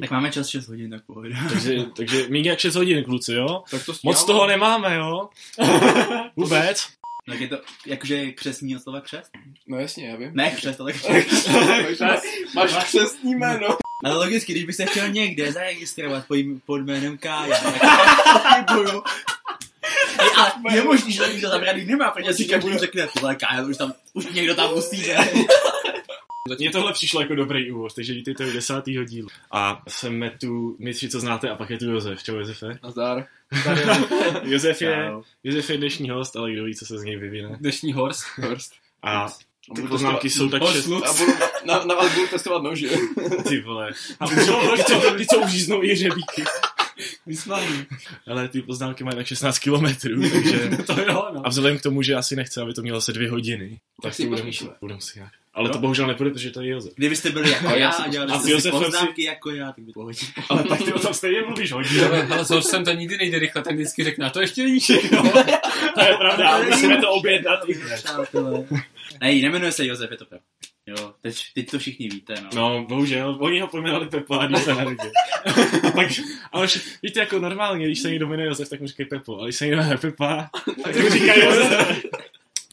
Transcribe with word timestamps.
Tak 0.00 0.10
máme 0.10 0.32
čas 0.32 0.48
6 0.48 0.68
hodin, 0.68 0.90
tak 0.90 1.02
pohoda. 1.06 1.36
Takže, 1.48 1.76
takže 1.96 2.26
méně 2.28 2.50
jak 2.50 2.58
6 2.58 2.74
hodin, 2.74 3.04
kluci, 3.04 3.32
jo? 3.32 3.62
Tak 3.70 3.84
to 3.84 3.92
Moc 4.02 4.24
toho 4.24 4.46
nemáme, 4.46 4.96
jo? 4.96 5.28
Vůbec. 6.36 6.86
Tak 7.30 7.40
je 7.40 7.48
to 7.48 7.58
jakože 7.86 8.32
křesní 8.32 8.76
od 8.76 8.82
slova 8.82 9.00
křest? 9.00 9.30
No 9.66 9.78
jasně, 9.78 10.08
já 10.08 10.16
vím. 10.16 10.30
Ne 10.34 10.50
křest, 10.50 10.80
ale 10.80 10.92
křest. 10.92 11.48
Máš 12.54 12.84
křestní 12.84 13.34
jméno. 13.34 13.66
Ale 14.04 14.14
logicky, 14.14 14.52
když 14.52 14.64
bych 14.64 14.74
se 14.76 14.86
chtěl 14.86 15.08
někde 15.08 15.52
zaregistrovat 15.52 16.26
pod, 16.26 16.36
pod 16.66 16.76
jménem 16.76 17.18
Kája, 17.18 17.60
tak 18.42 18.76
budu. 18.76 19.02
A 20.38 20.74
je 20.74 20.84
možný, 20.84 21.12
že 21.12 21.22
to 21.22 21.48
zabraný 21.48 21.84
nemá, 21.84 22.10
protože 22.10 22.32
si 22.34 22.44
každý 22.44 22.78
řekne, 22.78 23.08
tohle 23.14 23.34
Kája, 23.34 23.62
už 23.62 23.76
tam, 23.76 23.92
už 24.12 24.26
někdo 24.26 24.54
tam 24.54 24.74
musí, 24.74 24.96
že? 24.96 25.16
Mně 26.58 26.70
tohle 26.70 26.92
přišlo 26.92 27.20
jako 27.20 27.34
dobrý 27.34 27.72
úvod, 27.72 27.94
takže 27.94 28.14
vítejte 28.14 28.46
u 28.46 28.52
desátého 28.52 29.04
dílu. 29.04 29.28
A 29.50 29.82
jsem 29.88 30.30
tu, 30.40 30.76
my 30.78 30.94
tři, 30.94 31.08
co 31.08 31.20
znáte, 31.20 31.50
a 31.50 31.56
pak 31.56 31.70
je 31.70 31.78
tu 31.78 31.90
Josef. 31.90 32.24
Čau, 32.24 32.36
Josefe. 32.36 32.78
Nazdar. 32.82 33.26
Josef 34.42 34.82
je. 34.82 35.10
Josef 35.44 35.70
je 35.70 35.76
dnešní 35.76 36.10
host, 36.10 36.36
ale 36.36 36.52
kdo 36.52 36.64
ví, 36.64 36.74
co 36.74 36.86
se 36.86 36.98
z 36.98 37.02
něj 37.02 37.16
vyvine. 37.16 37.56
Dnešní 37.60 37.92
horst. 37.92 38.24
Horst. 38.38 38.72
A 39.02 39.28
ty 39.74 39.82
poznámky 39.82 40.30
jsou 40.30 40.48
tak 40.48 40.62
šest... 40.72 40.86
A 40.86 41.12
budu, 41.12 41.32
na, 41.64 41.84
na 41.84 41.94
vás 41.94 42.14
budu 42.14 42.26
testovat 42.26 42.62
nože. 42.62 42.88
Ty 43.48 43.60
vole. 43.60 43.92
A 44.20 44.26
ty 44.28 44.34
co, 44.34 44.76
ty 44.76 44.84
co, 44.84 45.14
ty 45.16 45.26
co 45.26 45.38
už 45.38 45.52
jíznou 45.52 45.82
i 45.82 45.96
řebíky. 45.96 46.44
Vyslaný. 47.26 47.86
Ale 48.26 48.48
ty 48.48 48.62
poznámky 48.62 49.04
mají 49.04 49.16
tak 49.16 49.26
16 49.26 49.58
kilometrů, 49.58 50.30
takže... 50.30 50.70
to 50.86 51.00
jo, 51.00 51.28
no. 51.34 51.46
A 51.46 51.48
vzhledem 51.48 51.78
k 51.78 51.82
tomu, 51.82 52.02
že 52.02 52.14
asi 52.14 52.36
nechce, 52.36 52.62
aby 52.62 52.74
to 52.74 52.82
mělo 52.82 53.00
se 53.00 53.12
dvě 53.12 53.30
hodiny, 53.30 53.80
tak 54.02 54.14
si 54.14 54.22
to 54.22 54.28
bude 54.28 54.42
pospíšíme. 54.42 54.70
muset, 54.70 54.80
bude 54.80 54.94
muset 54.94 55.16
nějak. 55.16 55.32
Ale 55.56 55.70
to 55.70 55.78
bohužel 55.78 56.06
nepůjde, 56.06 56.30
protože 56.30 56.50
to 56.50 56.60
je 56.60 56.68
Josef. 56.68 56.92
Kdybyste 56.96 57.30
byli 57.30 57.50
jako 57.50 57.66
já 57.66 57.76
já 57.76 57.88
a 57.88 57.92
jsem- 57.92 58.10
dělali 58.10 58.32
a 58.32 58.38
jste 58.38 58.60
si 58.60 58.70
poznámky 58.70 59.22
jako 59.24 59.50
já, 59.50 59.72
tak 59.72 59.84
by 59.84 59.92
to 59.92 60.00
hodil. 60.00 60.28
Ale 60.48 60.64
tak 60.64 60.82
ty 60.82 60.92
o 60.92 60.98
tom 60.98 61.14
stejně 61.14 61.42
mluvíš 61.42 61.72
hodně. 61.72 62.02
Ale 62.30 62.44
s 62.44 62.50
horstem 62.50 62.84
to 62.84 62.92
nikdy 62.92 63.16
nejde 63.16 63.38
rychle, 63.38 63.62
tak 63.62 63.74
vždycky 63.74 64.04
řekne, 64.04 64.26
a 64.26 64.30
to 64.30 64.40
ještě 64.40 64.62
není 64.62 64.80
všechno. 64.80 65.22
To 65.94 66.02
je 66.02 66.16
pravda, 66.18 66.62
musíme 66.62 66.96
to 67.00 67.10
objednat. 67.10 67.60
Ne, 69.20 69.34
nemenuje 69.34 69.72
se 69.72 69.86
Josef, 69.86 70.10
je 70.10 70.16
to 70.16 70.24
pravda. 70.24 70.44
Jo, 70.86 71.12
teď, 71.20 71.42
teď 71.54 71.70
to 71.70 71.78
všichni 71.78 72.08
víte, 72.08 72.34
no. 72.42 72.48
No, 72.54 72.84
bohužel, 72.88 73.36
oni 73.40 73.60
ho 73.60 73.66
pojmenovali 73.66 74.08
Pepo, 74.08 74.38
když 74.38 74.62
se 74.62 74.74
narodil. 74.74 75.10
tak, 75.96 76.06
ale 76.52 76.64
už, 76.64 76.98
víte, 77.02 77.20
jako 77.20 77.38
normálně, 77.38 77.86
když 77.86 77.98
se 78.00 78.10
někdo 78.10 78.26
jmenuje 78.26 78.48
Josef, 78.48 78.68
tak 78.68 78.80
mu 78.80 78.86
říkají 78.86 79.08
Pepo, 79.08 79.38
ale 79.38 79.46
když 79.48 79.56
se 79.56 79.64
někdo 79.64 79.76
jmenuje 79.80 79.98
Pepa, 79.98 80.50
tak 80.84 80.96
mu 80.96 81.08
říkají 81.08 81.40
Josef. 81.44 82.02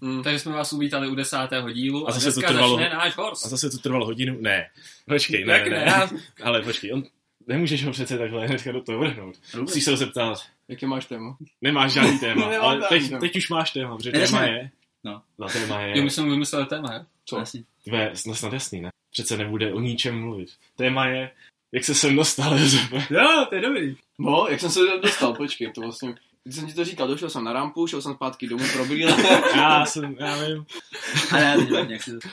Mm. 0.03 0.23
Takže 0.23 0.39
jsme 0.39 0.51
vás 0.51 0.73
uvítali 0.73 1.07
u 1.07 1.15
desátého 1.15 1.71
dílu 1.71 2.07
A 2.07 2.09
a, 2.09 2.13
zase 2.13 2.31
to 2.33 2.39
dneska 2.39 2.53
trvalo- 2.53 2.77
začne 2.79 2.95
náš 2.95 3.17
horst. 3.17 3.45
A 3.45 3.49
zase 3.49 3.69
to 3.69 3.77
trvalo 3.77 4.05
hodinu? 4.05 4.37
Ne. 4.41 4.69
Počkej, 5.07 5.45
ne, 5.45 5.63
ne, 5.63 5.69
ne? 5.69 5.85
ne. 5.85 6.07
Ale 6.43 6.61
počkej, 6.61 6.93
on, 6.93 7.03
nemůžeš 7.47 7.85
ho 7.85 7.91
přece 7.91 8.17
takhle 8.17 8.47
hnedka 8.47 8.71
do 8.71 8.81
toho 8.81 8.99
vrhnout. 8.99 9.35
Musíš 9.59 9.83
se 9.83 9.91
ho 9.91 9.97
zeptat. 9.97 10.39
Jaký 10.67 10.85
máš 10.85 11.05
téma? 11.05 11.37
Nemáš 11.61 11.93
žádný 11.93 12.19
téma, 12.19 12.49
Nemám 12.49 12.67
ale 12.69 12.81
teď, 12.89 13.07
téma. 13.07 13.19
teď 13.19 13.35
už 13.35 13.49
máš 13.49 13.71
téma, 13.71 13.97
protože 13.97 14.11
téma 14.11 14.41
ne. 14.41 14.47
je... 14.49 14.69
No. 15.03 15.21
No, 15.39 15.47
téma 15.47 15.81
je... 15.81 15.97
Jo, 15.97 16.03
my 16.03 16.09
jsme 16.09 16.23
vymysleli 16.23 16.65
téma, 16.65 16.93
jo? 16.93 17.05
Co? 17.25 17.37
Asi. 17.37 17.65
Tvé, 17.83 18.13
no 18.27 18.35
snad 18.35 18.53
jasný, 18.53 18.81
ne? 18.81 18.89
Přece 19.11 19.37
nebude 19.37 19.73
o 19.73 19.79
ničem 19.79 20.19
mluvit. 20.19 20.49
Téma 20.75 21.07
je, 21.07 21.31
jak 21.71 21.83
se 21.83 21.95
sem 21.95 22.15
dostal. 22.15 22.57
Jo, 23.09 23.45
to 23.49 23.55
je 23.55 23.61
dobrý. 23.61 23.95
No, 24.19 24.47
jak 24.49 24.59
jsem 24.59 24.69
se 24.69 24.79
dostal, 25.01 25.33
počkej, 25.33 25.71
to 25.71 25.81
vlastně... 25.81 26.15
Když 26.43 26.55
jsem 26.55 26.67
ti 26.67 26.73
to 26.73 26.85
říkal, 26.85 27.07
došel 27.07 27.29
jsem 27.29 27.43
na 27.43 27.53
rampu, 27.53 27.87
šel 27.87 28.01
jsem 28.01 28.13
zpátky 28.13 28.47
domů 28.47 28.63
pro 28.73 28.85
brýle. 28.85 29.17
Já 29.55 29.85
jsem, 29.85 30.15
já 30.19 30.43
vím. 30.43 30.65
Ale 31.31 31.41
já 31.41 31.55
teď 31.57 31.69
nevím, 31.69 31.91
jak 31.91 32.03
si 32.03 32.11
to... 32.11 32.27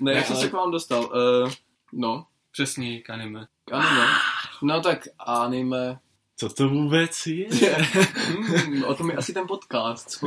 Ne, 0.00 0.12
jak 0.12 0.26
jsem 0.26 0.36
se 0.36 0.48
k 0.48 0.52
vám 0.52 0.70
dostal? 0.70 1.04
Uh, 1.44 1.50
no, 1.92 2.26
Přesný 2.52 3.00
k 3.02 3.10
anime. 3.10 3.46
anime. 3.72 4.06
No 4.62 4.80
tak 4.80 5.08
anime. 5.18 5.98
Co 6.36 6.48
to 6.48 6.68
vůbec 6.68 7.26
je? 7.26 7.46
Hmm, 8.60 8.84
o 8.84 8.94
tom 8.94 9.10
je 9.10 9.16
asi 9.16 9.32
ten 9.32 9.46
podcast. 9.46 10.10
co? 10.10 10.26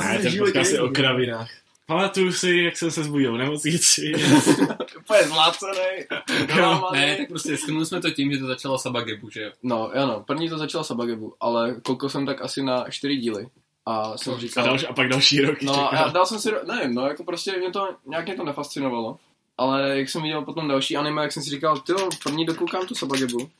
Ne, 0.00 0.18
ten 0.18 0.38
podcast 0.38 0.72
je 0.72 0.80
o 0.80 0.88
kravinách. 0.88 1.50
Pamatuju 1.90 2.32
si, 2.32 2.56
jak 2.56 2.76
jsem 2.76 2.90
se 2.90 3.04
zbudil 3.04 3.34
v 3.34 3.38
nemocnici. 3.38 4.12
Úplně 4.98 5.22
zlácený. 5.22 6.06
Ne, 6.92 7.16
tak 7.16 7.28
prostě 7.28 7.56
shrnuli 7.56 7.86
jsme 7.86 8.00
to 8.00 8.10
tím, 8.10 8.32
že 8.32 8.38
to 8.38 8.46
začalo 8.46 8.78
Sabagebu, 8.78 9.30
že 9.30 9.42
jo? 9.42 9.50
No, 9.62 9.90
ano, 9.94 10.24
první 10.26 10.48
to 10.48 10.58
začalo 10.58 10.84
Sabagebu, 10.84 11.34
ale 11.40 11.74
koukal 11.82 12.10
jsem 12.10 12.26
tak 12.26 12.42
asi 12.42 12.62
na 12.62 12.90
čtyři 12.90 13.16
díly. 13.16 13.46
A 13.86 14.18
jsem 14.18 14.34
A, 14.34 14.38
říkal... 14.38 14.64
další, 14.64 14.86
a 14.86 14.92
pak 14.92 15.08
další 15.08 15.40
rok 15.40 15.62
No 15.62 15.86
a 15.86 15.90
čekal. 15.90 16.10
dal 16.10 16.26
jsem 16.26 16.38
si, 16.38 16.50
nevím, 16.66 16.94
no 16.94 17.06
jako 17.06 17.24
prostě 17.24 17.58
mě 17.58 17.70
to, 17.70 17.88
nějak 18.06 18.26
mě 18.26 18.34
to 18.34 18.44
nefascinovalo. 18.44 19.18
Ale 19.58 19.98
jak 19.98 20.08
jsem 20.08 20.22
viděl 20.22 20.42
potom 20.42 20.68
další 20.68 20.96
anime, 20.96 21.22
jak 21.22 21.32
jsem 21.32 21.42
si 21.42 21.50
říkal, 21.50 21.78
ty 21.78 21.92
první 22.22 22.46
dokoukám 22.46 22.86
tu 22.86 22.94
Sabagebu. 22.94 23.50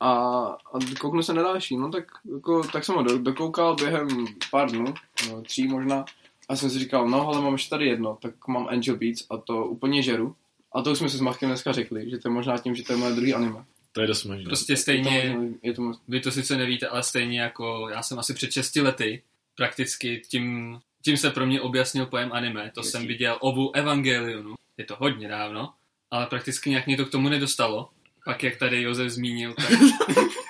A, 0.00 0.10
a 0.48 0.78
kouknu 1.00 1.22
se 1.22 1.34
na 1.34 1.42
další, 1.42 1.76
no 1.76 1.90
tak, 1.90 2.04
jako, 2.34 2.62
tak 2.72 2.84
jsem 2.84 2.94
ho 2.94 3.02
do, 3.02 3.18
dokoukal 3.18 3.74
během 3.74 4.26
pár 4.50 4.70
dnů, 4.70 4.94
no, 5.30 5.42
tří 5.42 5.68
možná. 5.68 6.04
A 6.48 6.56
jsem 6.56 6.70
si 6.70 6.78
říkal, 6.78 7.08
no 7.08 7.28
ale 7.28 7.40
mám 7.42 7.52
ještě 7.52 7.70
tady 7.70 7.86
jedno, 7.86 8.18
tak 8.22 8.48
mám 8.48 8.66
Angel 8.68 8.96
Beats 8.96 9.26
a 9.30 9.36
to 9.36 9.64
úplně 9.66 10.02
žeru. 10.02 10.36
A 10.72 10.82
to 10.82 10.92
už 10.92 10.98
jsme 10.98 11.08
si 11.08 11.16
s 11.16 11.20
Machkem 11.20 11.48
dneska 11.48 11.72
řekli, 11.72 12.10
že 12.10 12.18
to 12.18 12.28
je 12.28 12.32
možná 12.32 12.58
tím, 12.58 12.74
že 12.74 12.82
to 12.82 12.92
je 12.92 12.96
moje 12.96 13.12
druhý 13.12 13.34
anime. 13.34 13.64
To 13.92 14.00
je 14.00 14.06
dost 14.06 14.24
možné. 14.24 14.44
Prostě 14.44 14.72
Je 14.72 14.76
to, 14.76 14.82
stejně, 14.82 15.34
možná- 15.38 15.56
je 15.62 15.72
to 15.72 15.82
možná, 15.82 16.02
vy 16.08 16.20
to 16.20 16.30
sice 16.30 16.56
nevíte, 16.56 16.88
ale 16.88 17.02
stejně 17.02 17.40
jako 17.40 17.88
já 17.88 18.02
jsem 18.02 18.18
asi 18.18 18.34
před 18.34 18.52
6 18.52 18.76
lety 18.76 19.22
prakticky 19.56 20.22
tím, 20.28 20.78
tím 21.04 21.16
se 21.16 21.30
pro 21.30 21.46
mě 21.46 21.60
objasnil 21.60 22.06
pojem 22.06 22.32
anime. 22.32 22.70
To 22.74 22.82
jsem 22.82 23.06
viděl 23.06 23.36
obu 23.40 23.76
Evangelionu. 23.76 24.54
Je 24.78 24.84
to 24.84 24.96
hodně 24.98 25.28
dávno, 25.28 25.72
ale 26.10 26.26
prakticky 26.26 26.70
nějak 26.70 26.86
mě 26.86 26.96
to 26.96 27.06
k 27.06 27.10
tomu 27.10 27.28
nedostalo. 27.28 27.88
Pak 28.24 28.42
jak 28.42 28.56
tady 28.56 28.82
Josef 28.82 29.10
zmínil, 29.10 29.54
tak... 29.54 29.66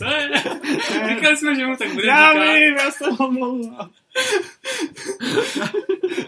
Co 0.00 0.06
je? 0.06 0.30
Říkali 1.14 1.36
jsme, 1.36 1.54
že 1.54 1.66
mu 1.66 1.76
tak 1.76 1.92
bude 1.94 2.06
Já 2.06 2.32
říkat. 2.32 2.54
vím, 2.54 2.76
já 2.76 2.90
se 2.90 3.04
omlouvám. 3.24 3.90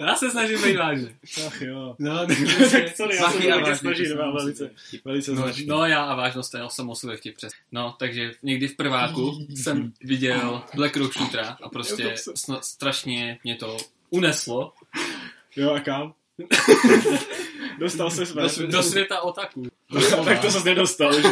Já 0.00 0.14
se 0.14 0.30
snažím 0.30 0.62
být 0.62 0.76
vážný. 0.76 1.08
Ach 1.46 1.62
jo. 1.62 1.96
No, 1.98 2.26
tak 2.26 2.96
sorry, 2.96 3.16
já 3.16 3.30
se 3.30 3.38
budu 3.38 3.48
vážný, 3.60 3.74
snažit, 3.76 4.08
to 4.08 4.32
velice, 4.32 4.70
velice 5.04 5.32
No, 5.32 5.46
no 5.66 5.86
já 5.86 6.04
a 6.04 6.14
vážnost, 6.14 6.54
já 6.54 6.68
jsem 6.68 6.90
osudil 6.90 7.16
vtip 7.16 7.36
přes. 7.36 7.52
No, 7.72 7.94
takže 7.98 8.30
někdy 8.42 8.68
v 8.68 8.76
prváku 8.76 9.46
jsem 9.54 9.92
viděl 10.00 10.62
Black 10.74 10.96
Rock 10.96 11.12
Shootera 11.12 11.56
a 11.62 11.68
prostě 11.68 12.14
strašně 12.60 13.38
mě 13.44 13.56
to 13.56 13.76
uneslo 14.10 14.72
Jo, 15.56 15.70
a 15.74 15.80
kam? 15.80 16.14
Dostal 17.78 18.10
se 18.10 18.26
své. 18.26 18.42
do, 18.42 18.66
do 18.66 18.82
světa 18.82 19.20
otaku. 19.20 19.66
tak 20.24 20.40
to 20.40 20.50
se 20.50 20.64
nedostal, 20.64 21.20
že? 21.20 21.28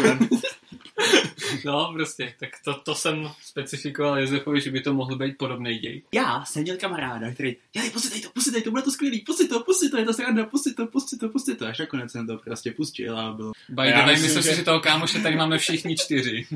No, 1.64 1.92
prostě, 1.92 2.34
tak 2.40 2.48
to, 2.64 2.74
to 2.74 2.94
jsem 2.94 3.30
specifikoval 3.42 4.18
Josefovi, 4.20 4.60
že 4.60 4.70
by 4.70 4.80
to 4.80 4.94
mohl 4.94 5.16
být 5.16 5.38
podobný 5.38 5.78
děj. 5.78 6.02
Já 6.14 6.44
jsem 6.44 6.62
měl 6.62 6.76
kamaráda, 6.76 7.30
který, 7.34 7.56
dělej, 7.72 7.90
pustit 7.90 8.22
to, 8.22 8.30
pustit 8.30 8.62
to, 8.64 8.70
bude 8.70 8.82
to 8.82 8.90
skvělý, 8.90 9.20
pustit 9.20 9.48
to, 9.48 9.60
pustit 9.60 9.90
to, 9.90 9.96
je 9.98 10.04
to 10.04 10.12
sranda, 10.12 10.46
pustit 10.46 10.74
to, 10.74 10.86
pustit 10.86 11.16
to, 11.20 11.28
pustit 11.28 11.54
to. 11.58 11.66
Až 11.66 11.78
nakonec 11.78 12.12
jsem 12.12 12.26
to 12.26 12.36
prostě 12.36 12.70
pustil 12.72 13.18
a 13.18 13.32
bylo. 13.32 13.52
By 13.68 13.86
Já 13.86 13.90
the 13.90 13.96
way, 14.02 14.06
myslím, 14.12 14.24
myslím 14.26 14.42
že- 14.42 14.50
si, 14.50 14.56
že 14.56 14.64
toho 14.64 14.80
kámoše 14.80 15.18
tady 15.18 15.36
máme 15.36 15.58
všichni 15.58 15.96
čtyři. 15.96 16.46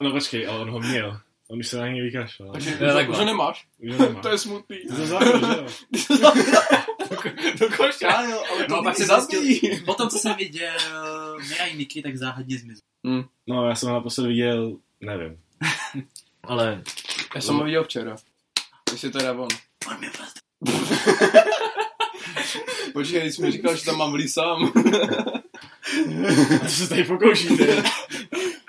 No 0.00 0.10
počkej, 0.10 0.46
ale 0.48 0.58
on 0.58 0.70
ho 0.70 0.80
měl. 0.80 1.20
On 1.50 1.58
už 1.58 1.68
se 1.68 1.76
na 1.76 1.88
něj 1.88 2.02
vykašlal. 2.02 2.52
takže 2.52 2.78
Jo, 2.80 3.10
už, 3.10 3.16
ho 3.16 3.24
nemáš. 3.24 3.66
Už 3.78 3.92
ho 3.96 4.06
nemá. 4.06 4.20
To 4.22 4.28
je 4.28 4.38
smutný. 4.38 4.76
To 4.88 5.00
je 5.00 5.06
základ, 5.06 5.40
že 5.40 5.60
jo? 5.60 5.66
Do 7.58 7.66
koše. 7.76 8.06
Ano, 8.06 8.38
ale 8.50 8.66
No, 8.68 8.76
to 8.76 8.82
pak 8.82 8.98
mě 8.98 9.06
se 9.06 9.14
zjistil, 9.14 9.70
potom 9.84 10.08
co 10.08 10.18
jsem 10.18 10.34
viděl 10.34 10.72
Mirai 11.48 11.76
Nikki, 11.76 12.02
tak 12.02 12.16
záhadně 12.16 12.58
zmizel. 12.58 12.82
No, 13.46 13.68
já 13.68 13.74
jsem 13.74 13.88
ho 13.88 13.94
naposled 13.94 14.26
viděl, 14.26 14.76
nevím. 15.00 15.38
Ale 16.42 16.82
Já 17.34 17.40
jsem 17.40 17.54
ho 17.56 17.64
viděl 17.64 17.84
včera. 17.84 18.16
Jestli 18.92 19.10
to 19.10 19.22
je 19.22 19.30
on. 19.30 19.48
On 19.88 20.00
mi 20.00 20.10
prostě... 20.10 20.40
Počkej, 22.92 23.32
jsi 23.32 23.42
mi 23.42 23.50
říkal, 23.50 23.76
že 23.76 23.84
tam 23.84 23.98
mám 23.98 24.28
sám. 24.28 24.72
to 26.60 26.68
se 26.68 26.88
tady 26.88 27.04
pokoušíte. 27.04 27.82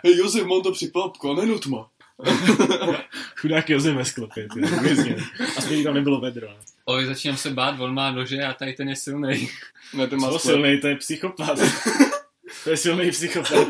Hej 0.04 0.18
Josef, 0.18 0.46
mám 0.46 0.62
to 0.62 0.72
připapku, 0.72 1.32
a 1.32 1.36
nenut 1.36 1.66
ma. 1.66 1.90
Chudák 3.36 3.70
Josef 3.70 3.96
ve 3.96 4.06
sklopě. 4.06 4.48
Aspoň 5.58 5.84
tam 5.84 5.94
nebylo 5.94 6.22
vedro. 6.22 6.48
Oj, 6.86 7.06
začínám 7.06 7.38
se 7.38 7.50
bát, 7.50 7.80
on 7.80 7.94
má 7.94 8.12
nože 8.12 8.44
a 8.44 8.54
tady 8.54 8.74
ten 8.74 8.90
je 8.90 8.96
silný. 8.96 9.50
Ne, 9.94 10.08
ten 10.08 10.20
má 10.20 10.32
Co 10.32 10.40
silný, 10.40 10.82
to 10.82 10.88
je 10.88 10.96
psychopat. 10.96 11.60
to 12.64 12.70
je 12.70 12.78
silný 12.78 13.12
psychopat. 13.12 13.68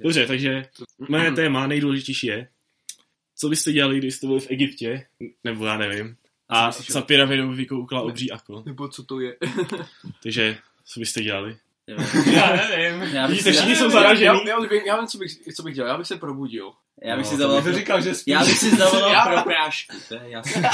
Dobře, 0.00 0.26
takže 0.26 0.66
moje 1.08 1.32
téma 1.32 1.66
nejdůležitější 1.66 2.26
je, 2.26 2.48
co 3.36 3.48
byste 3.48 3.72
dělali, 3.72 3.98
když 3.98 4.14
jste 4.14 4.26
byli 4.26 4.40
v 4.40 4.50
Egyptě, 4.50 5.06
nebo 5.44 5.66
já 5.66 5.78
nevím, 5.78 6.16
a 6.48 6.70
za 6.70 7.02
pyramidou 7.02 7.52
vykoukla 7.52 8.02
obří 8.02 8.30
ako. 8.30 8.62
Nebo 8.66 8.88
co 8.88 9.04
to 9.04 9.20
je? 9.20 9.36
Takže, 10.22 10.58
co 10.84 11.00
byste 11.00 11.22
dělali? 11.22 11.56
Jo. 11.86 11.96
Já 12.32 12.56
nevím. 12.56 13.02
Já 13.02 13.28
bych 13.28 13.30
Vidíte, 13.36 13.52
si, 13.52 13.52
všichni 13.52 13.72
já, 13.72 13.78
jsou 13.78 13.84
Já, 13.84 13.90
zaražený. 13.90 14.24
já, 14.24 14.32
já, 14.48 14.58
vím, 14.60 14.80
já 14.86 14.96
vím, 14.98 15.06
co 15.06 15.18
bych, 15.18 15.30
co 15.56 15.62
bych 15.62 15.74
dělal. 15.74 15.90
Já 15.90 15.98
bych 15.98 16.06
se 16.06 16.16
probudil. 16.16 16.72
já 17.02 17.16
bych 17.16 17.24
No, 17.24 17.30
si 17.30 17.36
zavolal, 17.36 17.62
To 17.62 17.72
říkal, 17.72 18.00
že 18.00 18.14
spíš. 18.14 18.32
já 18.32 18.44
bych 18.44 18.58
si 18.58 18.76
zavolal 18.76 19.12
Já- 19.12 19.22
pro 19.26 19.42
prášku, 19.42 19.96
to 20.08 20.14
je 20.14 20.20
jasné. 20.26 20.70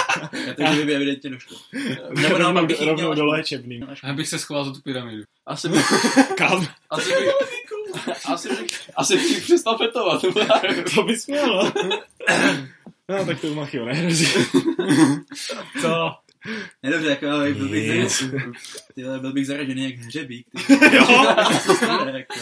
Já 0.56 0.70
to, 0.70 0.74
že 0.76 0.84
by 0.84 0.94
evidentně 0.94 1.30
došlo. 1.30 1.56
Nebo 2.14 2.38
Rovnou, 2.38 2.66
bych 2.66 2.82
rovnou 2.82 3.14
do 3.14 3.22
až- 3.22 3.28
léčebný. 3.38 3.80
Já 4.04 4.12
bych 4.12 4.28
se 4.28 4.38
schoval 4.38 4.64
za 4.64 4.72
tu 4.72 4.80
pyramidu. 4.80 5.22
Asi 5.46 5.68
bych, 5.68 5.86
Kam? 6.36 6.66
asi 6.90 7.08
bych, 7.10 7.28
asi 8.26 8.48
bych, 8.48 8.66
asi 8.96 9.16
bych 9.16 9.42
přestal 9.42 9.78
fetovat. 9.78 10.22
To 10.94 11.02
bys 11.02 11.26
měl, 11.26 11.46
no. 11.56 11.72
No, 13.08 13.24
tak 13.26 13.40
to 13.40 13.46
u 13.46 13.54
Machyho 13.54 13.86
nehrozí. 13.86 14.26
Co? 15.82 16.14
Ne, 16.82 16.90
dobře, 16.90 17.08
jako, 17.10 17.28
ale 17.28 17.52
byl 17.52 17.68
bych, 17.68 17.86
zaražený, 17.88 18.52
ty 18.94 19.04
vole, 19.04 19.18
byl 19.20 19.32
bych 19.32 19.46
zaražený 19.46 19.84
jak 19.84 19.94
hřebík. 19.94 20.46
Ty. 20.66 20.74
Jo, 20.96 21.06
Co 21.66 21.74
stane, 21.74 22.12
jako. 22.18 22.34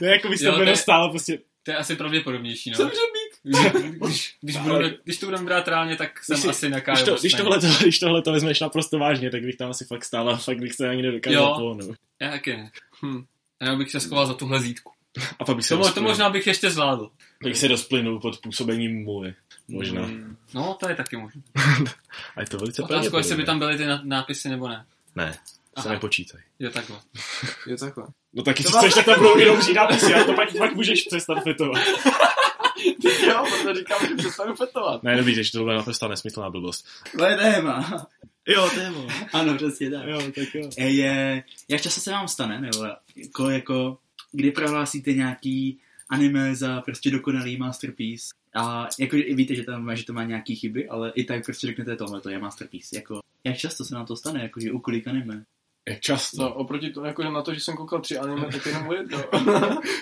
ne, 0.00 0.08
jako 0.08 0.28
bys 0.28 0.40
Jo, 0.40 0.52
to 0.52 0.58
je- 0.60 0.64
nedostal, 0.66 1.10
prostě. 1.10 1.38
To 1.62 1.70
je 1.70 1.76
asi 1.76 1.96
pravděpodobnější, 1.96 2.70
no. 2.70 2.76
Jsem 2.76 2.88
řebík. 2.88 3.60
Když, 4.02 4.36
když, 4.40 4.56
budu, 4.56 4.74
když 5.04 5.18
to 5.18 5.26
budeme 5.26 5.44
brát 5.44 5.68
reálně, 5.68 5.96
tak 5.96 6.24
jsem 6.24 6.34
Když, 6.34 6.42
si, 6.42 6.48
asi 6.48 6.68
na 6.68 6.78
když, 6.80 7.02
to, 7.02 7.16
když, 7.20 7.34
tohle, 7.34 7.60
to, 7.60 7.66
když 7.82 7.98
tohle 7.98 8.22
to 8.22 8.32
vezmeš 8.32 8.60
naprosto 8.60 8.98
vážně, 8.98 9.30
tak 9.30 9.42
bych 9.42 9.56
tam 9.56 9.70
asi 9.70 9.84
fakt 9.84 10.04
stál 10.04 10.30
a 10.30 10.36
fakt 10.36 10.58
bych 10.58 10.72
se 10.72 10.88
ani 10.88 11.02
nedokázal 11.02 11.42
Jo. 11.42 11.54
pohnout. 11.58 11.96
Já 12.20 12.30
taky 12.30 12.56
ne. 12.56 12.70
Hm. 13.04 13.24
Já 13.62 13.76
bych 13.76 13.90
se 13.90 14.00
schoval 14.00 14.26
za 14.26 14.34
tuhle 14.34 14.60
zítku. 14.60 14.92
A 15.38 15.44
pak 15.44 15.56
bych 15.56 15.64
se 15.64 15.76
To, 15.76 15.92
to 15.92 16.02
možná 16.02 16.30
bych 16.30 16.46
ještě 16.46 16.70
zvládl. 16.70 17.10
Bych 17.42 17.56
se 17.56 17.68
rozplynul 17.68 18.20
pod 18.20 18.38
působením 18.38 19.04
můj. 19.04 19.34
Možná. 19.68 20.02
Hmm. 20.02 20.36
No, 20.54 20.76
to 20.80 20.88
je 20.88 20.94
taky 20.94 21.16
možné. 21.16 21.42
A 22.36 22.40
je 22.40 22.46
to 22.46 22.58
velice 22.58 22.82
Otázka, 22.82 23.18
jestli 23.18 23.36
by 23.36 23.44
tam 23.44 23.58
byly 23.58 23.76
ty 23.76 23.84
nápisy 24.02 24.48
nebo 24.48 24.68
ne. 24.68 24.86
Ne, 25.16 25.32
se 25.32 25.38
Aha. 25.76 25.92
nepočítaj. 25.92 26.40
Jo, 26.58 26.70
takhle. 26.70 27.00
Je 27.66 27.76
takhle. 27.76 28.06
No 28.32 28.42
tak 28.42 28.60
jestli 28.60 28.78
chceš, 28.78 28.94
tak 28.94 29.04
tam 29.04 29.18
budou 29.18 29.38
jenom 29.38 29.58
nápisy 29.74 30.14
a 30.14 30.24
to 30.24 30.32
pak, 30.32 30.56
pak 30.58 30.74
můžeš 30.74 31.02
přestat 31.02 31.42
fetovat. 31.42 31.82
Ty 33.02 33.26
jo, 33.26 33.44
protože 33.50 33.74
říkám, 33.74 34.08
že 34.08 34.14
přestanu 34.14 34.54
fetovat. 34.54 35.02
Ne, 35.02 35.16
dobrý, 35.16 35.44
že 35.44 35.52
to 35.52 35.64
byla 35.64 35.76
naprosto 35.76 36.08
nesmyslná 36.08 36.50
blbost. 36.50 36.86
To 37.18 37.24
je 37.24 37.36
téma. 37.36 38.06
Jo, 38.46 38.70
téma. 38.74 39.00
Ano, 39.32 39.54
přesně 39.56 39.90
tak. 39.90 40.06
Jo, 40.06 40.22
tak 40.34 40.54
jo. 40.54 40.70
E, 40.76 40.88
Je, 40.88 41.44
jak 41.68 41.82
často 41.82 42.00
se 42.00 42.10
vám 42.10 42.28
stane, 42.28 42.60
nebo 42.60 42.84
jako, 43.16 43.50
jako 43.50 43.98
kdy 44.32 44.50
prohlásíte 44.50 45.12
nějaký 45.12 45.78
anime 46.08 46.54
za 46.56 46.80
prostě 46.80 47.10
dokonalý 47.10 47.56
masterpiece 47.56 48.28
a 48.54 48.88
jako 48.98 49.16
víte, 49.16 49.54
že 49.54 49.62
tam 49.64 49.96
že 49.96 50.04
to 50.04 50.12
má 50.12 50.24
nějaký 50.24 50.56
chyby, 50.56 50.88
ale 50.88 51.12
i 51.14 51.24
tak 51.24 51.44
prostě 51.44 51.66
řeknete 51.66 51.96
tohle, 51.96 52.20
to 52.20 52.30
je 52.30 52.38
masterpiece. 52.38 52.96
Jako, 52.96 53.20
jak 53.44 53.56
často 53.56 53.84
se 53.84 53.94
nám 53.94 54.06
to 54.06 54.16
stane, 54.16 54.42
jakože 54.42 54.72
u 54.72 54.78
kolik 54.78 55.06
anime? 55.08 55.44
Jak 55.88 56.00
často? 56.00 56.42
No, 56.42 56.54
oproti 56.54 56.90
to, 56.90 57.04
jako 57.04 57.22
na 57.22 57.42
to, 57.42 57.54
že 57.54 57.60
jsem 57.60 57.76
koukal 57.76 58.00
tři 58.00 58.18
anime, 58.18 58.46
tak 58.52 58.66
jenom 58.66 58.92
jedno. 58.92 59.18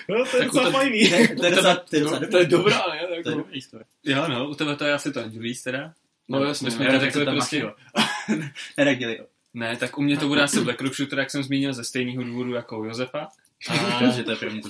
no 0.09 0.25
to 0.31 0.37
je 0.37 0.43
Tak 0.43 0.45
docela 0.45 0.63
to- 0.65 0.71
fajný. 0.71 1.09
To 1.09 1.15
je- 1.15 1.27
to 1.35 1.45
je 1.45 1.51
docela- 1.51 1.75
to 1.75 1.95
je 1.95 2.01
docela 2.01 2.19
To 2.19 2.37
je 2.37 2.45
dobrý. 2.45 2.49
dobrá, 2.73 2.83
ne? 2.93 3.07
To 3.07 3.13
je 3.13 3.17
Jako, 3.17 3.29
dobrý 3.29 3.61
story. 3.61 3.83
Jo, 4.05 4.25
no, 4.29 4.49
u 4.49 4.55
tebe 4.55 4.75
to 4.75 4.85
je 4.85 4.93
asi 4.93 5.11
to 5.13 5.23
Angelis 5.23 5.63
teda. 5.63 5.93
no 6.27 6.43
jasně. 6.43 6.65
My 6.65 6.71
jsme 6.71 6.85
no. 6.85 6.91
to 6.91 6.99
tak 6.99 7.13
tam 7.13 7.25
prostě. 7.35 7.71
Ne, 8.77 8.85
tak 8.85 8.97
dělej. 8.97 9.19
Ne, 9.53 9.77
tak 9.77 9.97
u 9.97 10.01
mě 10.01 10.17
to 10.17 10.27
bude 10.27 10.41
asi 10.41 10.61
Black 10.61 10.81
Rock 10.81 10.95
Shooter, 10.95 11.19
jak 11.19 11.31
jsem 11.31 11.43
zmínil, 11.43 11.73
ze 11.73 11.83
stejného 11.83 12.23
důvodu 12.23 12.53
jako 12.53 12.79
u 12.79 12.83
Josefa. 12.85 13.27
A... 13.69 14.09
že 14.15 14.23
to 14.23 14.31
je 14.31 14.37
první 14.37 14.61
to. 14.61 14.69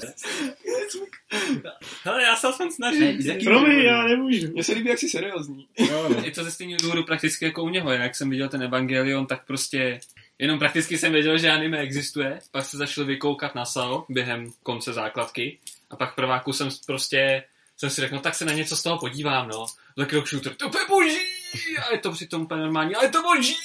Hele, 2.04 2.24
já 2.24 2.36
se 2.36 2.48
aspoň 2.48 2.68
Ne, 2.68 2.72
snažím. 2.74 3.22
jaký- 3.22 3.46
Promiň, 3.46 3.80
já 3.80 4.04
nemůžu. 4.04 4.48
Mně 4.52 4.64
se 4.64 4.72
líbí, 4.74 4.90
jak 4.90 5.00
jsi 5.00 5.10
seriózní. 5.10 5.68
Jo, 5.78 6.10
no. 6.10 6.22
Je 6.26 6.32
to 6.32 6.44
ze 6.44 6.52
stejného 6.52 6.80
důvodu 6.82 7.04
prakticky 7.04 7.46
jako 7.46 7.64
u 7.64 7.70
něho. 7.70 7.92
Jak 7.92 8.16
jsem 8.16 8.30
viděl 8.30 8.50
ten 8.50 8.64
Evangelion, 8.64 9.26
tak 9.28 9.46
prostě 9.48 10.00
jenom 10.40 10.60
prakticky 10.60 10.98
jsem 10.98 11.12
věděl, 11.12 11.38
že 11.38 11.52
anime 11.52 11.78
existuje. 11.80 12.40
Pak 12.52 12.66
se 12.66 12.78
začal 12.78 13.06
vykoukat 13.06 13.56
na 13.56 13.66
SAO 13.66 14.06
během 14.10 14.52
konce 14.64 14.94
základky. 14.94 15.58
A 15.90 15.96
pak 15.96 16.16
prváku 16.16 16.54
jsem 16.54 16.70
prostě 16.86 17.44
jsem 17.78 17.90
si 17.90 18.02
řekl, 18.02 18.16
no 18.16 18.22
tak 18.22 18.36
se 18.36 18.46
na 18.46 18.54
něco 18.54 18.76
z 18.78 18.84
toho 18.84 18.98
podívám, 19.00 19.48
no. 19.50 19.66
Black 19.96 20.14
Rock 20.14 20.28
Shooter, 20.28 20.56
to 20.56 20.66
je 20.80 20.86
boží! 20.90 21.18
A 21.90 21.94
je 21.94 22.00
to 22.00 22.12
přitom 22.12 22.42
úplně 22.42 22.62
normální, 22.62 22.96
ale 22.96 23.06
je 23.06 23.10
to 23.10 23.22
boží! 23.24 23.56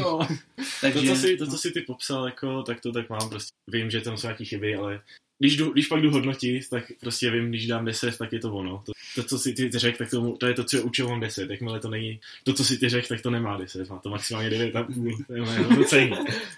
No. 0.00 0.18
To, 0.56 0.90
Takže, 0.92 1.08
co 1.08 1.16
si, 1.16 1.36
to, 1.36 1.46
co 1.46 1.58
si 1.58 1.70
ty 1.70 1.80
popsal, 1.80 2.24
jako, 2.26 2.62
tak 2.62 2.80
to 2.80 2.92
tak 2.92 3.10
mám 3.10 3.28
prostě. 3.28 3.50
Vím, 3.70 3.90
že 3.90 4.00
tam 4.00 4.16
jsou 4.16 4.26
nějaký 4.26 4.44
chyby, 4.44 4.74
ale 4.76 5.00
když, 5.38 5.56
jdu, 5.56 5.72
když 5.72 5.86
pak 5.86 6.02
jdu 6.02 6.10
hodnotit, 6.10 6.68
tak 6.70 6.92
prostě 7.00 7.30
vím, 7.30 7.48
když 7.48 7.66
dám 7.66 7.84
10, 7.84 8.18
tak 8.18 8.32
je 8.32 8.38
to 8.38 8.52
ono. 8.54 8.82
To, 8.86 8.92
to 9.14 9.22
co 9.22 9.38
si 9.38 9.52
ty, 9.52 9.70
ty 9.70 9.78
řekl, 9.78 9.98
tak 9.98 10.10
to, 10.10 10.32
to 10.36 10.46
je 10.46 10.54
to, 10.54 10.64
co 10.64 10.82
učil 10.82 11.08
mám 11.08 11.20
10. 11.20 11.50
Jakmile 11.50 11.80
to 11.80 11.88
není, 11.90 12.20
to, 12.44 12.52
co 12.54 12.64
si 12.64 12.78
ty 12.78 12.88
řekl, 12.88 13.06
tak 13.08 13.20
to 13.20 13.30
nemá 13.30 13.56
10. 13.56 13.90
Má 13.90 13.98
to 13.98 14.10
maximálně 14.10 14.50
9 14.50 14.76
a 14.76 14.82
půl. 14.82 15.18
To 15.26 15.34
je 15.34 15.40
moje 15.42 15.58
hodnocení. 15.58 16.10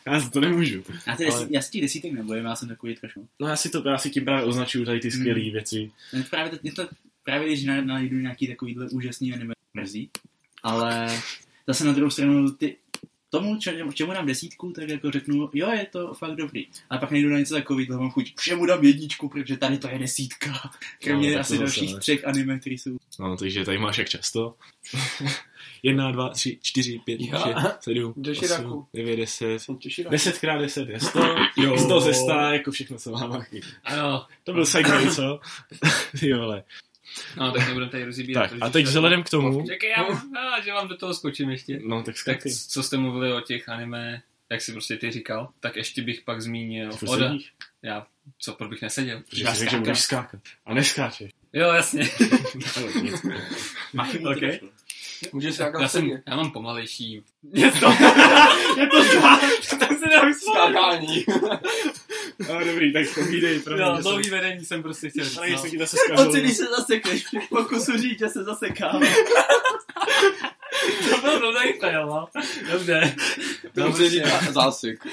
Já 0.06 0.21
si 0.21 0.31
to 0.31 0.41
nemůžu. 0.41 0.85
já, 1.06 1.17
ty 1.17 1.27
ale- 1.27 1.47
já 1.50 1.62
si 1.62 1.71
těch 1.71 1.83
desítek 1.83 2.12
nebojím, 2.12 2.44
já 2.44 2.56
jsem 2.56 2.69
takový 2.69 2.94
trošku. 2.97 3.29
No 3.41 3.49
já 3.49 3.56
si 3.56 3.71
to, 3.71 3.88
já 3.88 3.99
si 3.99 4.11
tím 4.11 4.25
právě 4.25 4.44
označuju 4.44 4.85
tady 4.85 5.00
ty 5.00 5.11
skvělé 5.11 5.41
Hmm. 5.41 5.53
věci. 5.53 5.91
To 6.11 6.17
právě, 6.31 6.59
mě 6.62 6.73
to, 6.73 6.88
právě 7.25 7.49
když 7.49 7.65
na- 7.65 7.81
najdu 7.85 8.17
nějaký 8.19 8.47
takovýhle 8.49 8.87
úžasný 8.88 9.33
anime, 9.35 9.55
mrzí. 9.75 10.11
Ale 10.62 11.20
zase 11.67 11.85
na 11.85 11.93
druhou 11.93 12.11
stranu, 12.11 12.50
ty, 12.50 12.76
tomu, 13.31 13.56
čemu, 13.56 13.93
čemu 13.93 14.12
dám 14.12 14.26
desítku, 14.26 14.73
tak 14.73 14.88
jako 14.88 15.11
řeknu, 15.11 15.50
jo, 15.55 15.70
je 15.70 15.87
to 15.87 16.14
fakt 16.14 16.35
dobrý. 16.37 16.67
Ale 16.91 17.00
pak 17.00 17.11
nejdu 17.11 17.29
na 17.29 17.38
něco 17.38 17.55
takového, 17.55 18.00
mám 18.00 18.11
chuť, 18.11 18.32
všemu 18.37 18.67
dám 18.67 18.85
jedničku, 18.85 19.29
protože 19.29 19.56
tady 19.56 19.79
to 19.79 19.88
je 19.88 19.99
desítka. 19.99 20.70
Kromě 21.05 21.35
No, 21.35 21.41
asi 21.41 21.49
to 21.49 21.55
zase 21.55 21.62
dalších 21.62 21.94
ne. 21.94 22.00
třech 22.00 22.26
anime, 22.26 22.58
které 22.58 22.75
jsou. 22.75 22.97
No, 23.20 23.37
takže 23.37 23.64
tady 23.64 23.79
máš 23.79 23.99
jak 23.99 24.08
často. 24.08 24.55
Jedna, 25.82 26.12
dva, 26.12 26.29
tři, 26.29 26.59
čtyři, 26.62 27.00
pět, 27.05 27.20
Jo. 27.20 27.38
šest, 27.38 27.76
sedm, 27.82 28.14
osm, 28.73 28.87
devět, 28.94 29.17
deset. 29.17 29.59
Deset 30.11 30.38
krát 30.38 30.59
deset 30.59 30.88
je 30.88 31.00
sto. 31.00 31.20
Jo. 31.56 31.79
Sto 31.79 32.00
ze 32.00 32.14
sta, 32.14 32.52
jako 32.52 32.70
všechno, 32.70 32.99
co 32.99 33.11
mám. 33.11 33.43
Ano, 33.85 34.26
To 34.44 34.52
byl 34.52 34.67
segment, 34.67 35.14
co? 35.14 35.41
jo, 36.23 36.43
ale. 36.43 36.62
No 37.37 37.53
tak 37.53 37.67
nebudeme 37.69 37.91
tady 37.91 38.05
rozbírat. 38.05 38.50
Tak, 38.50 38.58
a 38.61 38.70
teď 38.70 38.85
vzhledem 38.85 39.23
k 39.23 39.31
tomu, 39.31 39.67
Čekej, 39.67 39.91
já 39.91 40.03
a, 40.41 40.61
že 40.61 40.73
vám 40.73 40.88
do 40.88 40.97
toho 40.97 41.14
skočím 41.14 41.50
ještě. 41.50 41.81
no 41.87 42.03
tak 42.03 42.14
Tak 42.26 42.38
co 42.69 42.82
jste 42.82 42.97
mluvili 42.97 43.32
o 43.32 43.41
těch 43.41 43.69
anime, 43.69 44.23
jak 44.50 44.61
si 44.62 44.73
prostě 44.73 44.97
ty 44.97 45.11
říkal, 45.11 45.49
tak 45.61 45.76
ještě 45.76 46.03
bych 46.03 46.20
pak 46.20 46.43
zmínil 46.43 46.91
Oda. 47.08 47.35
Já, 47.82 48.06
co, 48.38 48.53
proč 48.53 48.70
bych 48.70 48.82
neseděl? 48.82 49.23
Protože 49.31 49.44
Já 49.44 49.55
řekl, 49.55 49.70
že 49.70 49.79
budeš 49.79 50.00
skákat. 50.00 50.41
A 50.67 50.75
neskáčeš. 50.75 51.31
Jo, 51.53 51.69
jasně. 51.73 52.11
Ale 52.76 53.03
nic. 53.03 53.23
Machy 53.93 54.19
mu 54.19 54.29
Ok. 54.29 54.35
to 54.41 54.47
došlo. 54.47 54.69
Můžeš 55.32 55.55
se 55.55 55.73
Já, 55.81 55.88
jsem, 55.88 56.11
já 56.26 56.37
mám 56.37 56.50
pomalejší. 56.50 57.23
Je 57.52 57.70
to, 57.73 57.87
je 58.79 58.87
to 58.87 59.76
tak 59.79 59.88
se 59.99 60.06
nemyslel. 60.09 60.55
Skákání. 60.55 61.25
No 62.49 62.65
dobrý, 62.65 62.93
tak 62.93 63.15
povídej 63.15 63.61
pro. 63.61 63.79
Jo, 63.79 63.94
že 63.97 64.03
dlouhý 64.03 64.25
jsem- 64.25 64.33
vedení 64.33 64.65
jsem 64.65 64.83
prostě 64.83 65.11
chtěl 65.11 65.25
říct. 65.25 65.37
Ale 65.38 65.47
No. 65.47 65.53
jestli 65.53 65.71
ti 65.71 65.79
zase 65.79 65.97
si, 66.33 66.41
když 66.41 66.56
se 66.56 66.65
zasekneš, 66.79 67.25
při 67.27 67.38
pokusu 67.49 67.99
říct, 67.99 68.19
že 68.19 68.29
se 68.29 68.44
zasekám. 68.44 69.03
To 71.11 71.21
byl 71.21 71.41
dobrý 71.41 71.73
fail, 71.81 72.06
no. 72.06 72.29
Dobře. 72.73 73.15
To 73.75 73.81
No, 73.81 73.87
se 73.87 73.99
prostě, 73.99 74.11
říká 74.11 74.41
zásyk. 74.53 75.06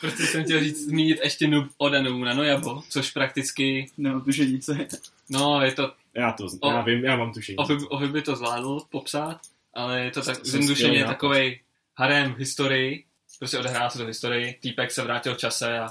prostě 0.00 0.22
jsem 0.26 0.44
chtěl 0.44 0.60
říct, 0.60 0.84
zmínit 0.84 1.18
ještě 1.24 1.48
Noob 1.48 1.66
Oda 1.78 2.02
Nomura 2.02 2.34
Nojabo, 2.34 2.82
což 2.88 3.10
prakticky, 3.10 3.90
No, 3.98 4.20
tušenice. 4.20 4.86
No, 5.30 5.38
no, 5.40 5.64
je 5.64 5.72
to, 5.72 5.92
Já 6.14 6.32
to, 6.32 6.46
O- 6.60 6.70
já 6.70 6.80
vím, 6.80 7.04
já 7.04 7.16
mám 7.16 7.32
tušení. 7.32 7.56
Ohy, 7.56 7.76
Ohy 7.88 8.08
by 8.08 8.22
to 8.22 8.36
zvládl 8.36 8.80
popsat, 8.90 9.40
ale 9.74 10.00
je 10.00 10.10
to 10.10 10.22
tak 10.22 10.46
zjednodušeně 10.46 11.04
takovej 11.04 11.60
harem 11.96 12.34
v 12.34 12.38
historii, 12.38 13.04
prostě 13.40 13.58
odehrává 13.58 13.90
se 13.90 13.98
do 13.98 14.06
historii, 14.06 14.58
týpek 14.60 14.90
se 14.90 15.02
vrátil 15.02 15.34
v 15.34 15.38
čase 15.38 15.78
a 15.78 15.88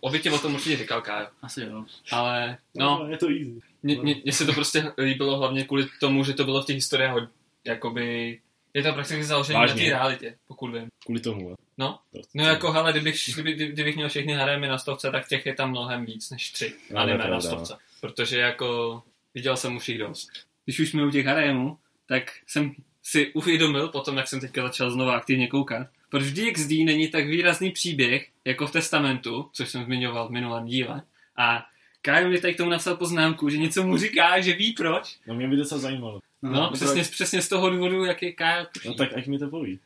Ohy 0.00 0.18
ti 0.20 0.30
o 0.30 0.38
tom 0.38 0.54
určitě 0.54 0.76
říkal, 0.76 1.02
Kájo. 1.02 1.26
Asi 1.42 1.60
jo. 1.62 1.84
Ale, 2.10 2.58
no, 2.74 3.06
je 3.10 3.16
to 3.18 3.26
easy. 3.28 3.60
Mně- 3.82 4.32
se 4.32 4.46
to 4.46 4.52
prostě 4.52 4.92
líbilo 4.98 5.36
hlavně 5.38 5.64
kvůli 5.64 5.86
tomu, 6.00 6.24
že 6.24 6.32
to 6.32 6.44
bylo 6.44 6.62
v 6.62 6.66
těch 6.66 6.76
historiích 6.76 7.10
hodně, 7.10 7.28
jakoby, 7.64 8.40
je 8.74 8.82
to 8.82 8.92
prakticky 8.92 9.24
založené 9.24 9.58
na 9.58 9.74
té 9.74 9.80
realitě, 9.80 10.36
pokud 10.48 10.66
vím. 10.74 10.88
Kvůli 11.04 11.20
tomu, 11.20 11.48
jo. 11.50 11.54
No, 11.78 11.98
To- 12.12 12.20
no 12.34 12.44
jako 12.44 12.72
hele, 12.72 12.92
kdybych, 12.92 13.16
kdyby, 13.34 13.66
kdybych 13.66 13.96
měl 13.96 14.08
všechny 14.08 14.32
harémy 14.32 14.68
na 14.68 14.78
stovce, 14.78 15.10
tak 15.10 15.28
těch 15.28 15.46
je 15.46 15.54
tam 15.54 15.70
mnohem 15.70 16.06
víc 16.06 16.30
než 16.30 16.50
tři 16.50 16.72
No, 16.90 17.00
anime 17.00 17.18
na 17.18 17.24
pravda, 17.24 17.40
stovce. 17.40 17.76
Protože 18.00 18.38
jako, 18.38 19.02
viděl 19.34 19.56
jsem 19.56 19.76
už 19.76 19.88
jich 19.88 19.98
dost. 19.98 20.30
Když 20.64 20.80
už 20.80 20.90
jsme 20.90 21.06
u 21.06 21.10
těch 21.10 21.26
harémů, 21.26 21.78
tak 22.06 22.32
jsem 22.46 22.74
si 23.02 23.32
uvědomil 23.32 23.88
potom, 23.88 24.16
jak 24.16 24.28
jsem 24.28 24.40
teďka 24.40 24.62
začal 24.62 24.90
znova 24.90 25.16
aktivně 25.16 25.48
koukat, 25.48 25.86
proč 26.14 26.22
v 26.26 26.32
DXD 26.34 26.70
není 26.70 27.08
tak 27.08 27.26
výrazný 27.26 27.70
příběh, 27.70 28.28
jako 28.44 28.66
v 28.66 28.72
Testamentu, 28.72 29.48
což 29.52 29.68
jsem 29.68 29.84
zmiňoval 29.84 30.28
v 30.28 30.30
minulém 30.30 30.66
díle. 30.66 31.02
A 31.36 31.66
Kájo 32.02 32.28
mi 32.28 32.40
tady 32.40 32.54
k 32.54 32.56
tomu 32.56 32.70
napsal 32.70 32.96
poznámku, 32.96 33.48
že 33.48 33.58
něco 33.58 33.86
mu 33.86 33.96
říká, 33.96 34.40
že 34.40 34.52
ví 34.52 34.72
proč. 34.72 35.16
No 35.26 35.34
mě 35.34 35.48
by 35.48 35.56
docela 35.56 35.80
zajímalo. 35.80 36.20
No, 36.42 36.70
přesně, 36.72 37.02
přesně 37.02 37.42
z 37.42 37.48
toho 37.48 37.70
důvodu, 37.70 38.04
jak 38.04 38.22
je 38.22 38.32
Kájo 38.32 38.66
tuší. 38.74 38.88
No 38.88 38.94
tak 38.94 39.08
ať 39.16 39.26
mi 39.26 39.38
to 39.38 39.48
poví. 39.48 39.78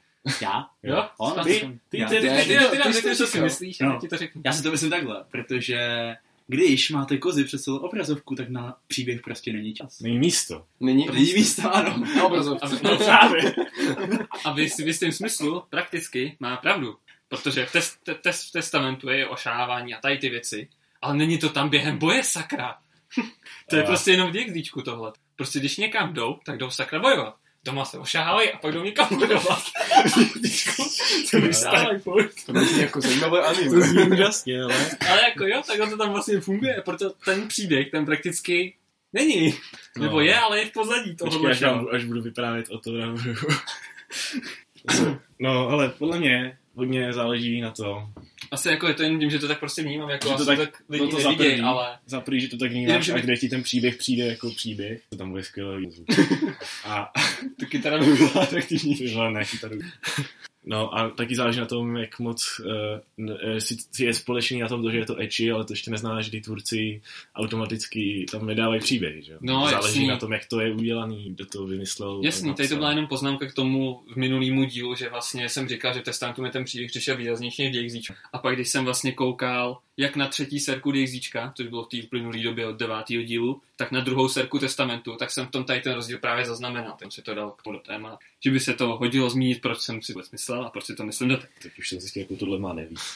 Já? 0.42 0.66
Jo? 0.82 1.04
On? 1.18 1.44
Ty, 1.44 1.78
ty, 1.88 1.99
Já. 1.99 2.08
ty, 2.08 2.14
Ty, 2.20 2.20
ty, 2.20 2.28
ty, 2.28 2.37
ty, 2.37 2.49
ty, 2.49 2.58
ty, 2.58 2.70
ty 2.70 2.78
nám 2.78 2.92
jsi 2.92 2.92
řekni, 2.92 3.11
to 3.11 3.16
co 3.16 3.26
si 3.26 3.32
říkal. 3.32 3.44
myslíš, 3.44 3.80
a 3.80 3.85
No. 3.85 3.92
já 3.92 3.99
ti 4.00 4.08
to 4.08 4.16
řeknu. 4.16 4.42
Já 4.44 4.52
si 4.52 4.62
to 4.62 4.70
myslím 4.70 4.90
takhle, 4.90 5.25
protože 5.30 5.78
když 6.50 6.90
máte 6.90 7.19
kozy 7.19 7.45
přes 7.45 7.62
celou 7.62 7.76
obrazovku, 7.78 8.35
tak 8.35 8.49
na 8.49 8.76
příběh 8.87 9.21
prostě 9.21 9.52
není 9.52 9.75
čas. 9.75 10.00
Není 10.00 10.19
místo. 10.19 10.64
Není, 10.81 11.07
Není 11.12 11.33
místo, 11.35 11.75
ano. 11.76 12.05
na 12.17 12.25
obrazovce. 12.25 12.67
A, 12.67 12.69
No 12.83 12.97
právě. 12.97 13.55
a 14.45 14.52
v, 14.52 14.59
jist- 14.59 14.78
v 14.85 14.87
jistém 14.87 15.12
smyslu 15.12 15.62
prakticky 15.71 16.37
má 16.40 16.57
pravdu. 16.57 16.97
Protože 17.28 17.67
v, 17.67 17.73
test, 17.73 17.99
te, 18.05 18.14
test, 18.14 18.49
v 18.49 18.52
testamentu 18.52 19.09
je 19.09 19.28
ošávání 19.28 19.95
a 19.95 20.00
tady 20.00 20.19
ty 20.19 20.28
věci. 20.28 20.69
ale 21.02 21.14
není 21.17 21.38
to 21.38 21.49
tam 21.49 21.69
během 21.69 21.99
boje, 21.99 22.25
sakra. 22.25 22.76
to 23.71 23.76
je 23.76 23.83
A- 23.83 23.87
prostě 23.87 24.11
jenom 24.11 24.31
v 24.31 24.33
DXDčku 24.33 24.83
tohle. 24.83 25.12
Prostě 25.37 25.59
když 25.59 25.76
někam 25.76 26.12
jdou, 26.14 26.38
tak 26.47 26.59
jdou 26.59 26.71
sakra 26.71 27.00
bojovat. 27.00 27.37
Doma 27.64 27.84
se 27.84 27.98
ošahávají 27.98 28.50
a 28.50 28.58
pak 28.58 28.72
jdou 28.74 28.82
někam 28.82 29.08
DXDčku 29.20 30.82
se 31.26 31.40
vystávají 31.40 31.98
furt. 31.98 32.30
To 32.46 32.58
je 32.58 32.80
jako 32.82 33.00
zajímavé 33.00 33.40
To 33.40 33.46
anime. 33.46 33.80
zní 33.80 34.02
úžasně, 34.02 34.62
ale... 34.62 34.74
Ale 35.10 35.22
jako 35.22 35.46
jo, 35.46 35.62
takhle 35.66 35.90
to 35.90 35.96
tam 35.96 36.12
vlastně 36.12 36.40
funguje, 36.40 36.82
proto 36.84 37.10
ten 37.10 37.48
příběh, 37.48 37.90
ten 37.90 38.06
prakticky 38.06 38.74
není. 39.12 39.54
No. 39.96 40.02
Nebo 40.04 40.20
je, 40.20 40.38
ale 40.38 40.58
je 40.58 40.66
v 40.66 40.72
pozadí 40.72 41.16
Počkej, 41.16 41.40
toho 41.40 41.50
až, 41.50 41.62
vám, 41.62 41.86
až 41.92 42.04
budu 42.04 42.22
vyprávět 42.22 42.70
o 42.70 42.78
to. 42.78 42.90
No, 45.38 45.68
ale 45.68 45.88
podle 45.88 46.18
mě 46.18 46.58
hodně 46.74 47.12
záleží 47.12 47.60
na 47.60 47.70
to. 47.70 48.08
Asi 48.50 48.68
jako 48.68 48.88
je 48.88 48.95
to 48.95 49.02
jen 49.02 49.18
tím, 49.21 49.30
že 49.30 49.38
to 49.38 49.49
tak 49.49 49.59
prostě 49.61 49.83
vnímám, 49.83 50.11
jako 50.11 50.28
Že 50.28 50.33
to 50.35 50.38
to 50.38 50.47
tak- 50.47 50.59
tak 50.59 50.83
lidi 50.88 51.04
no 51.04 51.11
to 51.11 51.16
nevidějí, 51.18 51.50
zaprvé. 51.50 51.68
ale 51.68 51.99
Za 52.07 52.21
prvý, 52.21 52.40
že 52.40 52.49
to 52.49 52.57
tak 52.57 52.71
Jenom, 52.71 52.85
vnímáš 52.85 53.04
že 53.04 53.12
a 53.12 53.18
kde 53.18 53.37
ti 53.37 53.49
ten 53.49 53.62
příběh 53.62 53.97
přijde 53.97 54.26
jako 54.26 54.50
příběh, 54.50 55.02
to 55.11 55.16
tam 55.16 55.30
bude 55.30 55.42
skvělý 55.45 55.90
zvuk. 55.90 56.07
A 56.85 57.12
tu 57.61 57.66
kytara 57.66 57.99
by 57.99 58.04
byla 58.12 58.30
atraktivní. 58.42 58.97
Tyhle 58.97 59.30
ne, 59.30 59.45
kytaru. 59.45 59.78
No 60.70 60.98
a 60.98 61.10
taky 61.10 61.34
záleží 61.34 61.60
na 61.60 61.66
tom, 61.66 61.96
jak 61.96 62.18
moc 62.18 62.60
uh, 62.60 63.58
si, 63.58 63.76
si 63.92 64.04
je 64.04 64.14
společný 64.14 64.60
na 64.60 64.68
tom, 64.68 64.82
to, 64.82 64.90
že 64.90 64.98
je 64.98 65.06
to 65.06 65.16
ecchi, 65.16 65.50
ale 65.50 65.64
to 65.64 65.72
ještě 65.72 65.90
neznamená, 65.90 66.22
že 66.22 66.30
ty 66.30 66.40
tvůrci 66.40 67.02
automaticky 67.34 68.26
tam 68.30 68.46
nedávají 68.46 68.80
příběh, 68.80 69.25
že? 69.25 69.37
No, 69.40 69.68
záleží 69.70 69.98
jasný. 69.98 70.08
na 70.08 70.16
tom, 70.16 70.32
jak 70.32 70.46
to 70.46 70.60
je 70.60 70.72
udělaný, 70.72 71.30
kdo 71.30 71.46
to 71.46 71.66
vymyslel. 71.66 72.20
Jasný, 72.25 72.54
tady 72.54 72.68
to 72.68 72.76
byla 72.76 72.90
jenom 72.90 73.06
poznámka 73.06 73.46
k 73.46 73.54
tomu 73.54 74.02
v 74.12 74.16
minulýmu 74.16 74.64
dílu, 74.64 74.94
že 74.94 75.08
vlastně 75.08 75.48
jsem 75.48 75.68
říkal, 75.68 75.94
že 75.94 76.00
testantu 76.00 76.42
mi 76.42 76.50
ten 76.50 76.64
příběh 76.64 76.90
přišel 76.90 77.16
výraznější 77.16 77.70
DXZ. 77.70 78.10
A 78.32 78.38
pak, 78.38 78.54
když 78.54 78.68
jsem 78.68 78.84
vlastně 78.84 79.12
koukal 79.12 79.78
jak 79.99 80.17
na 80.17 80.28
třetí 80.28 80.61
serku 80.61 80.93
DXZ, 80.93 81.37
což 81.55 81.67
bylo 81.67 81.85
v 81.85 81.88
té 81.88 81.97
uplynulé 82.05 82.38
době 82.38 82.67
od 82.67 82.76
devátého 82.76 83.23
dílu, 83.23 83.61
tak 83.76 83.93
na 83.93 84.00
druhou 84.00 84.28
serku 84.28 84.59
testamentu, 84.59 85.17
tak 85.19 85.31
jsem 85.31 85.47
v 85.47 85.50
tom 85.50 85.64
tady 85.64 85.81
ten 85.81 85.93
rozdíl 85.95 86.19
právě 86.19 86.45
zaznamenal. 86.45 86.95
Ten 86.99 87.11
se 87.11 87.23
to 87.23 87.35
dal 87.35 87.50
k 87.50 87.62
tomu 87.62 87.76
do 87.76 87.83
téma. 87.83 88.19
Že 88.45 88.50
by 88.50 88.61
se 88.61 88.75
to 88.75 88.97
hodilo 88.97 89.31
zmínit, 89.31 89.61
proč 89.61 89.78
jsem 89.81 90.02
si 90.02 90.12
vůbec 90.12 90.31
myslel 90.31 90.64
a 90.67 90.71
proč 90.71 90.85
si 90.85 90.95
to 90.95 91.05
myslím 91.05 91.28
do 91.28 91.37
Tak 91.37 91.73
už 91.78 91.88
jsem 91.88 92.00
zjistil, 92.00 92.23
jakou 92.23 92.37
tohle 92.37 92.59
má 92.59 92.73
neví. 92.73 92.95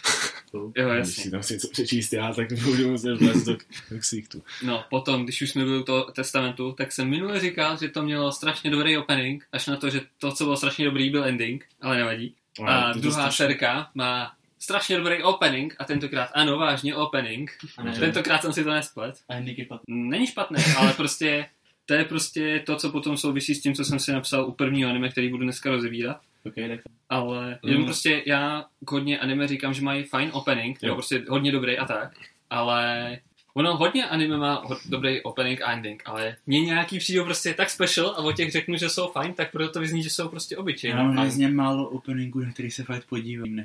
Jo, 0.54 0.70
Když 0.72 0.84
jasně. 0.98 1.22
si 1.24 1.30
tam 1.30 1.42
si 1.42 1.54
něco 1.54 1.68
přečíst 1.68 2.12
já, 2.12 2.32
tak 2.34 2.52
budu 2.52 2.90
muset 2.90 3.14
vlézt 3.14 3.46
do 3.46 3.56
ksichtu. 3.98 4.42
No, 4.62 4.84
potom, 4.90 5.24
když 5.24 5.42
už 5.42 5.50
jsme 5.50 5.64
byli 5.64 5.78
u 5.78 5.82
toho 5.82 6.04
testamentu, 6.04 6.72
tak 6.72 6.92
jsem 6.92 7.08
minule 7.08 7.40
říkal, 7.40 7.76
že 7.80 7.88
to 7.88 8.02
mělo 8.02 8.32
strašně 8.32 8.70
dobrý 8.70 8.96
opening, 8.96 9.44
až 9.52 9.66
na 9.66 9.76
to, 9.76 9.90
že 9.90 10.00
to, 10.18 10.32
co 10.32 10.44
bylo 10.44 10.56
strašně 10.56 10.84
dobrý, 10.84 11.10
byl 11.10 11.24
ending, 11.24 11.64
ale 11.80 11.96
nevadí. 11.96 12.34
A 12.66 12.88
to- 12.88 12.94
to 12.94 13.00
druhá 13.00 13.30
serka 13.30 13.90
má 13.94 14.32
strašně 14.62 14.96
dobrý 14.96 15.22
opening 15.22 15.76
a 15.78 15.84
tentokrát, 15.84 16.30
ano, 16.34 16.58
vážně 16.58 16.94
opening. 16.96 17.50
A 17.78 17.82
ne, 17.82 17.92
Tentokrát 17.92 18.42
jsem 18.42 18.52
si 18.52 18.64
to 18.64 18.70
nesplet. 18.70 19.14
a 19.28 19.34
pat- 19.68 19.80
Není 19.88 20.26
špatný, 20.26 20.64
ale 20.78 20.92
prostě 20.92 21.46
to 21.86 21.94
je 21.94 22.04
prostě 22.04 22.62
to, 22.66 22.76
co 22.76 22.90
potom 22.92 23.16
souvisí 23.16 23.54
s 23.54 23.60
tím, 23.62 23.74
co 23.74 23.84
jsem 23.84 23.98
si 23.98 24.12
napsal 24.12 24.46
u 24.46 24.52
prvního 24.52 24.90
anime, 24.90 25.08
který 25.08 25.28
budu 25.30 25.42
dneska 25.44 25.70
rozebírat. 25.70 26.20
Ok, 26.46 26.54
tak 26.54 26.80
Ale 27.08 27.58
jenom 27.64 27.80
Mm. 27.80 27.86
prostě 27.86 28.22
já 28.26 28.64
hodně 28.88 29.18
anime 29.18 29.48
říkám, 29.48 29.74
že 29.74 29.82
mají 29.82 30.02
fajn 30.04 30.30
opening, 30.32 30.78
jo. 30.82 30.94
Prostě 30.94 31.24
hodně 31.28 31.52
dobrý 31.52 31.78
a 31.78 31.84
tak, 31.84 32.12
ale 32.50 33.18
ono 33.54 33.76
hodně 33.76 34.08
anime 34.08 34.36
má 34.36 34.54
ho- 34.64 34.78
dobrý 34.86 35.20
opening 35.22 35.62
a 35.62 35.72
ending, 35.72 36.02
ale 36.06 36.36
mě 36.46 36.60
nějaký 36.60 36.98
přijdou 36.98 37.24
prostě 37.24 37.54
tak 37.54 37.70
special 37.70 38.06
a 38.06 38.16
o 38.18 38.32
těch 38.32 38.52
řeknu, 38.52 38.76
že 38.76 38.88
jsou 38.88 39.08
fajn, 39.08 39.34
tak 39.34 39.52
proto 39.52 39.72
to 39.72 39.80
vyzní, 39.80 40.02
že 40.02 40.10
jsou 40.10 40.28
prostě 40.28 40.56
obyčejní. 40.56 40.96
já 40.98 41.02
mám 41.04 41.16
hrozně 41.16 41.48
málo 41.48 41.88
openingů, 41.88 42.40
na 42.40 42.52
který 42.52 42.70
se 42.70 42.84
fakt 42.84 43.04
podívám, 43.08 43.56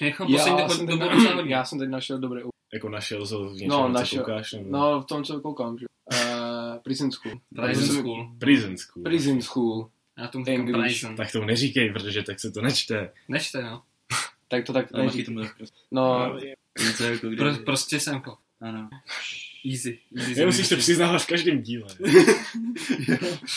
Jako 0.00 0.26
Já 0.28 0.38
poslední 0.38 0.68
jsem, 0.76 0.86
dobu 0.86 0.98
teď, 1.10 1.34
hodně. 1.34 1.54
já 1.54 1.64
jsem 1.64 1.78
teď 1.78 1.88
našel 1.88 2.18
dobrý 2.18 2.40
Jako 2.72 2.88
našel 2.88 3.26
to 3.26 3.48
v 3.50 3.52
něčem, 3.52 3.68
No, 3.68 3.76
no, 3.78 3.94
co 3.94 4.00
našel. 4.00 4.18
koukáš, 4.24 4.52
nebo... 4.52 4.70
No, 4.70 5.00
v 5.00 5.04
tom, 5.04 5.24
co 5.24 5.40
koukám, 5.40 5.78
že? 5.78 5.86
Uh, 6.12 6.78
Prison 6.82 7.10
School. 7.12 7.40
Prison 7.56 7.86
Jsem- 7.86 7.96
School. 7.96 8.32
Prison 8.38 8.76
School. 8.76 9.02
Prison 9.04 9.42
School. 9.42 9.90
Já 10.18 10.28
tomu 10.28 10.44
říkám 10.44 10.60
English. 10.60 10.82
Prison. 10.84 11.16
Tak 11.16 11.32
tomu 11.32 11.46
neříkej, 11.46 11.92
protože 11.92 12.22
tak 12.22 12.40
se 12.40 12.50
to 12.50 12.60
nečte. 12.62 13.12
Nečte, 13.28 13.62
no. 13.62 13.82
Tak 14.48 14.64
to 14.64 14.72
tak 14.72 14.86
Ale 14.94 15.04
taky 15.04 15.16
neří. 15.18 15.24
tomu 15.24 15.40
tak 15.40 15.56
prostě. 15.56 15.76
No, 15.90 16.36
Něco 16.86 17.04
jako. 17.04 17.28
Pro, 17.38 17.54
prostě 17.64 18.00
semko. 18.00 18.36
Ano. 18.60 18.88
Easy. 19.70 19.98
Easy 20.16 20.34
Nemusíš 20.40 20.68
to 20.68 20.76
přiznávat 20.76 21.22
v 21.22 21.26
každém 21.26 21.62
díle. 21.62 21.86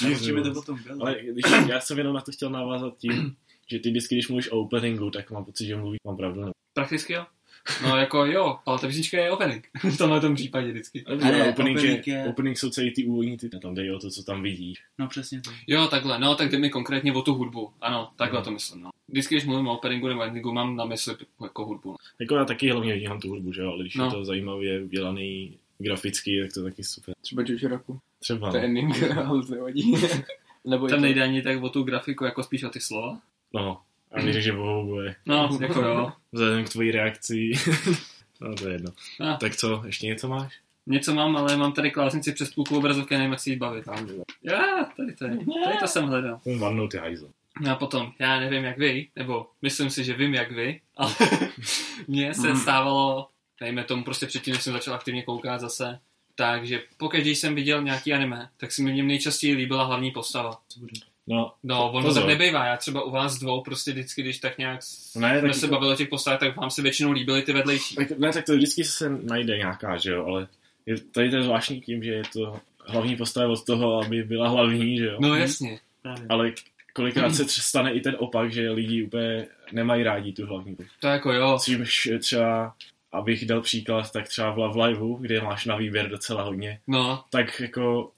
Naučíme 0.04 0.42
to 0.44 0.54
potom 0.54 0.80
bylo. 0.84 1.02
Ale 1.02 1.16
když, 1.22 1.46
já 1.70 1.80
jsem 1.80 1.98
jenom 1.98 2.14
na 2.14 2.22
to 2.22 2.32
chtěl 2.32 2.50
navázat 2.50 2.98
tím, 2.98 3.36
že 3.68 3.80
ty 3.80 3.90
vždycky, 3.90 4.16
když 4.16 4.28
mluvíš 4.28 4.52
o 4.52 4.60
openingu, 4.60 5.10
tak 5.10 5.32
mám 5.32 5.46
pocit, 5.46 5.66
že 5.66 5.76
mluvíš, 5.76 6.00
mám 6.06 6.18
pravdu. 6.18 6.46
Ne? 6.46 6.52
Prakticky 6.74 7.14
jo. 7.14 7.26
No 7.84 7.98
jako 7.98 8.26
jo, 8.26 8.60
ale 8.66 8.80
ta 8.80 8.88
písnička 8.88 9.18
je 9.18 9.32
opening. 9.32 9.68
v 9.94 9.98
tomhle 9.98 10.22
tom 10.22 10.36
případě 10.36 10.72
vždycky. 10.72 11.04
Ale, 11.06 11.18
Ale 11.24 11.50
opening, 11.50 11.78
opening 11.78 12.08
je, 12.08 12.14
je- 12.14 12.26
opening 12.28 12.58
jsou 12.58 12.70
celý 12.70 12.92
ty 12.94 13.06
úvodní 13.06 13.38
ty, 13.38 13.50
tam 13.50 13.76
jde 13.76 13.96
o 13.96 14.00
to, 14.00 14.10
co 14.10 14.24
tam 14.24 14.44
vidíš. 14.44 14.80
No 15.00 15.08
přesně 15.08 15.42
to. 15.42 15.52
Jo, 15.68 15.88
takhle, 15.88 16.20
no, 16.20 16.36
tak 16.36 16.52
jde 16.52 16.58
mi 16.58 16.70
konkrétně 16.70 17.14
o 17.14 17.22
tu 17.22 17.34
hudbu. 17.34 17.72
Ano, 17.82 18.10
takhle 18.16 18.40
Mhm. 18.40 18.46
to 18.46 18.52
myslím, 18.52 18.82
no. 18.82 18.90
Vždycky, 19.08 19.36
když 19.36 19.46
mluvím 19.46 19.68
o 19.68 19.78
openingu 19.78 20.08
nebo 20.08 20.22
endingu, 20.24 20.54
mám 20.54 20.76
na 20.76 20.86
mysli 20.86 21.16
jako 21.44 21.66
hudbu. 21.66 21.90
No. 21.92 21.96
Jako 22.20 22.36
já 22.36 22.46
taky 22.46 22.72
hlavně 22.72 22.96
vnímám 22.96 23.20
tu 23.20 23.30
hudbu, 23.30 23.54
že 23.54 23.62
jo, 23.62 23.72
ale 23.72 23.84
když 23.84 23.96
No. 23.96 24.06
je 24.06 24.12
to 24.12 24.26
zajímavě 24.26 24.84
udělaný 24.84 25.58
graficky, 25.78 26.42
tak 26.42 26.54
to 26.54 26.60
je 26.60 26.64
taky 26.64 26.84
super. 26.84 27.16
třeba 27.22 27.44
Jojoraku. 27.48 28.00
Třeba, 28.20 28.52
To 28.52 28.58
je 28.58 28.62
no. 28.62 28.68
ending, 28.68 29.04
ale 29.26 29.44
to 29.46 29.56
nevadí. 29.56 29.94
Nebo 30.66 30.88
Tam 30.88 30.98
to... 30.98 31.02
nejde 31.02 31.24
ani 31.24 31.42
tak 31.42 31.64
o 31.64 31.70
tu 31.70 31.84
grafiku, 31.84 32.26
jako 32.26 32.44
spíš 32.44 32.64
o 32.64 32.70
ty 32.70 32.80
slova. 32.82 33.20
No. 33.54 33.82
A 34.12 34.20
když 34.22 34.36
že 34.44 34.52
bohu 34.54 34.86
bude, 34.86 35.16
No, 35.26 35.58
jako 35.62 35.82
jo. 35.82 36.12
vzhledem 36.32 36.66
k 36.66 36.70
tvojí 36.70 36.92
reakci, 36.92 37.52
no 38.42 38.56
to 38.56 38.68
je 38.68 38.74
jedno. 38.74 38.92
A, 39.20 39.34
Tak 39.38 39.56
co, 39.56 39.84
ještě 39.86 40.08
něco 40.08 40.28
máš? 40.28 40.60
něco 40.86 41.14
mám, 41.16 41.38
ale 41.38 41.58
mám 41.58 41.72
tady 41.74 41.92
klávesnici 41.92 42.32
přes 42.32 42.52
půlku 42.54 42.78
obrazovky, 42.78 43.18
nevím, 43.18 43.32
jak 43.32 43.40
si 43.40 43.50
ji 43.50 43.56
bavit. 43.56 43.86
Já, 44.44 44.84
tady 44.98 45.14
to 45.16 45.26
je. 45.26 45.38
Tady 45.66 45.78
to 45.80 45.88
jsem 45.88 46.06
hledal. 46.06 46.40
Vannou 46.60 46.88
ty 46.88 46.98
hajzl. 46.98 47.30
No 47.62 47.72
a 47.72 47.76
potom, 47.76 48.12
já 48.20 48.40
nevím 48.40 48.64
jak 48.64 48.78
vy, 48.78 49.08
nebo 49.16 49.48
myslím 49.62 49.90
si, 49.90 50.04
že 50.04 50.14
vím 50.14 50.34
jak 50.34 50.52
vy, 50.52 50.82
ale 50.98 51.14
mně 52.08 52.34
se 52.34 52.48
Mhm. 52.48 52.58
stávalo, 52.58 53.28
dejme 53.60 53.84
tomu 53.84 54.04
prostě 54.04 54.26
předtím, 54.26 54.54
než 54.54 54.64
jsem 54.64 54.74
začal 54.74 54.94
aktivně 54.94 55.24
koukat 55.24 55.62
zase, 55.62 56.00
takže 56.36 56.84
pokud 56.98 57.20
když 57.20 57.38
jsem 57.40 57.56
viděl 57.56 57.82
nějaký 57.84 58.14
anime, 58.14 58.50
tak 58.58 58.72
se 58.72 58.82
mi 58.84 58.92
v 58.92 58.96
něm 58.96 59.08
nejčastěji 59.08 59.56
líbila 59.56 59.84
hlavní 59.84 60.12
postava. 60.12 60.58
No, 61.28 61.54
No, 61.64 61.92
ono 61.92 62.02
Pozor. 62.08 62.24
tak 62.24 62.30
nebejvá, 62.30 62.66
já 62.66 62.78
třeba 62.78 63.04
u 63.04 63.12
vás 63.12 63.40
dvou 63.40 63.62
prostě 63.62 63.92
vždycky, 63.92 64.22
když 64.22 64.38
tak 64.40 64.58
nějak 64.58 64.80
Ne, 65.16 65.40
jsme 65.40 65.50
tak 65.50 65.56
se 65.56 65.68
bavili 65.68 65.94
o 65.94 65.96
těch 65.96 66.10
postavách, 66.10 66.40
tak 66.40 66.56
vám 66.58 66.70
se 66.70 66.82
většinou 66.82 67.12
líbily 67.12 67.42
ty 67.42 67.54
vedlejší. 67.54 67.96
tak, 67.96 68.12
ne, 68.12 68.34
tak 68.34 68.46
to 68.46 68.56
vždycky 68.56 68.84
se 68.84 69.10
najde 69.10 69.58
nějaká, 69.58 69.98
že 69.98 70.12
jo, 70.12 70.26
ale 70.26 70.48
je, 70.86 71.00
tady 71.00 71.30
to 71.30 71.36
je 71.36 71.44
zvláštní 71.44 71.82
tím, 71.82 72.04
že 72.04 72.12
je 72.12 72.24
to 72.34 72.60
hlavní 72.86 73.16
postava 73.16 73.54
od 73.54 73.66
toho, 73.66 74.02
aby 74.06 74.24
byla 74.24 74.48
hlavní, 74.50 74.98
že 74.98 75.06
jo. 75.06 75.18
No 75.20 75.36
jasně. 75.36 75.80
Právě. 76.02 76.26
Ale 76.30 76.52
kolikrát 76.94 77.30
se 77.36 77.46
stane 77.48 77.94
i 77.94 78.02
ten 78.02 78.16
opak, 78.20 78.54
že 78.54 78.70
lidi 78.72 79.04
úplně 79.04 79.46
nemají 79.72 80.04
rádi 80.04 80.32
tu 80.34 80.46
hlavní 80.46 80.76
postavu. 80.76 80.98
To 81.00 81.08
jako 81.08 81.34
jo. 81.34 81.60
Čímž 81.64 82.10
třeba, 82.20 82.74
abych 83.12 83.46
dal 83.46 83.62
příklad, 83.62 84.12
tak 84.12 84.28
třeba 84.28 84.52
v 84.52 84.58
Love 84.58 84.88
Liveu, 84.88 85.16
kde 85.22 85.42
máš 85.42 85.66
na 85.66 85.76
výběr 85.76 86.10
docela 86.10 86.44
hodně, 86.44 86.80
No, 86.88 87.24
tak 87.30 87.60
jako 87.60 88.12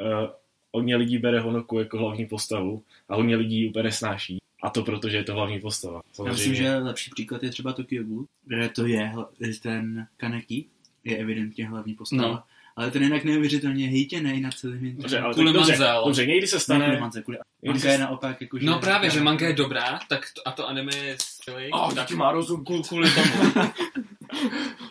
uh, 0.00 0.28
hodně 0.74 0.96
lidí 0.96 1.18
bere 1.18 1.40
Honoku 1.40 1.78
jako 1.78 1.98
hlavní 1.98 2.26
postavu 2.26 2.82
a 3.08 3.16
hodně 3.16 3.36
lidí 3.36 3.60
ji 3.60 3.68
úplně 3.68 3.82
nesnáší. 3.82 4.38
A 4.62 4.70
to 4.70 4.82
proto, 4.82 5.08
že 5.08 5.16
je 5.16 5.24
to 5.24 5.34
hlavní 5.34 5.60
postava. 5.60 6.00
Já 6.26 6.32
myslím, 6.32 6.54
že 6.54 6.76
lepší 6.76 7.10
příklad 7.10 7.42
je 7.42 7.50
třeba 7.50 7.72
Tokyo 7.72 8.02
Ghoul, 8.04 8.26
kde 8.46 8.68
to 8.68 8.86
je 8.86 9.12
ten 9.62 10.06
Kaneki, 10.16 10.64
je 11.04 11.16
evidentně 11.16 11.66
hlavní 11.68 11.94
postava. 11.94 12.22
No. 12.28 12.42
Ale 12.76 12.90
ten 12.90 13.02
je 13.02 13.06
jinak 13.06 13.24
neuvěřitelně 13.24 13.86
hejtěný 13.88 14.40
na 14.40 14.50
celém 14.50 14.74
Dobře, 14.78 14.88
internetu. 14.90 15.24
ale 15.24 15.34
Kvůli 15.34 15.52
dobře, 15.52 15.70
manze, 15.72 15.88
ale- 15.88 16.04
dobře, 16.08 16.26
někdy 16.26 16.46
se 16.46 16.56
Ne, 16.56 16.60
stane... 16.60 17.00
mance, 17.00 17.22
kvůli 17.22 17.38
Někdy 17.62 17.78
manga 17.78 17.90
je 17.92 17.96
se- 17.98 18.02
naopak 18.04 18.40
jako, 18.40 18.58
že... 18.58 18.66
no 18.66 18.78
právě, 18.78 19.10
že 19.10 19.20
manga 19.20 19.46
je 19.46 19.52
dobrá, 19.52 19.98
tak 20.08 20.20
to, 20.36 20.48
a 20.48 20.52
to 20.52 20.68
anime 20.68 20.96
je 20.96 21.16
skvělý. 21.20 21.70
Oh, 21.72 21.94
tak 21.94 22.10
má 22.10 22.32
rozum. 22.32 22.64
kvůli 22.64 22.82
tomu. 23.10 23.52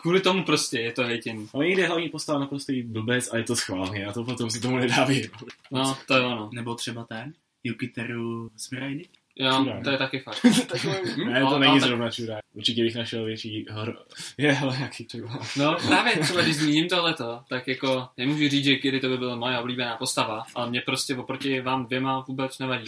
kvůli 0.02 0.22
tomu 0.22 0.44
prostě 0.44 0.80
je 0.80 0.92
to 0.92 1.04
hejtění. 1.04 1.50
Ale 1.54 1.66
někdy 1.66 1.82
je 1.82 1.88
hlavní 1.88 2.10
postava 2.10 2.40
naprostý 2.40 2.84
blbec 2.84 3.34
a 3.34 3.38
je 3.38 3.44
to 3.44 3.56
schválně 3.56 4.06
a 4.06 4.14
to 4.14 4.24
potom 4.24 4.50
se 4.50 4.60
tomu 4.60 4.78
nedá 4.78 5.04
vyhnout. 5.06 5.50
No, 5.72 5.98
to 6.08 6.18
jo, 6.18 6.30
no. 6.30 6.50
Nebo 6.54 6.76
třeba 6.76 7.04
ten, 7.04 7.34
Yukiteru 7.64 8.52
Smirainy. 8.58 9.06
Jo, 9.36 9.58
Čurák. 9.64 9.84
to 9.84 9.90
je 9.90 9.98
taky 9.98 10.20
fakt. 10.20 10.44
Ne, 11.26 11.40
to 11.42 11.48
ale- 11.48 11.60
není 11.60 11.80
tak- 11.80 11.88
zrovna 11.88 12.12
čurák. 12.12 12.40
Určitě 12.54 12.84
bych 12.84 12.96
našel 12.96 13.26
větší 13.26 13.66
hor... 13.72 13.98
Je, 14.38 14.58
ale 14.58 14.78
jaký 14.82 15.06
třeba. 15.06 15.40
No 15.58 15.76
právě 15.88 16.18
třeba, 16.18 16.42
když 16.42 16.56
zmíním 16.56 16.90
tohleto, 16.90 17.42
tak 17.50 17.68
jako 17.68 18.08
nemůžu 18.18 18.50
říct, 18.50 18.66
že 18.66 18.76
Kiri 18.76 19.00
to 19.00 19.10
by 19.10 19.18
byla 19.18 19.36
moje 19.36 19.60
oblíbená 19.60 19.98
postava, 19.98 20.44
ale 20.56 20.70
mě 20.70 20.82
prostě 20.82 21.16
oproti 21.16 21.62
vám 21.62 21.86
dvěma 21.86 22.26
vůbec 22.28 22.60
nevadí. 22.60 22.86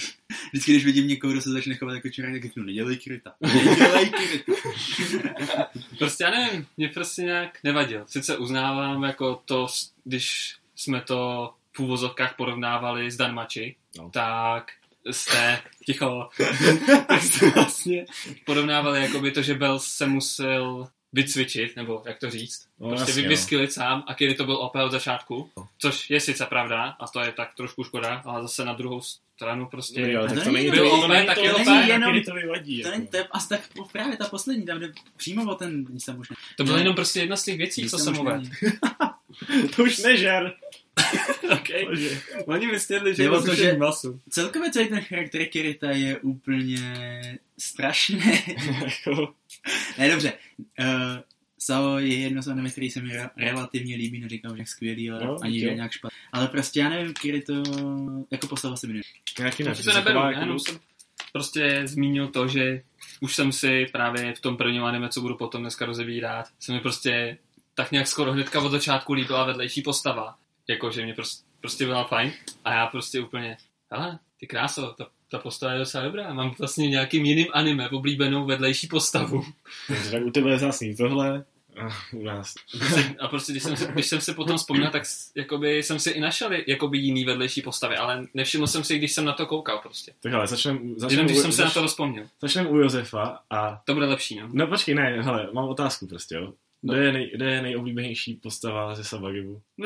Vždycky, 0.51 0.71
když 0.71 0.85
vidím 0.85 1.07
někoho, 1.07 1.31
kdo 1.33 1.41
se 1.41 1.49
začne 1.49 1.75
chovat 1.75 1.93
jako 1.93 2.09
čurák, 2.09 2.33
tak 2.33 2.41
řeknu, 2.43 2.63
nedělej 2.63 2.97
kryta. 2.97 3.33
Nedělej 3.41 4.09
kryta. 4.09 4.53
Prostě 5.97 6.23
já 6.23 6.29
nevím, 6.29 6.65
mě 6.77 6.89
prostě 6.89 7.21
nějak 7.21 7.57
nevadil. 7.63 8.03
Sice 8.07 8.37
uznávám 8.37 9.03
jako 9.03 9.41
to, 9.45 9.67
když 10.03 10.55
jsme 10.75 11.01
to 11.01 11.51
v 11.73 11.79
úvozovkách 11.79 12.35
porovnávali 12.35 13.11
s 13.11 13.17
Danmachi, 13.17 13.75
No. 13.97 14.09
tak 14.09 14.71
jste, 15.11 15.59
ticho, 15.85 16.29
tak 17.07 17.21
jste 17.23 17.49
vlastně 17.49 18.05
porovnávali 18.45 19.01
jakoby 19.01 19.31
to, 19.31 19.41
že 19.41 19.53
Bell 19.53 19.79
se 19.79 20.07
musel 20.07 20.87
vycvičit, 21.13 21.75
nebo 21.75 22.03
jak 22.05 22.19
to 22.19 22.29
říct, 22.29 22.65
No, 22.79 22.89
prostě 22.89 23.21
jasně, 23.21 23.57
no. 23.57 23.67
sám 23.67 24.03
a 24.07 24.13
kdy 24.13 24.33
to 24.35 24.45
byl 24.45 24.55
OP 24.55 24.75
od 24.75 24.91
začátku, 24.91 25.49
což 25.77 26.09
je 26.09 26.19
sice 26.19 26.45
pravda 26.45 26.83
a 26.99 27.07
to 27.07 27.19
je 27.19 27.31
tak 27.31 27.49
trošku 27.57 27.83
škoda, 27.83 28.21
ale 28.25 28.41
zase 28.41 28.65
na 28.65 28.73
druhou 28.73 29.01
stranu 29.35 29.67
prostě... 29.67 30.01
No, 30.01 30.07
jo, 30.07 30.23
A 30.23 30.27
tak 30.27 30.43
to 30.43 30.51
není 30.51 30.71
byl 30.71 30.89
to, 30.89 30.95
OP, 31.05 31.11
tak 31.25 31.35
to, 31.37 31.43
je 31.43 31.49
to 31.49 31.57
OP. 31.57 31.65
není 31.65 31.87
jenom- 31.87 32.23
to 32.23 32.33
vyvadí. 32.33 32.81
To, 32.81 32.87
jako. 32.87 32.97
není, 32.97 33.07
to 33.07 33.17
je 33.17 33.27
asi 33.31 33.49
tak 33.49 33.61
právě 33.91 34.17
ta 34.17 34.25
poslední, 34.29 34.65
tam 34.65 34.79
jde 34.79 34.93
přímo 35.17 35.51
o 35.51 35.55
ten 35.55 35.85
jsem 35.99 36.19
už 36.19 36.29
ne. 36.29 36.35
To 36.57 36.63
byla 36.63 36.77
jenom 36.77 36.95
prostě 36.95 37.19
jedna 37.19 37.35
z 37.35 37.43
těch 37.43 37.57
věcí, 37.57 37.89
co 37.89 37.97
jsem 37.97 38.19
uvedl. 38.19 38.45
To 39.75 39.83
už 39.83 39.97
nežer. 39.97 40.53
Okay. 41.51 41.85
Bože. 41.85 42.21
Oni 42.45 42.67
vystěli, 42.67 43.15
že 43.15 43.23
je 43.23 43.29
rozsušený 43.29 43.77
masu. 43.77 44.21
Celkově 44.29 44.71
celý 44.71 44.87
ten 44.87 45.01
charakter 45.01 45.45
Kirita 45.45 45.91
je 45.91 46.19
úplně 46.19 46.77
strašný. 47.57 48.21
Jako, 48.83 49.33
ne, 49.97 50.09
dobře. 50.11 50.33
Uh, 50.79 50.87
Sao 51.59 51.97
je 51.97 52.15
jedno 52.15 52.41
z 52.41 52.47
anime, 52.47 52.69
který 52.69 52.89
se 52.89 53.01
mi 53.01 53.13
re- 53.13 53.29
relativně 53.37 53.95
líbí, 53.95 54.19
neříkám, 54.19 54.55
že 54.55 54.61
je 54.61 54.65
skvělý, 54.65 55.11
ale 55.11 55.25
No, 55.25 55.37
ani 55.41 55.61
jo. 55.61 55.69
že 55.69 55.75
nějak 55.75 55.91
špatný. 55.91 56.17
Ale 56.33 56.47
prostě 56.47 56.79
já 56.79 56.89
nevím, 56.89 57.13
Kirito 57.13 57.53
jako 58.31 58.47
postava 58.47 58.75
se 58.75 58.87
mi 58.87 58.93
nelíbí. 58.93 59.07
Nějaký 59.39 59.63
ne, 59.63 59.69
Já 59.77 59.83
to 59.83 59.93
neberu, 59.93 60.19
já 60.19 60.39
jenom 60.39 60.59
jsem 60.59 60.79
prostě 61.33 61.81
zmínil 61.85 62.27
to, 62.27 62.47
že 62.47 62.81
už 63.21 63.35
jsem 63.35 63.51
si 63.51 63.85
právě 63.91 64.33
v 64.33 64.41
tom 64.41 64.57
prvním 64.57 64.83
anime, 64.83 65.09
co 65.09 65.21
budu 65.21 65.35
potom 65.37 65.61
dneska 65.61 65.85
rozebírat, 65.85 66.45
se 66.59 66.73
mi 66.73 66.79
prostě 66.79 67.37
tak 67.73 67.91
nějak 67.91 68.07
skoro 68.07 68.31
hnedka 68.31 68.61
od 68.61 68.69
začátku 68.69 69.13
líbila 69.13 69.45
vedlejší 69.45 69.81
postava. 69.81 70.35
Jako, 70.69 70.91
že 70.91 71.03
mě 71.03 71.13
prostě, 71.13 71.45
prostě 71.61 71.85
byla 71.85 72.03
fajn 72.03 72.33
a 72.65 72.73
já 72.73 72.87
prostě 72.87 73.21
úplně, 73.21 73.57
hele, 73.91 74.19
ty 74.39 74.47
kráso, 74.47 74.93
ta, 74.97 75.07
ta 75.31 75.39
postava 75.39 75.73
je 75.73 75.79
docela 75.79 76.03
dobrá, 76.03 76.33
mám 76.33 76.55
vlastně 76.59 76.87
nějakým 76.89 77.25
jiným 77.25 77.47
anime 77.53 77.89
oblíbenou 77.89 78.45
vedlejší 78.45 78.87
postavu. 78.87 79.43
Takže 79.87 80.11
tak 80.11 80.23
u 80.25 80.31
tebe 80.31 80.49
je 80.51 80.59
zásný 80.59 80.95
tohle 80.95 81.45
a 81.81 81.87
u 82.13 82.23
nás. 82.23 82.53
A 83.19 83.27
prostě, 83.27 83.51
když 83.53 83.63
jsem, 83.63 83.77
se- 83.77 83.91
když 83.93 84.05
jsem 84.07 84.21
se 84.21 84.33
potom 84.33 84.57
vzpomněl, 84.57 84.91
tak 84.91 85.03
jakoby 85.35 85.77
jsem 85.83 85.99
si 85.99 86.09
i 86.09 86.19
našel 86.19 86.49
jakoby 86.67 86.97
jiný 86.97 87.25
vedlejší 87.25 87.61
postavy, 87.61 87.97
ale 87.97 88.25
nevšiml 88.33 88.67
jsem 88.67 88.83
si, 88.83 88.97
když 88.97 89.11
jsem 89.11 89.25
na 89.25 89.33
to 89.33 89.45
koukal 89.45 89.77
prostě. 89.79 90.13
Tak 90.19 90.33
ale 90.33 90.47
začneme 90.47 90.79
Jenom 90.79 90.99
začnem, 90.99 91.25
když 91.25 91.37
u- 91.37 91.41
jsem 91.41 91.51
se 91.51 91.61
na 91.61 91.67
zač, 91.67 91.73
to 91.73 91.81
rozpomněl. 91.81 92.25
začnem 92.41 92.67
u 92.67 92.77
Josefa 92.77 93.39
a 93.49 93.81
To 93.85 93.93
bude 93.93 94.05
lepší, 94.05 94.39
no. 94.39 94.49
No 94.53 94.67
počkej, 94.67 94.95
ne, 94.95 95.21
hele, 95.21 95.49
mám 95.53 95.69
otázku 95.69 96.07
prostě, 96.07 96.35
jo. 96.35 96.53
No. 96.85 96.93
Kde 96.93 97.03
je, 97.05 97.11
nej, 97.13 97.31
kde 97.35 97.45
je 97.51 97.61
nejoblíbenější 97.61 98.33
postava 98.43 98.95
ze 98.95 99.03
Sabagibu? 99.03 99.61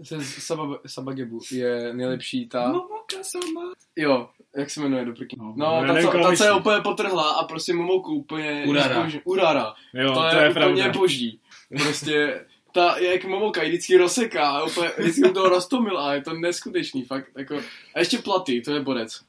Ze 0.00 0.16
Saba- 0.20 0.78
Sabagebu 0.86 1.40
je 1.52 1.92
nejlepší 1.92 2.48
ta... 2.48 2.68
Momoka 2.68 3.16
sama. 3.22 3.72
Jo, 3.96 4.28
jak 4.56 4.70
se 4.70 4.80
jmenuje 4.80 5.04
do 5.04 5.12
prky. 5.12 5.36
No, 5.38 5.54
No, 5.56 5.84
ta, 5.86 6.02
co, 6.02 6.10
ta, 6.10 6.36
co 6.36 6.44
je 6.44 6.52
úplně 6.52 6.80
potrhlá 6.80 7.30
a 7.30 7.44
prostě 7.44 7.72
Momoku 7.72 8.14
úplně... 8.14 8.64
Urara. 8.66 8.94
zboží- 9.00 9.20
Urara. 9.24 9.74
Jo, 9.94 10.08
to, 10.14 10.20
to, 10.20 10.26
je, 10.26 10.42
je, 10.42 10.50
úplně 10.50 10.52
pravda. 10.54 10.88
boží. 10.98 11.40
Prostě 11.82 12.44
ta, 12.72 12.98
jak 12.98 13.24
Momoka 13.24 13.62
ji 13.62 13.68
vždycky 13.68 13.96
rozseká, 13.96 14.48
a 14.50 14.64
úplně, 14.64 14.90
vždycky 14.98 15.30
toho 15.32 15.48
roztomil 15.48 15.98
a 15.98 16.14
je 16.14 16.22
to 16.22 16.34
neskutečný, 16.34 17.04
fakt, 17.04 17.26
jako, 17.38 17.56
a 17.94 17.98
ještě 17.98 18.18
platy, 18.18 18.60
to 18.60 18.72
je 18.74 18.80
bodec. 18.80 19.20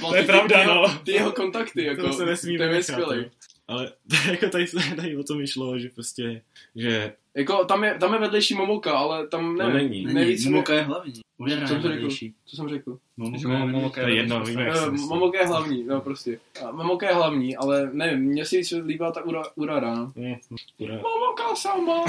Platy, 0.00 0.08
To 0.10 0.14
je 0.16 0.22
pravda, 0.24 0.56
ty, 0.56 0.60
jeho, 0.60 0.74
no. 0.74 0.98
ty 1.04 1.12
jeho 1.12 1.32
kontakty, 1.32 1.84
jako, 1.84 2.02
to 2.02 2.12
se 2.12 2.26
nesmí 2.26 2.56
to 2.58 2.62
je 2.62 2.82
skvělý. 2.82 3.30
Ale 3.68 3.92
jako 4.30 4.48
tady, 4.48 4.66
se- 4.66 4.96
tady 4.96 5.16
o 5.16 5.22
tom 5.22 5.40
išlo, 5.40 5.78
že 5.78 5.88
prostě, 5.88 6.42
že 6.76 7.12
Jako, 7.34 7.64
tam 7.64 7.84
je, 7.84 7.94
tam 8.00 8.12
je 8.14 8.20
vedlejší 8.20 8.54
Momoka, 8.54 8.92
ale 8.92 9.26
tam 9.26 9.56
To 9.56 9.62
nevím, 9.68 9.90
není. 9.90 10.14
nejvíc 10.14 10.44
Není, 10.44 10.52
Momoka 10.52 10.74
je 10.74 10.82
hlavní. 10.82 11.12
Co 11.66 11.66
jsem 11.66 11.82
řekl? 11.82 12.08
Co 12.46 12.56
jsem 12.56 12.68
řekl? 12.68 12.98
Momoka 13.16 13.48
Momoka 13.48 14.00
to 14.02 14.08
je 14.08 14.16
jedno, 14.16 14.44
víme, 14.44 14.62
jak 14.64 14.76
Eh, 14.76 14.80
se. 14.80 14.90
Momoka 14.90 15.40
je 15.40 15.46
hlavní, 15.46 15.84
no 15.84 16.00
prostě. 16.00 16.40
A 16.66 16.72
Momoka 16.72 17.08
je 17.08 17.14
hlavní, 17.14 17.56
ale 17.56 17.90
nevím, 17.92 18.18
mně 18.20 18.44
si 18.44 18.56
víc 18.58 18.70
líbila 18.84 19.12
ta 19.12 19.24
Ura, 19.24 19.42
Urara, 19.54 19.94
no. 19.94 20.12
Momoka 20.78 21.54
sama. 21.56 22.04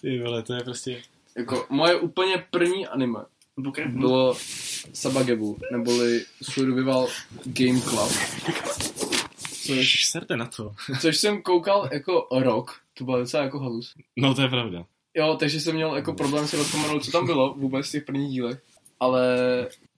Ty 0.00 0.20
vole, 0.22 0.42
to 0.42 0.54
je 0.54 0.60
prostě... 0.64 1.02
jako, 1.36 1.66
moje 1.70 1.94
úplně 1.96 2.44
první 2.50 2.86
anime 2.86 3.18
bylo 3.88 4.34
Sabagebu, 4.92 5.58
neboli 5.72 6.20
Survival 6.42 7.08
Game 7.44 7.80
Club. 7.80 8.12
Což. 9.66 10.04
Serte 10.04 10.36
na 10.36 10.46
to. 10.46 10.74
což 11.00 11.16
jsem 11.16 11.42
koukal 11.42 11.88
jako 11.92 12.28
rok, 12.32 12.80
to 12.98 13.04
bylo 13.04 13.18
docela 13.18 13.42
jako 13.42 13.58
halus. 13.58 13.94
No 14.16 14.34
to 14.34 14.42
je 14.42 14.48
pravda. 14.48 14.84
Jo, 15.14 15.36
takže 15.40 15.60
jsem 15.60 15.74
měl 15.74 15.96
jako 15.96 16.12
problém 16.12 16.46
si 16.46 16.56
rozpomenout, 16.56 17.04
co 17.04 17.10
tam 17.10 17.26
bylo 17.26 17.54
vůbec 17.54 17.88
v 17.88 17.92
těch 17.92 18.04
prvních 18.04 18.30
dílech. 18.30 18.62
Ale 19.00 19.36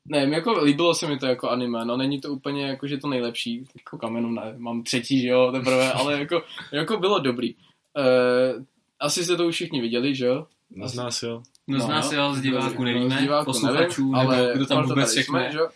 nevím, 0.04 0.32
jako 0.32 0.64
líbilo 0.64 0.94
se 0.94 1.08
mi 1.08 1.18
to 1.18 1.26
jako 1.26 1.48
anime, 1.48 1.84
no 1.84 1.96
není 1.96 2.20
to 2.20 2.32
úplně 2.32 2.66
jako, 2.66 2.86
že 2.86 2.98
to 2.98 3.08
nejlepší, 3.08 3.66
jako 3.76 3.98
kamenu 3.98 4.30
ne, 4.30 4.54
mám 4.56 4.82
třetí, 4.82 5.20
že 5.20 5.28
jo, 5.28 5.52
teprve, 5.52 5.92
ale 5.92 6.18
jako, 6.18 6.42
jako 6.72 6.96
bylo 6.96 7.18
dobrý. 7.18 7.54
Uh, 7.54 8.64
asi 9.00 9.24
jste 9.24 9.36
to 9.36 9.46
už 9.46 9.54
všichni 9.54 9.80
viděli, 9.80 10.14
že 10.14 10.26
jo? 10.26 10.46
No 10.70 10.88
z 10.88 10.94
nás 10.94 11.22
jo. 11.22 11.42
No, 11.66 11.80
z 11.80 11.88
nás 11.88 12.12
jo, 12.12 12.34
z 12.34 12.40
diváků 12.40 12.78
no, 12.78 12.84
nevíme, 12.84 13.16
z 13.16 13.20
diváků 13.20 13.44
posluchačů, 13.44 14.12
nevím, 14.12 14.14
ale 14.14 14.42
nebo 14.42 14.52
kdo 14.54 14.66
tam 14.66 14.86
vůbec 14.86 15.12
všechno 15.12 15.40
že 15.50 15.58
jo? 15.58 15.68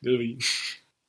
Kdo 0.00 0.18
ví. 0.18 0.38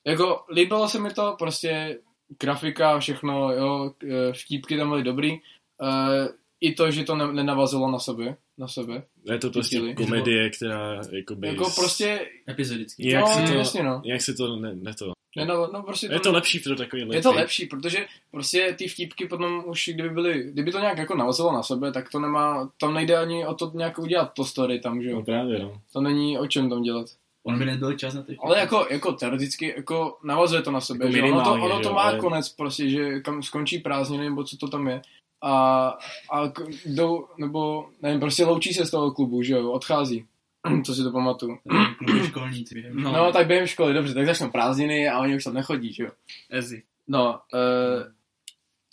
Jako, 0.06 0.44
líbilo 0.52 0.90
se 0.90 1.00
mi 1.00 1.14
to, 1.14 1.36
prostě 1.40 2.00
grafika, 2.40 3.00
všechno, 3.00 3.52
jo, 3.52 3.94
k- 3.98 4.32
vtípky 4.34 4.78
tam 4.78 4.90
byly 4.90 5.04
dobrý. 5.04 5.32
Uh, 5.32 6.28
I 6.62 6.74
to, 6.74 6.92
že 6.92 7.04
to 7.04 7.16
ne- 7.16 7.34
nenavazilo 7.34 7.92
na 7.92 8.00
sebe, 8.00 8.36
na 8.58 8.68
sebe. 8.68 9.04
Je 9.32 9.38
to 9.40 9.50
prostě 9.50 9.76
Viděli. 9.82 9.96
komedie, 9.96 10.50
která 10.50 11.02
jakoby... 11.12 11.48
Jako 11.48 11.70
prostě, 11.76 12.30
Epizodicky. 12.50 13.10
Jak 13.10 13.22
no, 13.26 13.28
se 13.48 13.52
to... 13.54 13.58
jasně 13.58 13.84
no. 13.84 14.02
Jak 14.06 14.22
se 14.22 14.34
to... 14.34 14.56
Ne, 14.56 14.76
ne 14.76 14.94
to... 14.94 15.12
Nena, 15.38 15.54
no 15.74 15.84
prostě 15.84 16.08
Je 16.12 16.20
to 16.20 16.32
lepší 16.32 16.60
pro 16.60 16.76
takový 16.76 17.08
Je 17.12 17.22
to 17.22 17.32
lepší, 17.34 17.66
protože 17.66 18.06
prostě 18.32 18.76
ty 18.78 18.88
vtípky 18.88 19.26
potom 19.28 19.64
už, 19.66 19.90
kdyby 19.94 20.10
byly, 20.10 20.44
kdyby 20.52 20.72
to 20.72 20.80
nějak 20.80 20.98
jako 20.98 21.16
navazilo 21.16 21.54
na 21.54 21.64
sebe, 21.64 21.92
tak 21.92 22.10
to 22.10 22.20
nemá, 22.20 22.72
tam 22.80 22.94
nejde 22.94 23.18
ani 23.18 23.46
o 23.46 23.54
to 23.54 23.72
nějak 23.76 24.00
udělat 24.00 24.34
to 24.34 24.46
story 24.46 24.80
tam, 24.80 25.02
že 25.04 25.10
No 25.10 25.16
jo. 25.18 25.24
právě, 25.26 25.60
no. 25.60 25.82
To 25.94 26.02
není 26.02 26.40
o 26.40 26.48
čem 26.48 26.70
tam 26.70 26.82
dělat. 26.82 27.06
On 27.48 27.60
by 27.60 27.66
nebyl 27.66 27.94
čas 27.98 28.14
na 28.14 28.24
to. 28.24 28.32
Ale 28.44 28.60
jako, 28.60 28.88
jako 28.92 29.12
teoreticky, 29.12 29.74
jako 29.78 30.18
navazuje 30.24 30.62
to 30.62 30.72
na 30.72 30.82
sebe, 30.82 31.06
Jako 31.06 31.18
že? 31.18 31.24
Ono 31.24 31.44
to, 31.44 31.54
ono 31.54 31.80
to 31.80 31.94
má 31.94 32.02
ale- 32.02 32.20
konec 32.20 32.50
prostě, 32.50 32.90
že 32.90 33.20
kam 33.20 33.44
skončí 33.44 33.80
prázdniny, 33.80 34.24
nebo 34.30 34.44
co 34.44 34.58
to 34.58 34.68
tam 34.68 34.88
je. 34.88 35.02
A, 35.44 35.88
a 36.32 36.48
k- 36.48 36.62
jdou, 36.86 37.28
nebo 37.38 37.90
nevím, 38.02 38.20
prostě 38.20 38.46
loučí 38.46 38.74
se 38.74 38.86
z 38.86 38.92
toho 38.92 39.12
klubu, 39.12 39.42
že 39.44 39.54
jo, 39.54 39.72
odchází. 39.72 40.26
co 40.86 40.96
si 40.96 41.04
to 41.04 41.12
pamatuju. 41.12 41.58
Kluby 41.98 42.28
školní, 42.28 42.64
ty. 42.66 42.86
No, 42.94 43.12
No, 43.12 43.32
tak 43.32 43.48
během 43.48 43.68
školy, 43.68 43.94
dobře, 43.94 44.14
tak 44.14 44.26
začnou 44.26 44.50
prázdniny 44.50 45.10
a 45.10 45.20
oni 45.20 45.36
už 45.36 45.44
tam 45.44 45.54
nechodí, 45.54 45.94
že 45.94 46.04
jo. 46.04 46.10
Ezi. 46.50 46.84
No, 47.08 47.40
uh, 47.54 48.04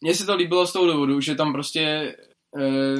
mně 0.00 0.14
se 0.14 0.26
to 0.26 0.34
líbilo 0.36 0.66
z 0.66 0.72
toho 0.72 0.86
důvodu, 0.92 1.20
že 1.20 1.34
tam 1.34 1.52
prostě 1.52 2.14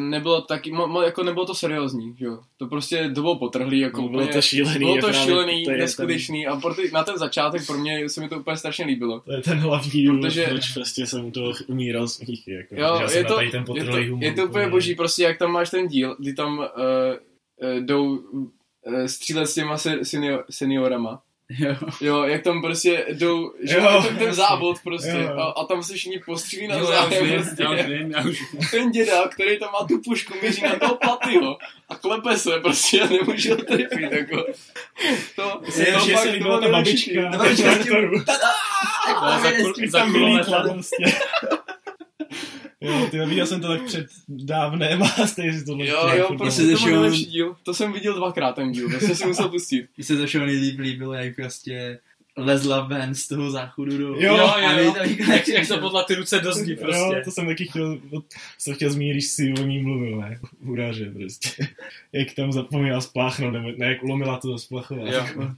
nebylo 0.01 0.41
taky, 0.41 0.73
mo, 0.73 0.87
mo, 0.87 1.03
jako 1.03 1.23
nebylo 1.23 1.47
to 1.47 1.55
seriózní, 1.55 2.15
že 2.19 2.25
jo. 2.25 2.39
To 2.57 2.67
prostě 2.67 3.11
to 3.15 3.21
bylo 3.21 3.39
potrhlý, 3.39 3.79
jako 3.79 4.01
No, 4.01 4.09
bylo 4.09 4.21
úplně, 4.23 4.35
to 4.35 4.43
šílený. 4.43 4.79
bylo 4.79 4.95
to 4.95 5.01
právě- 5.01 5.21
šílený, 5.25 5.65
to 5.65 5.71
neskutečný 5.71 6.47
a 6.47 6.57
pro 6.57 6.75
ty, 6.75 6.91
na 6.93 7.05
ten 7.05 7.19
začátek 7.19 7.67
pro 7.67 7.79
mě 7.79 8.09
se 8.09 8.21
mi 8.21 8.29
to 8.29 8.39
úplně 8.39 8.57
strašně 8.57 8.85
líbilo. 8.85 9.21
Ten, 9.21 9.33
to 9.33 9.37
je 9.37 9.43
ten 9.43 9.59
hlavní 9.59 10.05
důvod, 10.07 10.21
Protože- 10.21 10.47
proč 10.47 10.73
prostě 10.73 11.07
jsem 11.07 11.31
toho 11.31 11.53
umíral 11.67 12.09
smíchy. 12.09 12.53
Jako, 12.53 12.75
Jo, 12.77 13.01
že 13.13 13.19
je 13.19 13.25
to, 13.25 13.37
ten 13.37 13.65
je, 13.75 13.85
to, 13.85 13.93
humor. 13.97 14.25
je 14.25 14.33
to 14.33 14.45
úplně 14.45 14.67
boží, 14.69 14.95
prostě 14.95 15.23
jak 15.23 15.39
tam 15.39 15.51
máš 15.53 15.71
ten 15.71 15.87
díl, 15.89 16.17
kdy 16.19 16.35
tam 16.35 16.59
uh, 16.59 16.65
uh, 16.65 17.81
jdou 17.81 18.17
uh, 18.17 18.49
střílet 19.07 19.47
s 19.47 19.55
těma 19.55 19.79
se, 19.79 20.05
senior, 20.05 20.45
seniorama. 20.51 21.23
Jo. 21.59 21.77
Jo, 22.01 22.23
jak 22.25 22.43
tam 22.43 22.63
prostě 22.63 23.07
jdou, 23.09 23.53
že 23.63 23.77
Jo, 23.77 24.03
ten, 24.09 24.17
ten 24.17 24.35
závod 24.35 24.77
prostě 24.85 25.11
Jo, 25.11 25.21
jo. 25.21 25.39
a, 25.39 25.45
a 25.45 25.65
tam 25.65 25.83
se 25.83 25.95
všichni 25.95 26.19
postřílí 26.27 26.69
na 26.69 26.85
zájem 26.85 27.25
vím, 27.27 27.43
prostě. 27.43 27.63
já 27.63 27.73
vím, 27.73 28.11
já 28.11 28.23
už 28.25 28.39
ten 28.71 28.91
děda, 28.91 29.29
který 29.29 29.59
tam 29.59 29.69
má 29.81 29.87
tu 29.89 30.01
pušku, 30.05 30.35
míří 30.43 30.63
na 30.63 30.77
toho 30.79 30.95
platyho 30.97 31.57
a 31.89 31.95
klepe 31.97 32.39
se 32.39 32.61
prostě 32.61 33.01
a 33.01 33.07
nemůže 33.07 33.51
ho 33.51 33.57
trefit, 33.57 34.13
jako. 34.13 34.45
To, 35.37 35.61
Je, 35.81 35.93
to 35.93 35.99
že 36.07 36.17
se 36.17 36.27
to 36.29 36.33
líbila 36.33 36.61
ta 36.61 36.69
babička. 36.69 37.11
Ta 37.33 37.39
babička 37.39 37.73
s 37.75 37.79
tím- 37.85 38.25
Ale 39.17 39.41
za, 39.43 39.51
kur, 39.53 39.75
za 39.89 39.99
Tam 39.99 40.13
kulometem. 40.13 40.37
vylítla 40.37 40.73
prostě. 40.73 41.05
Jo, 42.83 43.07
ty 43.11 43.19
viděl 43.27 43.47
jsem 43.47 43.61
to 43.61 43.69
tak 43.69 43.83
před 43.83 44.07
dávnem 44.29 45.03
a 45.03 45.07
stejně 45.27 45.59
si 45.59 45.65
to 45.65 45.73
Jo, 45.73 46.09
jo, 46.17 46.35
prostě 46.39 46.63
to 46.63 46.67
byl 46.69 46.77
všeho- 46.77 46.91
nejlepší 47.01 47.25
díl. 47.27 47.57
To 47.63 47.75
jsem 47.75 47.93
viděl 47.93 48.15
dvakrát 48.15 48.53
ten 48.53 48.73
díl, 48.73 48.91
prostě 48.91 49.15
si 49.17 49.27
musel 49.27 49.49
pustit. 49.49 49.87
Mně 49.97 50.05
se 50.05 50.17
to 50.17 50.27
všeho 50.27 50.47
nejlíp 50.47 50.79
líbilo, 50.79 51.13
jak 51.15 51.35
prostě 51.37 51.99
lezla 52.37 52.81
ven 52.81 53.15
z 53.15 53.29
toho 53.29 53.51
záchodu 53.51 53.99
do... 53.99 54.07
Jo, 54.09 54.15
Jo, 54.21 54.37
jo, 54.37 54.47
a 54.47 54.73
jo. 54.79 54.93
tam 54.93 55.07
Jak, 55.35 55.49
jak 55.49 55.69
to 55.69 55.79
podla 55.81 56.03
ty 56.05 56.15
ruce 56.15 56.41
do 56.41 56.53
zdi 56.53 56.71
Jo, 56.73 56.77
prostě. 56.81 57.23
to 57.25 57.31
jsem 57.31 57.47
taky 57.47 57.65
chtěl, 57.67 57.99
jsem 58.59 58.75
chtěl 58.75 58.91
zmínit, 58.91 59.13
když 59.13 59.27
si 59.27 59.55
o 59.61 59.67
ní 59.67 59.83
mluvil, 59.83 60.17
ne? 60.21 60.39
Uráže 60.61 61.11
prostě. 61.11 61.69
Jak 62.13 62.35
tam 62.35 62.53
zapomněla 62.53 63.01
spláchnout, 63.01 63.53
nebo 63.53 63.69
ne, 63.77 63.87
jak 63.87 64.03
ulomila 64.05 64.37
to 64.39 64.59
splachovat. 64.59 65.09
Jo. 65.13 65.51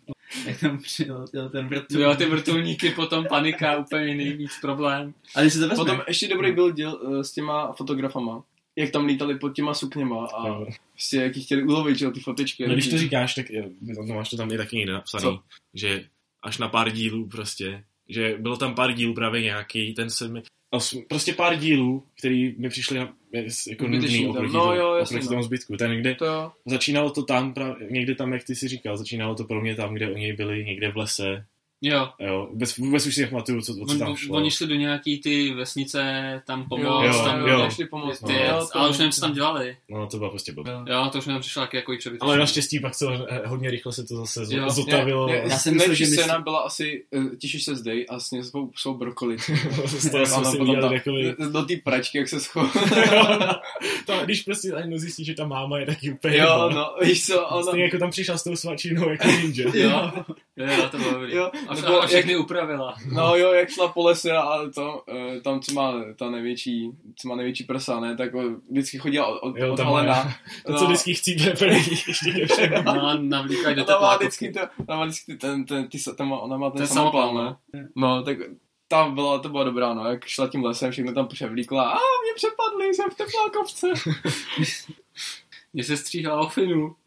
Jak 0.47 0.61
tam 0.61 0.79
přiletěl 0.79 1.49
ten 1.49 1.69
vrtul. 1.69 2.01
Jo, 2.01 2.15
ty 2.15 2.27
vrtulníky, 2.27 2.91
potom 2.91 3.27
panika, 3.29 3.77
úplně 3.77 4.15
nejvíc 4.15 4.53
problém. 4.61 5.15
A 5.37 5.41
když 5.41 5.53
se 5.53 5.59
to 5.59 5.69
vezme, 5.69 5.85
Potom 5.85 6.03
ještě 6.09 6.29
dobrý 6.29 6.53
byl 6.53 6.73
díl 6.73 7.01
uh, 7.03 7.21
s 7.21 7.33
těma 7.33 7.73
fotografama. 7.73 8.43
Jak 8.77 8.91
tam 8.91 9.07
lítali 9.07 9.39
pod 9.39 9.49
těma 9.55 9.75
sukněma 9.75 10.27
a 10.27 10.49
Jo. 10.49 10.67
prostě 10.93 11.17
jak 11.17 11.33
chtěli 11.37 11.63
ulovit, 11.63 11.99
že 11.99 12.11
ty 12.11 12.21
fotičky. 12.21 12.69
No, 12.69 12.75
když 12.75 12.89
to 12.89 12.99
říkáš, 12.99 13.35
tak 13.35 13.51
jo, 13.51 13.65
no, 13.81 14.15
máš 14.15 14.31
to 14.31 14.37
tam 14.37 14.53
i 14.53 14.57
taky 14.57 14.77
někde 14.77 14.93
napsaný, 14.93 15.23
Co? 15.23 15.41
že 15.75 16.05
až 16.43 16.59
na 16.59 16.69
pár 16.69 16.91
dílů 16.91 17.29
prostě, 17.29 17.85
že 18.09 18.37
bylo 18.39 18.57
tam 18.57 18.75
pár 18.75 18.93
dílů 18.93 19.15
právě 19.15 19.43
nějaký, 19.43 19.95
ten 19.95 20.11
se 20.11 20.29
a 20.75 20.81
s- 20.81 20.97
prostě 21.09 21.33
pár 21.33 21.57
dílů, 21.57 22.05
který 22.19 22.55
mi 22.59 22.69
přišly 22.69 22.99
na, 22.99 23.13
jako 23.71 23.89
nudný 23.89 24.27
oproti, 24.27 24.53
No 24.55 24.61
tomu- 24.61 24.75
jo, 24.75 24.95
jasně, 24.95 25.15
oproti 25.17 25.25
no. 25.27 25.31
tomu 25.31 25.43
zbytku. 25.43 25.77
Ten, 25.77 26.01
kde 26.01 26.15
To 26.15 26.25
jo. 26.25 26.53
začínalo 26.67 27.11
to 27.11 27.23
tam, 27.23 27.53
pra- 27.55 27.77
někde 27.91 28.15
tam, 28.15 28.33
jak 28.33 28.45
ty 28.45 28.55
si 28.55 28.69
říkal, 28.69 28.97
začínalo 28.97 29.35
to 29.35 29.45
pro 29.45 29.61
mě 29.61 29.75
tam, 29.75 29.95
kde 29.95 30.11
oni 30.13 30.33
byli, 30.33 30.65
někde 30.65 30.93
v 30.93 30.97
lese. 30.97 31.47
Jo. 31.87 32.09
Jo, 32.19 32.47
vůbec, 32.51 32.77
vůbec 32.79 33.07
už 33.07 33.15
si 33.15 33.21
nepamatuju, 33.23 33.63
co, 33.63 33.73
o 33.83 33.87
co 33.87 33.99
tam 33.99 34.17
šlo. 34.17 34.37
oni 34.37 34.51
šli 34.51 34.67
do 34.67 34.75
nějaký 34.75 35.19
ty 35.21 35.53
vesnice 35.55 36.03
tam 36.47 36.61
Jo, 36.61 36.67
pomoct. 36.69 37.05
Jo, 37.17 37.25
tam, 37.25 37.47
jo. 37.47 37.59
nešli 37.59 37.85
pomoct. 37.87 38.19
Ty, 38.19 38.33
No. 38.33 38.39
Jo, 38.39 38.67
to- 38.73 38.79
ale 38.79 38.91
už 38.91 38.99
nevím, 38.99 39.13
co 39.13 39.21
tam 39.21 39.33
dělali. 39.33 39.77
No, 39.91 40.07
to 40.07 40.17
bylo 40.19 40.31
prostě 40.31 40.53
blbé. 40.53 40.73
Jo, 40.87 41.09
to 41.13 41.19
už 41.19 41.25
tam 41.25 41.41
přišlo 41.41 41.63
jako, 41.63 41.77
jako 41.77 41.93
i 41.93 41.99
přebytečné. 41.99 42.27
Ale 42.29 42.39
naštěstí 42.39 42.81
pak 42.81 42.99
to 42.99 43.13
eh, 43.29 43.43
hodně 43.47 43.71
rychle 43.71 43.93
se 43.93 44.05
to 44.05 44.17
zase 44.17 44.41
Jo. 44.51 44.67
zo- 44.67 44.71
zotavilo. 44.71 45.27
Ne, 45.27 45.33
ne, 45.33 45.39
Já 45.39 45.45
já 45.49 45.59
jsem 45.59 45.75
myslel, 45.75 45.95
že 45.95 46.07
scéna 46.07 46.39
byla 46.41 46.61
asi 46.61 47.05
uh, 47.11 47.35
Těšíš 47.35 47.65
se 47.65 47.77
zdej 47.77 48.07
a 48.09 48.21
sně 48.21 48.45
svou, 48.45 48.71
svou 48.77 48.95
brokoli. 48.95 49.37
Z 49.87 50.11
toho 50.11 50.27
jsme 50.27 50.45
si 50.45 50.59
takový... 50.91 51.33
Do 51.53 51.63
té 51.63 51.75
pračky, 51.85 52.19
jak 52.19 52.29
se 52.29 52.41
schoval. 52.41 52.71
to, 54.07 54.21
když 54.25 54.43
prostě 54.43 54.69
najednou 54.69 54.99
zjistí, 54.99 55.25
že 55.25 55.35
ta 55.35 55.47
máma 55.47 55.79
je 55.79 55.87
taky 55.87 56.13
úplně 56.13 56.37
jo, 56.39 56.71
no, 56.75 56.95
víš 57.05 57.27
co, 57.27 57.47
ona... 57.47 57.63
Stejně 57.63 57.85
jako 57.85 57.99
tam 57.99 58.11
přišla 58.11 58.39
s 58.39 58.45
tou 58.45 58.57
svačinou 58.57 59.09
jako 59.11 59.29
ninja. 59.29 59.71
Jo, 59.75 60.13
jo, 60.57 60.89
to 60.91 60.99
bylo 60.99 61.13
dobrý. 61.13 61.35
Jo, 61.35 61.51
nebo 61.83 62.03
a 62.03 62.07
všechny 62.07 62.37
upravila. 62.37 62.97
No 63.13 63.37
jo, 63.37 63.53
jak 63.53 63.71
šla 63.71 63.89
po 63.89 64.05
lese 64.07 64.33
a 64.33 64.59
to, 64.75 65.03
eh, 65.37 65.41
tam, 65.41 65.61
co 65.61 65.73
má 65.75 65.93
ta 66.17 66.31
největší, 66.31 66.91
co 67.17 67.29
má 67.29 67.37
největší 67.37 67.65
prsa, 67.65 68.01
ne, 68.01 68.17
tak 68.17 68.31
vždycky 68.71 68.99
chodila 68.99 69.27
od, 69.27 69.39
od, 69.51 69.57
Jo, 69.57 69.73
od 69.73 69.77
tam 69.77 69.87
Halena. 69.87 70.15
má- 70.15 70.35
To, 70.67 70.79
co 70.79 70.85
vždycky 70.85 71.15
chcípne 71.15 71.51
první, 71.51 71.77
ještě 72.09 72.47
ke. 72.57 72.83
No, 72.83 73.19
navlíkají 73.23 73.77
do 73.77 73.85
Ona 73.87 73.99
má 74.01 74.17
vždycky, 74.17 74.53
to, 74.53 74.61
ona 74.89 74.99
má 74.99 75.05
vždycky 75.05 75.37
ten, 75.37 75.65
ten, 75.65 75.89
ty, 75.89 75.99
tam 76.17 76.29
má, 76.29 76.39
ona 76.39 76.57
má 76.57 76.71
ten, 76.71 76.79
Ten 76.79 76.87
samopal, 76.87 77.29
samopal, 77.29 77.57
ne? 77.75 77.89
No, 77.97 78.23
tak 78.23 78.39
tam 78.89 79.15
byla, 79.15 79.39
to 79.39 79.49
byla 79.49 79.65
dobrá, 79.65 79.95
no, 79.95 80.05
jak 80.11 80.25
šla 80.25 80.49
tím 80.49 80.65
lesem, 80.65 80.91
všechno 80.91 81.13
tam 81.15 81.27
převlíkla, 81.29 81.83
a 81.91 81.95
mě 81.95 82.33
přepadli, 82.37 82.95
jsem 82.95 83.11
v 83.11 83.15
teplákovce. 83.15 83.87
Mě 85.73 85.85
se 85.85 85.97
stříhala 85.97 86.41
o 86.41 86.49
finu. 86.49 86.97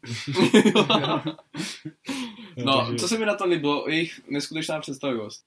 no, 2.64 2.86
takže- 2.86 2.98
co 2.98 3.08
se 3.08 3.18
mi 3.18 3.26
na 3.26 3.34
to 3.34 3.46
líbilo, 3.46 3.84
jejich 3.88 4.20
neskutečná 4.28 4.80
představivost. 4.80 5.44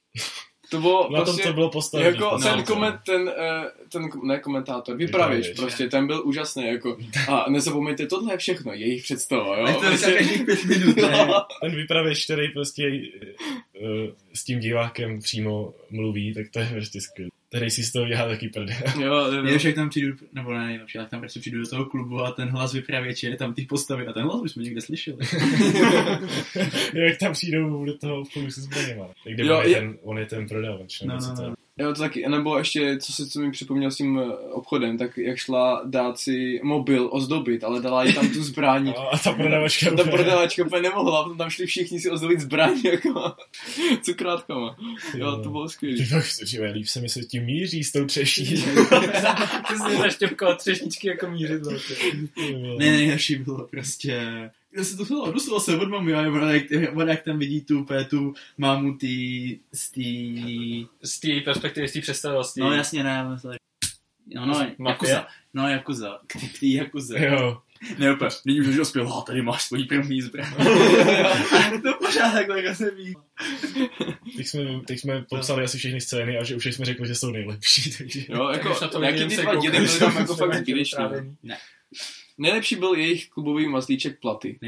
To 0.69 0.79
bylo 0.81 1.09
Na 1.11 1.17
tom 1.17 1.25
prostě, 1.25 1.43
to 1.47 1.53
bylo 1.53 1.69
postavené. 1.69 2.09
jako 2.09 2.37
v 2.37 2.43
ten, 2.43 2.63
koment, 2.63 2.95
ten, 3.05 3.31
eh, 3.37 3.63
ten, 3.91 4.09
ne 4.23 4.39
komentátor, 4.39 4.95
vypravěč 4.97 5.37
Vypravěč. 5.47 5.59
prostě, 5.59 5.87
ten 5.89 6.07
byl 6.07 6.21
úžasný, 6.27 6.65
jako, 6.67 6.97
a 7.29 7.45
nezapomeňte, 7.49 8.07
tohle 8.07 8.33
je 8.33 8.37
všechno, 8.37 8.73
jejich 8.73 9.03
představa, 9.03 9.57
jo. 9.57 9.65
To 9.79 9.83
je 9.83 9.89
Prostě- 9.89 10.13
každých 10.13 10.45
pět 10.45 10.65
minut, 10.65 10.95
ne? 11.01 11.27
Ten 11.61 11.75
vypravěč, 11.75 12.23
který 12.25 12.47
prostě 12.49 12.83
uh, 13.81 13.87
s 14.33 14.43
tím 14.43 14.59
divákem 14.59 15.19
přímo 15.19 15.73
mluví, 15.89 16.33
tak 16.33 16.45
to 16.53 16.59
je 16.59 16.65
prostě 16.65 17.01
skvělé. 17.01 17.31
Který 17.55 17.69
si 17.69 17.83
z 17.83 17.91
toho 17.91 18.07
dělá 18.07 18.27
taky 18.27 18.49
prdel. 18.49 18.77
Jo, 19.01 19.31
jo, 19.33 19.59
jak 19.63 19.75
tam 19.75 19.89
přijdu, 19.89 20.15
nebo 20.33 20.53
ne 20.53 20.65
nejlepší, 20.65 20.97
ale 20.97 21.07
tam 21.07 21.19
prostě 21.19 21.39
přijdu 21.39 21.59
do 21.61 21.69
toho 21.69 21.85
klubu 21.85 22.19
a 22.21 22.31
ten 22.31 22.49
hlas 22.49 22.73
vypravěče 22.73 23.27
je 23.27 23.35
tam 23.35 23.53
ty 23.53 23.65
postavy 23.65 24.07
a 24.07 24.13
ten 24.13 24.23
hlas 24.23 24.41
už 24.41 24.51
jsme 24.51 24.63
někde 24.63 24.81
slyšeli. 24.81 25.17
Jak 26.93 27.17
tam 27.19 27.33
přijdou 27.33 27.85
do 27.85 27.97
toho 27.97 28.21
obchodu 28.21 28.51
se 28.51 28.61
zbraněma. 28.61 29.07
Tak 29.23 29.33
kde 29.33 29.45
Jo, 29.45 29.57
on, 29.57 29.63
je 29.63 29.69
je- 29.69 29.75
ten, 29.75 29.97
on 30.03 30.17
je 30.19 30.25
ten 30.25 30.47
prodavač. 30.47 31.01
No, 31.01 31.17
no, 31.17 31.35
no. 31.47 31.53
Jo, 31.81 31.93
to 31.93 31.99
taky, 32.01 32.29
nebo 32.29 32.57
ještě, 32.57 32.97
co 32.97 33.13
se 33.13 33.27
co 33.29 33.39
mi 33.39 33.51
připomněl 33.51 33.91
s 33.91 33.97
tím 33.97 34.19
eh, 34.19 34.33
obchodem, 34.51 34.97
tak 34.97 35.17
jak 35.17 35.37
šla 35.37 35.81
dát 35.85 36.19
si 36.19 36.59
mobil 36.63 37.09
ozdobit, 37.11 37.63
ale 37.63 37.81
dala 37.81 38.03
jí 38.03 38.13
tam 38.13 38.29
tu 38.29 38.43
zbraň. 38.43 38.93
A 39.11 39.17
ta 39.17 39.31
prodavačka 39.31 39.95
Ta 39.95 40.03
prodavačka 40.03 40.65
úplně 40.65 40.81
nemohla, 40.81 41.23
potom 41.23 41.37
tam 41.37 41.49
šli 41.49 41.65
všichni 41.65 41.99
si 41.99 42.09
ozdobit 42.09 42.39
zbraň, 42.39 42.81
jako 42.83 43.33
cukrátkama. 44.01 44.75
Jo, 45.17 45.39
to 45.43 45.49
bylo 45.49 45.67
Ty 45.67 45.73
skvělé. 45.73 46.05
fakt 46.05 46.47
že 46.47 46.65
líp 46.65 46.85
se 46.87 47.01
mi 47.01 47.09
se 47.09 47.19
tím 47.19 47.43
míří 47.43 47.83
s 47.83 47.91
tou 47.91 48.05
třeší. 48.05 48.63
Ty 49.67 49.75
jsi 49.77 49.97
zaštěpkal 49.97 50.55
třešničky 50.55 51.07
jako 51.07 51.27
mířidlo. 51.27 51.71
Ne, 52.77 52.85
nejlepší 52.91 53.35
bylo 53.35 53.67
prostě... 53.67 54.21
Já 54.77 54.83
se 54.83 54.97
to 54.97 55.05
bylo, 55.05 55.31
dostalo 55.31 55.59
se 55.59 55.77
od 55.77 55.89
mami, 55.89 56.13
a 56.13 56.21
ona 56.21 56.51
jak, 56.51 56.63
ona 56.93 57.11
jak 57.11 57.23
tam 57.23 57.39
vidí 57.39 57.61
tu, 57.61 57.79
úplně 57.79 58.05
tu 58.05 58.33
mámu 58.57 58.97
tý, 58.97 59.57
z 59.73 59.91
tý... 59.91 60.87
Z 61.03 61.19
té 61.19 61.41
perspektivy, 61.45 61.87
z 61.87 61.93
té 61.93 62.01
představivosti. 62.01 62.59
No 62.59 62.71
jasně, 62.71 63.03
ne, 63.03 63.29
myslím, 63.33 63.51
no, 64.35 64.45
no? 64.45 64.87
Jakuza. 64.89 65.27
No, 65.53 65.67
Jakuza. 65.67 66.19
K 66.27 66.35
tý- 66.39 66.49
k 66.49 66.59
tý 66.59 66.73
Jakuze. 66.73 67.25
Jo. 67.25 67.61
Ne, 67.97 68.13
úplně, 68.13 68.29
nyní 68.45 68.61
už 68.61 68.75
dospěl, 68.75 69.13
a 69.13 69.21
tady 69.21 69.41
máš 69.41 69.63
svoji 69.63 69.83
první 69.83 70.21
zbraň. 70.21 70.53
to 71.83 71.93
pořád 72.05 72.31
takhle 72.31 72.75
se 72.75 72.91
ví. 72.91 73.15
Teď 74.37 74.47
jsme, 74.47 74.61
teď 74.87 74.99
jsme 74.99 75.25
popsali 75.29 75.63
asi 75.63 75.77
všechny 75.77 76.01
scény 76.01 76.37
a 76.37 76.43
že 76.43 76.55
už 76.55 76.65
jsme 76.65 76.85
řekli, 76.85 77.07
že 77.07 77.15
jsou 77.15 77.31
nejlepší. 77.31 77.97
Takže... 77.97 78.25
Jo, 78.29 78.49
Už 78.49 78.57
jako, 78.57 78.77
na 78.81 78.87
to 78.87 78.99
nějaký 78.99 79.17
vidím 79.17 79.29
ty 79.29 79.35
se 79.35 79.41
dva 79.41 79.55
díly 79.55 79.77
byly 79.77 79.99
tam 79.99 80.11
že 80.11 80.19
jako 80.19 80.33
už 80.33 80.39
fakt 80.39 80.53
zbytečný. 80.53 80.83
vyprávění. 80.83 81.37
Nejlepší 82.37 82.75
byl 82.75 82.93
jejich 82.93 83.29
klubový 83.29 83.67
mazlíček 83.67 84.19
platy. 84.19 84.59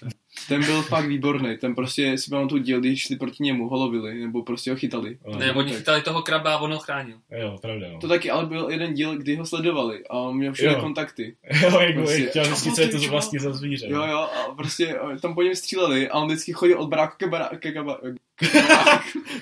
To. 0.00 0.06
Ten 0.48 0.64
byl 0.66 0.82
fakt 0.82 1.06
výborný, 1.06 1.56
ten 1.56 1.74
prostě 1.74 2.18
si 2.18 2.30
pamatuju 2.30 2.62
díl, 2.62 2.80
když 2.80 3.02
šli 3.02 3.16
proti 3.16 3.42
němu, 3.42 3.68
holovili, 3.68 4.20
nebo 4.20 4.42
prostě 4.42 4.70
ho 4.70 4.76
chytali. 4.76 5.18
Ne, 5.38 5.52
oni 5.52 5.72
chytali 5.72 6.02
toho 6.02 6.22
kraba 6.22 6.54
a 6.54 6.58
on 6.58 6.72
ho 6.72 6.78
chránil. 6.78 7.16
Jo, 7.38 7.58
pravda, 7.62 7.86
no. 7.92 7.98
To 8.00 8.08
taky, 8.08 8.30
ale 8.30 8.46
byl 8.46 8.68
jeden 8.70 8.94
díl, 8.94 9.16
kdy 9.18 9.36
ho 9.36 9.46
sledovali 9.46 10.04
a 10.10 10.12
on 10.18 10.36
měl 10.36 10.52
všude 10.52 10.72
Jo. 10.72 10.80
kontakty. 10.80 11.36
Jo, 11.62 11.80
jak 11.80 11.94
Prostě- 11.94 12.26
chtěl 12.26 12.44
zjistit, 12.44 12.74
co 12.74 12.80
je 12.80 12.88
to 12.88 12.98
vlastně 13.10 13.40
za 13.40 13.52
zvíře. 13.52 13.86
Jo, 13.90 14.04
jo, 14.06 14.18
a 14.18 14.54
prostě 14.56 14.98
tam 15.22 15.34
po 15.34 15.42
něm 15.42 15.54
stříleli 15.54 16.08
a 16.08 16.14
on 16.18 16.26
vždycky 16.26 16.52
chodil 16.52 16.80
od 16.80 16.88
baráku 16.88 17.14
ke 17.16 17.26
baráku, 17.26 17.56
ke 17.56 17.72
gaba, 17.72 17.98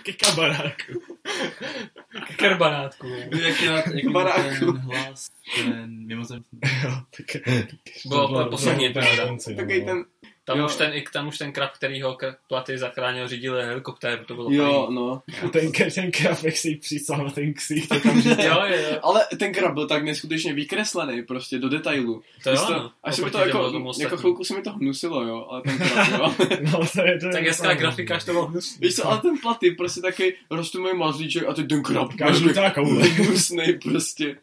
Ke 0.02 0.12
kabaráku. 0.12 0.92
Kerbanátku. 2.36 3.06
Jak 3.46 3.60
je 3.62 3.70
jak 3.70 3.86
je 3.94 4.10
Baráku. 4.10 4.72
ten 4.72 4.76
hlas, 4.76 5.30
ten 5.56 6.06
mimozemský. 6.06 6.58
Jo, 6.84 6.90
tak... 7.16 7.42
Bylo 8.06 8.44
to 8.44 8.50
poslední 8.50 8.86
epizoda. 8.86 9.36
takový 9.56 9.80
no. 9.80 9.86
ten, 9.86 10.04
Tam 10.46 10.58
Jo. 10.58 10.66
už, 10.66 10.76
ten, 10.76 10.92
tam 11.12 11.28
už 11.28 11.38
ten 11.38 11.52
krab, 11.52 11.70
který 11.72 12.02
ho 12.02 12.18
platy 12.48 12.78
zachránil, 12.78 13.28
řídil 13.28 13.54
helikoptér, 13.54 14.24
to 14.24 14.34
bylo 14.34 14.50
jo, 14.52 14.84
fajn. 14.84 14.94
no. 14.94 15.22
A 15.44 15.48
ten, 15.52 15.72
ten 15.94 16.10
krab, 16.10 16.44
jak 16.44 16.56
si 16.56 16.68
ji 16.68 16.76
přisal 16.76 17.24
na 17.24 17.30
ten 17.30 17.54
ksich, 17.54 17.88
to 17.88 18.00
tam 18.00 18.20
říká. 18.22 18.42
Jo, 18.44 18.62
jo, 18.66 18.76
jo. 18.90 18.98
Ale 19.02 19.20
ten 19.38 19.52
krab 19.52 19.74
byl 19.74 19.86
tak 19.86 20.04
neskutečně 20.04 20.52
vykreslený 20.54 21.22
prostě 21.22 21.58
do 21.58 21.68
detailu. 21.68 22.22
To 22.42 22.50
jo, 22.50 22.56
Víš 22.56 22.64
no. 22.70 22.90
Až 23.02 23.18
mi 23.18 23.30
to 23.30 23.38
jako, 23.38 23.72
jako 24.00 24.16
chvilku 24.16 24.44
se 24.44 24.54
mi 24.54 24.62
to 24.62 24.72
hnusilo, 24.72 25.24
jo, 25.26 25.46
ale 25.50 25.62
ten 25.62 25.78
krab, 25.78 26.08
jo. 26.10 26.34
No, 26.72 26.80
to 26.92 27.02
je, 27.02 27.18
to 27.18 27.26
je 27.26 27.32
Tak 27.32 27.42
hezká 27.42 27.74
grafika, 27.74 28.16
až 28.16 28.24
to 28.24 28.32
bylo 28.32 28.46
hnusný. 28.46 28.78
Víš 28.86 28.96
co, 28.96 29.08
ale 29.08 29.20
ten 29.20 29.38
platy 29.38 29.70
prostě 29.70 30.00
taky 30.00 30.36
rostomý 30.50 30.88
mazlíček 30.96 31.48
a 31.48 31.54
teď 31.54 31.68
ten 31.68 31.82
krab. 31.82 32.08
Žlutá 32.32 32.70
koule. 32.70 33.02
Hnusnej 33.08 33.78
prostě. 33.78 34.36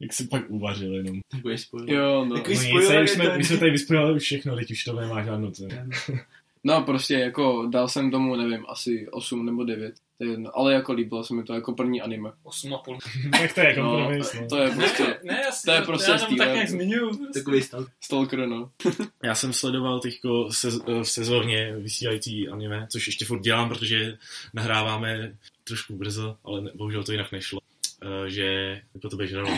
Jak 0.00 0.12
si 0.12 0.26
pak 0.26 0.42
uvařil 0.48 0.94
jenom. 0.94 1.20
Takový 1.30 1.58
spojil. 1.58 1.90
Jo, 1.90 2.24
no. 2.24 2.34
Takový 2.36 2.72
No 2.72 2.80
je 2.80 3.08
jsme, 3.08 3.38
my 3.38 3.44
jsme 3.44 3.56
tady 3.56 3.70
vyspojili 3.70 4.14
už 4.14 4.22
všechno, 4.22 4.56
teď 4.56 4.70
už 4.70 4.84
to 4.84 4.92
nemá 4.92 5.21
žádnou 5.24 5.50
cenu. 5.50 5.68
No 6.64 6.82
prostě 6.82 7.14
jako 7.14 7.66
dal 7.72 7.88
jsem 7.88 8.10
tomu, 8.10 8.36
nevím, 8.36 8.64
asi 8.68 9.08
8 9.10 9.46
nebo 9.46 9.64
9. 9.64 9.94
To 10.18 10.24
je 10.24 10.30
jedno. 10.30 10.50
Ale 10.58 10.72
jako 10.72 10.92
líbilo 10.92 11.24
se 11.24 11.34
mi 11.34 11.42
to 11.44 11.54
jako 11.54 11.72
první 11.72 12.02
anime. 12.02 12.30
8,5. 12.44 12.98
tak 13.40 13.52
to 13.54 13.60
je 13.60 13.76
No, 13.78 13.90
kompromis, 13.90 14.34
no. 14.40 14.46
to 14.48 14.56
je 14.56 14.70
prostě 14.70 15.02
Ne, 15.24 15.32
ne, 15.34 15.42
si- 15.52 15.66
to 15.66 15.72
je 15.72 15.82
prostě 15.82 16.10
já 16.10 16.18
tam 16.18 16.36
tak 16.36 16.52
nějak 16.52 16.68
zmiňuju. 16.68 17.26
Takový 17.34 17.62
stav. 17.62 17.84
stalker, 18.00 18.46
no. 18.46 18.70
Já 19.22 19.34
jsem 19.34 19.52
sledoval 19.52 20.00
teďko 20.00 20.48
se, 20.52 20.68
v 20.86 21.04
sezóně 21.04 21.76
vysílající 21.76 22.48
anime, 22.48 22.86
což 22.90 23.06
ještě 23.06 23.24
furt 23.24 23.40
dělám, 23.40 23.68
protože 23.68 24.18
nahráváme 24.54 25.34
trošku 25.64 25.96
brzo, 25.96 26.36
ale 26.44 26.60
ne, 26.60 26.70
bohužel 26.74 27.04
to 27.04 27.12
jinak 27.12 27.32
nešlo. 27.32 27.60
Uh, 28.04 28.26
že, 28.26 28.80
jako 28.94 29.08
to 29.08 29.16
běželo. 29.16 29.48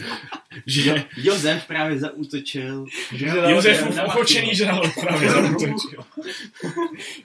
že 0.66 1.04
Josef 1.16 1.66
právě 1.66 1.98
zaútočil. 1.98 2.84
Josef 3.48 3.98
ochočený 4.06 4.54
žralok 4.54 4.94
právě 5.00 5.30
zautočil. 5.30 6.04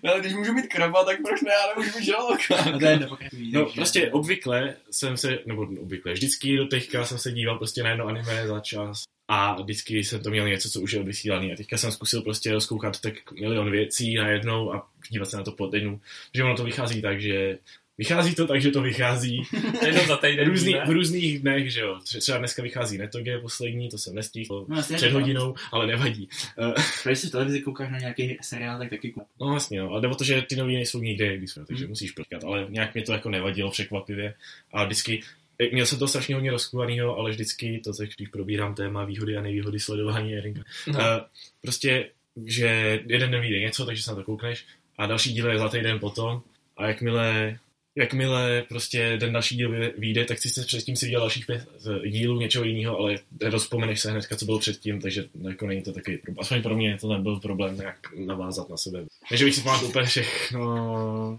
No, 0.04 0.12
ale 0.12 0.20
když 0.20 0.34
můžu 0.34 0.54
mít 0.54 0.68
kraba, 0.68 1.04
tak 1.06 1.18
proč 1.26 1.42
ne, 1.42 1.52
já 1.52 1.68
nemůžu 1.76 1.98
mít 1.98 2.06
žraloka. 2.06 2.78
Nepokračují. 2.78 3.52
No, 3.52 3.66
prostě 3.66 4.12
obvykle 4.12 4.76
jsem 4.92 5.18
se, 5.18 5.40
nebo 5.46 5.68
obvykle, 5.82 6.14
vždycky 6.14 6.58
do 6.58 6.66
teďka 6.66 7.06
jsem 7.06 7.18
se 7.18 7.32
díval 7.32 7.58
prostě 7.58 7.84
na 7.84 7.90
jedno 7.90 8.08
anime 8.08 8.48
za 8.48 8.60
čas 8.60 9.04
a 9.28 9.62
vždycky 9.62 10.04
jsem 10.04 10.24
to 10.24 10.30
měl 10.30 10.48
něco, 10.48 10.70
co 10.70 10.82
už 10.82 10.92
je 10.92 11.00
odvysílaný 11.00 11.54
a 11.54 11.56
teďka 11.56 11.78
jsem 11.78 11.92
zkusil 11.92 12.22
prostě 12.22 12.52
rozkoukat 12.52 13.02
tak 13.02 13.32
milion 13.32 13.72
věcí 13.72 14.16
najednou 14.16 14.74
a 14.74 14.88
dívat 15.10 15.30
se 15.30 15.38
na 15.38 15.44
to 15.44 15.52
po 15.52 15.68
týdnu, 15.68 16.02
že 16.36 16.44
ono 16.44 16.56
to 16.56 16.64
vychází 16.64 17.02
tak, 17.02 17.22
že 17.22 17.58
Vychází 17.98 18.36
to 18.36 18.48
tak, 18.48 18.62
že 18.62 18.72
to 18.72 18.82
vychází 18.82 19.42
Jenom 19.86 20.06
za 20.06 20.18
v, 20.18 20.22
týden. 20.22 20.48
různý, 20.48 20.74
ne? 20.74 20.84
v 20.86 20.90
různých 20.90 21.40
dnech, 21.40 21.72
že 21.74 21.82
jo. 21.82 22.00
Tře- 22.04 22.20
Třeba 22.20 22.38
dneska 22.38 22.64
vychází 22.64 22.98
Netoge 22.98 23.40
poslední, 23.40 23.90
to 23.90 23.98
jsem 23.98 24.16
nestihl 24.16 24.66
No, 24.70 24.76
jasně, 24.78 24.96
před 24.96 25.06
říkám. 25.08 25.22
hodinou, 25.22 25.56
ale 25.72 25.88
nevadí. 25.88 26.30
Uh, 26.58 26.74
Když 27.06 27.20
si 27.20 27.28
v 27.28 27.32
televizi 27.32 27.62
koukáš 27.62 27.92
na 27.92 27.98
nějaký 28.00 28.38
seriál, 28.42 28.80
tak 28.80 28.90
taky 28.90 29.12
koukáš. 29.12 29.30
No 29.42 29.48
vlastně, 29.48 29.80
no. 29.80 29.90
ale 29.90 30.02
jde 30.02 30.08
o 30.08 30.16
to, 30.16 30.24
že 30.24 30.42
ty 30.42 30.56
nový 30.56 30.76
nejsou 30.76 31.00
nikde, 31.02 31.38
když 31.38 31.52
jsme, 31.52 31.66
takže 31.66 31.84
Hmm. 31.84 31.90
musíš 31.90 32.12
prkat, 32.12 32.44
ale 32.44 32.66
nějak 32.70 32.94
mě 32.94 33.04
to 33.04 33.12
jako 33.14 33.30
nevadilo 33.30 33.72
překvapivě. 33.72 34.34
A 34.74 34.84
vždycky, 34.86 35.22
eh, 35.60 35.70
měl 35.74 35.86
jsem 35.86 36.00
to 36.00 36.08
strašně 36.08 36.36
hodně 36.36 36.52
rozkovanýho, 36.52 37.18
ale 37.18 37.32
vždycky 37.32 37.82
to, 37.84 37.94
tak 37.94 38.10
když 38.18 38.28
probírám 38.28 38.76
téma 38.76 39.06
výhody 39.06 39.38
a 39.38 39.42
nevýhody 39.42 39.80
sledování 39.80 40.36
Erinka. 40.36 40.62
No. 40.88 40.94
No. 40.94 41.00
Uh, 41.00 41.06
prostě, 41.62 42.10
že 42.46 43.00
jeden 43.08 43.32
den 43.32 43.42
vyjde 43.42 43.60
něco, 43.60 43.86
takže 43.86 44.04
se 44.04 44.12
na 44.12 44.16
to 44.16 44.24
koukneš 44.24 44.66
a 44.98 45.06
další 45.06 45.34
díl 45.34 45.52
je 45.52 45.58
za 45.60 45.70
týden 45.70 46.00
potom 46.00 46.42
a 46.78 46.88
jakmile 46.88 47.58
jakmile 47.96 48.64
prostě 48.70 49.18
ten 49.20 49.34
další 49.34 49.56
díl 49.56 49.72
vy- 49.72 49.94
vyjde, 49.98 50.26
tak 50.26 50.40
si 50.40 50.66
předtím 50.66 50.96
si 50.96 51.06
viděl 51.06 51.20
dalších 51.20 51.46
pět 51.46 51.68
dílů 52.10 52.40
něčeho 52.40 52.66
jiného, 52.66 52.98
ale 52.98 53.16
rozpomeneš 53.42 54.00
se 54.00 54.12
hnedka, 54.12 54.36
co 54.36 54.46
bylo 54.46 54.60
předtím, 54.60 55.02
takže 55.02 55.26
jako 55.50 55.68
není 55.68 55.82
to 55.82 55.94
takový 55.94 56.18
problém. 56.18 56.42
Aspoň 56.42 56.62
pro 56.62 56.76
mě 56.76 56.98
to 57.02 57.14
nebyl 57.14 57.40
problém 57.40 57.78
nějak 57.78 57.98
navázat 58.16 58.70
na 58.70 58.78
sebe. 58.78 59.06
Takže 59.30 59.46
bych 59.46 59.56
si 59.56 59.62
pamatoval 59.62 59.90
úplně 59.90 60.06
všechno, 60.06 61.38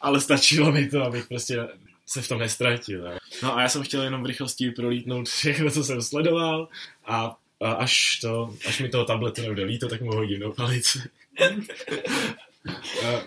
ale 0.00 0.20
stačilo 0.20 0.72
mi 0.72 0.88
to, 0.88 1.02
abych 1.02 1.28
prostě 1.28 1.58
se 2.06 2.22
v 2.22 2.28
tom 2.28 2.38
nestratil. 2.38 3.04
Ne? 3.04 3.18
No 3.42 3.56
a 3.56 3.62
já 3.62 3.68
jsem 3.68 3.82
chtěl 3.82 4.02
jenom 4.02 4.22
v 4.22 4.26
rychlosti 4.26 4.70
prolítnout 4.70 5.28
všechno, 5.28 5.70
co 5.70 5.84
jsem 5.84 6.02
sledoval 6.02 6.68
a, 7.04 7.36
a 7.60 7.72
až, 7.72 8.18
to, 8.20 8.54
až 8.66 8.80
mi 8.80 8.88
toho 8.88 9.04
tabletu 9.04 9.42
nebude 9.42 9.64
líto, 9.64 9.88
tak 9.88 10.00
mu 10.00 10.12
hodím 10.12 10.40
do 10.40 10.52
palice. 10.52 11.08
A- 12.68 13.24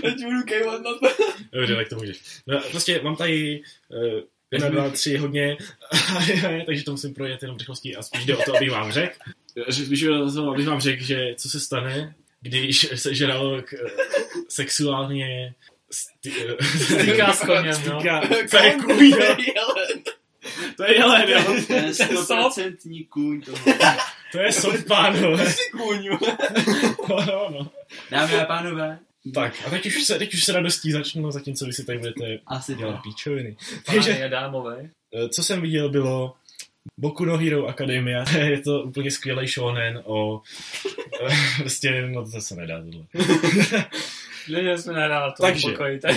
Teď 0.00 0.14
budu 0.24 0.42
kejvat 0.48 0.82
na 0.82 0.90
to. 0.98 1.14
Dobře, 1.52 1.76
tak 1.76 1.88
to 1.88 1.96
můžeš. 1.96 2.18
No, 2.46 2.60
prostě 2.70 3.00
mám 3.02 3.16
tady 3.16 3.62
uh, 3.88 4.20
jedna, 4.50 4.68
dva, 4.68 4.90
tři 4.90 5.16
hodně, 5.16 5.56
takže 6.66 6.84
to 6.84 6.90
musím 6.90 7.14
projet 7.14 7.42
jenom 7.42 7.56
v 7.56 7.60
rychlosti 7.60 7.96
a 7.96 8.02
spíš 8.02 8.24
jde 8.26 8.36
o 8.36 8.42
to, 8.42 8.56
abych 8.56 8.70
vám 8.70 8.92
řekl. 8.92 9.18
že- 9.68 9.84
Spíš 9.84 10.00
jde 10.00 10.10
o 10.22 10.32
to, 10.32 10.50
abych 10.50 10.66
vám 10.66 10.80
řekl, 10.80 11.02
že 11.04 11.34
co 11.36 11.48
se 11.48 11.60
stane, 11.60 12.14
když 12.40 12.88
se 12.94 13.14
žralok 13.14 13.72
eh, 13.74 13.78
sexuálně 14.48 15.54
eh, 16.26 16.40
Stýká 17.00 17.32
s 17.32 17.40
koněm, 17.40 17.82
no. 17.86 18.00
stýká, 18.00 18.20
to 18.50 18.56
je 18.56 18.72
kůň. 18.84 19.12
To 20.76 20.84
je 20.84 20.94
jelen, 20.98 21.28
jo. 21.28 21.54
To 21.66 21.72
je 21.74 21.94
stoprocentní 21.94 23.04
kůň 23.04 23.40
toho. 23.42 23.58
To 24.32 24.38
je. 24.40 24.50
Kůňu. 25.72 26.18
No, 27.08 27.24
no, 27.26 27.50
no. 27.50 27.70
Dámy 28.10 28.34
a 28.34 28.44
pánové, 28.44 28.98
Tak, 29.34 29.54
a 29.66 29.70
teď 29.70 29.86
už 29.86 30.02
se, 30.04 30.18
teď 30.18 30.34
už 30.34 30.44
se 30.44 30.52
radostí 30.52 30.92
začnu, 30.92 31.30
zatímco 31.30 31.66
vy 31.66 31.72
si 31.72 31.84
tady 31.84 31.98
budete 31.98 32.38
asi 32.46 32.74
dělat 32.74 32.96
to. 32.96 33.02
píčoviny. 33.02 33.56
Takže 33.86 34.24
a 34.24 34.28
dámové. 34.28 34.90
Eh, 35.14 35.28
co 35.28 35.42
jsem 35.42 35.60
viděl, 35.60 35.88
bylo 35.88 36.34
Boku 37.00 37.24
no 37.24 37.36
Hero 37.36 37.66
Academia. 37.66 38.24
Je 38.38 38.60
to 38.60 38.82
úplně 38.82 39.10
skvělý 39.10 39.46
shonen 39.46 40.02
o... 40.04 40.40
prostě, 41.58 42.02
no 42.02 42.30
to 42.30 42.40
se 42.40 42.54
nedá 42.56 42.82
tohle. 42.84 43.06
Lidé 44.48 44.78
jsme 44.78 44.92
nahráli 44.92 45.32
to 45.36 45.42
Takže. 45.42 45.68
pokoji. 45.70 46.00
Tak. 46.00 46.16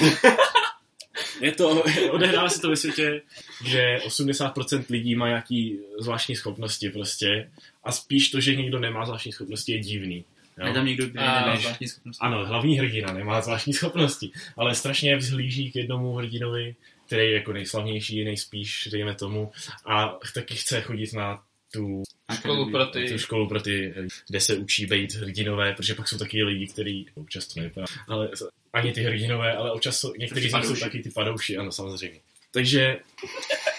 Je 1.41 1.52
to, 1.52 1.84
odehrává 2.12 2.50
se 2.50 2.62
to 2.62 2.69
ve 2.69 2.76
světě, 2.76 3.22
že 3.65 4.00
80% 4.08 4.86
lidí 4.89 5.15
má 5.15 5.28
nějaký 5.28 5.80
zvláštní 6.00 6.36
schopnosti 6.36 6.89
prostě 6.89 7.50
a 7.84 7.91
spíš 7.91 8.30
to, 8.30 8.39
že 8.39 8.56
někdo 8.56 8.80
nemá 8.80 9.06
zvláštní 9.06 9.32
schopnosti 9.32 9.72
je 9.72 9.80
divný. 9.80 10.26
Jo? 10.58 10.67
Je 10.67 10.74
tam 10.74 10.86
někdo, 10.86 11.06
kdo 11.06 11.22
nemá 11.22 11.58
zvláštní 11.58 11.88
schopnosti. 11.88 12.19
Ano, 12.22 12.46
hlavní 12.46 12.80
hrdina 12.80 13.13
nemá 13.13 13.41
zvláštní 13.41 13.74
schopnosti, 13.74 14.32
ale 14.58 14.76
strašně 14.76 15.15
vzhlíží 15.15 15.72
k 15.72 15.76
jednomu 15.76 16.13
hrdinovi, 16.15 16.76
který 17.06 17.22
je 17.22 17.34
jako 17.34 17.54
nejslavnější, 17.54 18.24
nejspíš, 18.24 18.89
dejme 18.91 19.15
tomu, 19.15 19.52
a 19.86 20.19
taky 20.34 20.56
chce 20.56 20.82
chodit 20.82 21.13
na 21.13 21.43
tu, 21.74 22.04
Školu 22.34 22.72
pro 22.72 22.86
ty... 22.86 23.10
tu 23.10 23.17
školu 23.17 23.48
pro 23.48 23.62
ty, 23.62 23.93
kde 24.30 24.39
se 24.39 24.58
učí 24.58 24.86
být 24.86 25.13
hrdinové, 25.13 25.74
protože 25.74 25.96
pak 25.96 26.08
jsou 26.08 26.17
taky 26.17 26.43
lidi, 26.43 26.67
kteří 26.67 27.06
občas 27.15 27.48
to 27.48 27.60
nevypadá, 27.60 27.86
ale 28.08 28.30
ani 28.73 28.93
ty 28.93 29.01
hrdinové, 29.01 29.55
ale 29.55 29.71
občas 29.71 29.99
jsou, 29.99 30.13
někteří 30.17 30.49
z 30.49 30.53
nich 30.53 30.65
jsou 30.65 30.75
taky 30.75 31.03
ty 31.03 31.09
padouši, 31.09 31.57
ano, 31.57 31.71
samozřejmě. 31.71 32.19
Takže 32.51 32.97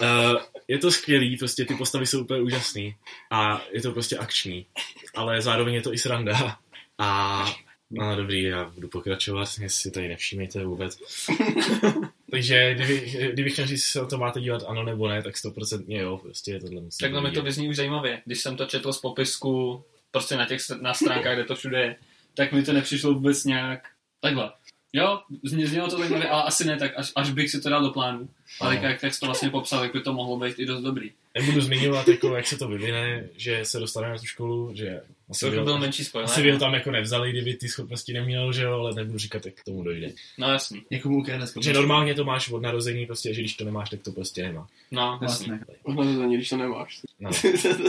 uh, 0.01 0.37
je 0.69 0.79
to 0.79 0.91
skvělý, 0.91 1.37
prostě 1.37 1.65
ty 1.65 1.75
postavy 1.75 2.07
jsou 2.07 2.21
úplně 2.21 2.41
úžasný 2.41 2.95
a 3.31 3.63
je 3.73 3.83
to 3.83 3.93
prostě 3.93 4.17
akční, 4.17 4.67
ale 5.15 5.43
zároveň 5.43 5.75
je 5.75 5.83
to 5.83 5.95
i 5.95 5.99
sranda 5.99 6.59
a 6.99 7.45
no 7.91 8.17
dobrý, 8.17 8.43
já 8.43 8.65
budu 8.65 8.89
pokračovat, 8.89 9.49
jestli 9.61 9.91
tady 9.91 10.09
nevšímejte 10.09 10.65
vůbec. 10.65 10.99
Takže 12.31 12.75
kdyby, 12.75 13.31
kdybych 13.33 13.53
chtěl 13.53 13.67
říct, 13.67 13.85
se 13.85 13.99
na 13.99 14.07
to 14.07 14.19
máte 14.19 14.41
dívat 14.41 14.63
ano 14.67 14.83
nebo 14.83 15.09
ne, 15.09 15.23
tak 15.23 15.35
100% 15.35 15.85
jo, 15.89 16.19
prostě 16.23 16.53
je 16.53 16.61
tohle 16.61 16.81
musí 16.81 16.99
Takhle 16.99 17.23
mi 17.23 17.31
to 17.31 17.43
vyzní 17.43 17.69
už 17.69 17.77
zajímavě. 17.77 18.23
Když 18.25 18.41
jsem 18.41 18.57
to 18.57 18.67
četl 18.67 18.93
z 18.93 19.01
popisku, 19.01 19.85
prostě 20.11 20.37
na 20.37 20.47
těch 20.47 20.61
na 20.81 20.95
stránkách, 20.95 21.35
kde 21.35 21.45
to 21.45 21.55
všude 21.55 21.81
je, 21.81 21.97
tak 22.35 22.53
mi 22.53 22.63
to 22.63 22.73
nepřišlo 22.73 23.15
vůbec 23.15 23.45
nějak 23.45 23.89
takhle. 24.21 24.53
Jo, 24.97 25.21
zně- 25.43 25.67
znělo 25.67 25.89
to 25.89 25.99
zajímavě, 25.99 26.29
ale 26.29 26.43
asi 26.43 26.65
ne, 26.65 26.77
tak 26.77 26.93
až, 26.97 27.13
až 27.17 27.31
bych 27.31 27.51
si 27.51 27.61
to 27.61 27.71
dal 27.71 27.83
do 27.83 27.91
plánu. 27.91 28.29
Ale 28.61 28.75
jak, 28.77 29.03
jak 29.03 29.15
jsi 29.15 29.21
to 29.21 29.27
vlastně 29.27 29.51
popsal, 29.51 29.81
tak 29.81 29.93
by 29.93 30.01
to 30.01 30.13
mohlo 30.13 30.39
být 30.39 30.59
i 30.59 30.67
dost 30.67 30.83
dobrý. 30.83 31.11
Nebudu 31.35 31.61
zmiňovat, 31.61 32.09
jako, 32.09 32.37
jak 32.37 32.47
se 32.47 32.57
to 32.59 32.69
vyvine, 32.69 33.25
že 33.37 33.65
se 33.65 33.79
dostane 33.79 34.09
na 34.09 34.19
tu 34.19 34.25
školu, 34.25 34.71
že 34.75 35.01
asi 35.35 35.45
To 35.45 35.51
by, 35.51 35.63
byl 35.63 35.79
menší 35.79 36.05
spoiler. 36.05 36.31
asi 36.31 36.43
by 36.43 36.51
ho 36.51 36.59
tam 36.59 36.75
jako 36.75 36.91
nevzali, 36.91 37.31
kdyby 37.31 37.55
ty 37.55 37.69
schopnosti 37.69 38.13
neměl, 38.13 38.53
že 38.53 38.63
jo, 38.63 38.73
ale 38.73 38.95
nebudu 38.95 39.19
říkat, 39.19 39.47
jak 39.47 39.55
k 39.55 39.65
tomu 39.65 39.83
dojde. 39.83 40.11
No 40.39 40.53
jasný. 40.53 40.83
Někomu 40.91 41.19
ukradne 41.19 41.47
Že 41.61 41.73
normálně 41.73 42.15
to 42.15 42.25
máš 42.25 42.51
od 42.51 42.63
narození, 42.63 43.07
prostě, 43.07 43.35
že 43.35 43.41
když 43.41 43.55
to 43.55 43.65
nemáš, 43.65 43.91
tak 43.91 44.03
to 44.03 44.13
prostě 44.13 44.43
nemá. 44.43 44.67
No, 44.91 45.19
jasný. 45.23 45.59
Vlastně. 45.85 46.27
Ní, 46.27 46.37
když 46.37 46.49
to 46.49 46.57
nemáš. 46.57 47.01
No. 47.21 47.31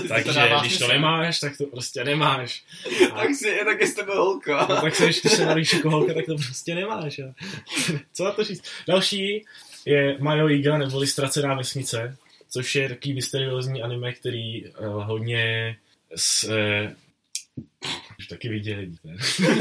To 0.02 0.08
Takže 0.08 0.40
když 0.62 0.78
to 0.78 0.88
nemáš, 0.88 1.40
tak 1.40 1.58
to 1.58 1.66
prostě 1.66 2.04
nemáš. 2.04 2.64
A, 3.12 3.16
tak 3.20 3.36
si, 3.36 3.60
tak 3.66 3.82
je 3.82 3.88
z 3.88 3.94
tebe 3.96 4.16
holka. 4.16 4.68
no, 4.70 4.82
tak 4.82 4.96
se, 4.96 5.04
když 5.04 5.18
se 5.18 5.46
narodíš 5.46 5.74
jako 5.74 5.90
holka, 5.90 6.14
tak 6.14 6.26
to 6.26 6.36
prostě 6.36 6.76
nemáš. 6.76 7.18
Jo. 7.18 7.34
Co 8.14 8.24
na 8.24 8.32
to 8.32 8.44
říct? 8.44 8.64
Další 8.88 9.46
je 9.86 10.18
Mayo 10.20 10.50
Iga, 10.50 10.78
neboli 10.78 11.08
Ztracená 11.08 11.54
vesnice, 11.56 12.18
což 12.50 12.76
je 12.76 12.90
takový 12.90 13.14
mysteriózní 13.14 13.82
anime, 13.82 14.14
který 14.14 14.66
uh, 14.66 15.04
hodně 15.04 15.78
s, 16.16 16.44
uh, 16.44 16.54
už 18.20 18.28
taky 18.28 18.50
viděli, 18.50 18.92
ne? 19.04 19.16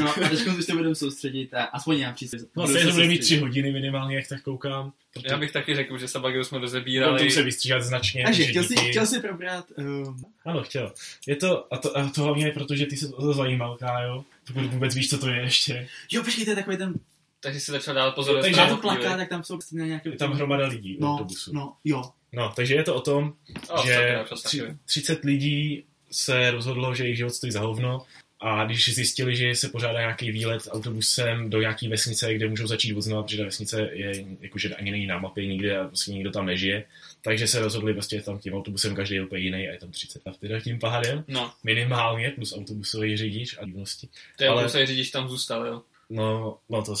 No 0.00 0.08
a 0.08 0.28
teď 0.28 0.46
už 0.46 0.64
se 0.64 0.72
budeme 0.72 0.94
soustředit 0.94 1.54
a 1.54 1.64
aspoň 1.64 1.98
já 1.98 2.12
přijdu. 2.12 2.38
Vlastně 2.54 2.84
to 2.84 2.92
bude 2.92 3.06
mít 3.06 3.18
tři 3.18 3.38
hodiny 3.38 3.72
minimálně, 3.72 4.16
jak 4.16 4.28
tak 4.28 4.42
koukám. 4.42 4.92
Protože 5.12 5.26
Já 5.30 5.38
bych 5.38 5.52
taky 5.52 5.74
řekl, 5.74 5.98
že 5.98 6.08
Sabagiu 6.08 6.44
jsme 6.44 6.48
potom 6.48 6.62
rozebírali. 6.62 7.30
se 7.30 7.42
vystříhat 7.42 7.82
značně. 7.82 8.24
Takže 8.24 8.44
chtěl 8.44 8.64
jsi, 8.64 8.74
díky. 8.74 8.90
chtěl 8.90 9.06
jsi 9.06 9.20
probrat 9.20 9.66
um, 9.78 10.24
Ano, 10.44 10.62
chtěl. 10.62 10.92
Je 11.26 11.36
to, 11.36 11.74
a 11.74 11.78
to, 11.78 11.98
a 11.98 12.08
to 12.08 12.22
hlavně 12.22 12.46
je 12.46 12.52
proto, 12.52 12.76
že 12.76 12.86
ty 12.86 12.96
se 12.96 13.08
to 13.08 13.32
zajímal, 13.32 13.76
Kájo. 13.76 14.24
Pokud 14.46 14.64
vůbec 14.64 14.94
víš, 14.94 15.10
co 15.10 15.18
to 15.18 15.28
je 15.28 15.40
ještě. 15.40 15.88
Jo, 16.12 16.24
počkej, 16.24 16.44
to 16.44 16.50
je 16.50 16.56
takový 16.56 16.76
ten, 16.76 16.94
Takže 17.40 17.60
si 17.60 17.72
začal 17.72 17.94
dát 17.94 18.14
pozor. 18.14 18.40
Takže 18.42 18.60
ve 18.60 18.68
to 18.68 18.76
plakát, 18.76 19.02
chvíli. 19.02 19.16
tak 19.16 19.28
tam 19.28 19.44
jsou 19.44 19.58
na 19.72 19.86
nějaké... 19.86 20.08
Je 20.08 20.16
tam 20.16 20.32
hromada 20.32 20.66
lidí 20.66 20.96
v 20.96 21.00
no, 21.00 21.12
autobusu. 21.12 21.52
no, 21.54 21.76
jo. 21.84 22.02
No, 22.32 22.52
takže 22.56 22.74
je 22.74 22.82
to 22.82 22.94
o 22.94 23.00
tom, 23.00 23.32
O, 23.70 23.86
že 23.86 24.18
tři, 24.24 24.36
stačí. 24.36 24.60
30 24.84 25.24
lidí 25.24 25.84
se 26.10 26.50
rozhodlo, 26.50 26.94
že 26.94 27.04
jejich 27.04 27.16
život 27.16 27.30
stojí 27.30 27.52
za 27.52 27.60
hovno 27.60 28.02
a 28.40 28.64
když 28.64 28.94
zjistili, 28.94 29.36
že 29.36 29.54
se 29.54 29.68
pořádá 29.68 29.98
nějaký 30.00 30.30
výlet 30.30 30.62
autobusem 30.70 31.50
do 31.50 31.60
nějaké 31.60 31.88
vesnice, 31.88 32.34
kde 32.34 32.48
můžou 32.48 32.66
začít 32.66 32.94
odznovat, 32.94 33.26
protože 33.26 33.38
ta 33.38 33.44
vesnice 33.44 33.88
je, 33.92 34.24
jakože 34.40 34.74
ani 34.74 34.90
není 34.90 35.06
na 35.06 35.18
mapě 35.18 35.46
nikde 35.46 35.78
a 35.78 35.84
prostě 35.86 36.12
nikdo 36.12 36.30
tam 36.30 36.46
nežije, 36.46 36.84
takže 37.22 37.46
se 37.46 37.60
rozhodli 37.60 37.92
prostě 37.92 38.20
tam 38.22 38.38
tím 38.38 38.54
autobusem, 38.54 38.94
každý 38.94 39.14
je 39.14 39.24
úplně 39.24 39.42
jiný 39.42 39.68
a 39.68 39.72
je 39.72 39.78
tam 39.78 39.90
30 39.90 40.22
a 40.26 40.32
teda 40.32 40.60
tím 40.60 40.78
pádem 40.78 41.24
No, 41.28 41.52
minimálně 41.64 42.30
plus 42.30 42.52
autobusový 42.56 43.16
řidič 43.16 43.56
a 43.60 43.64
divnosti. 43.64 44.08
to 44.36 44.44
je 44.44 44.50
Ale- 44.50 44.62
musí 44.62 44.86
řidič 44.86 45.10
tam 45.10 45.28
zůstal, 45.28 45.66
jo. 45.66 45.82
No, 46.10 46.58
no 46.68 46.82
to, 46.82 46.94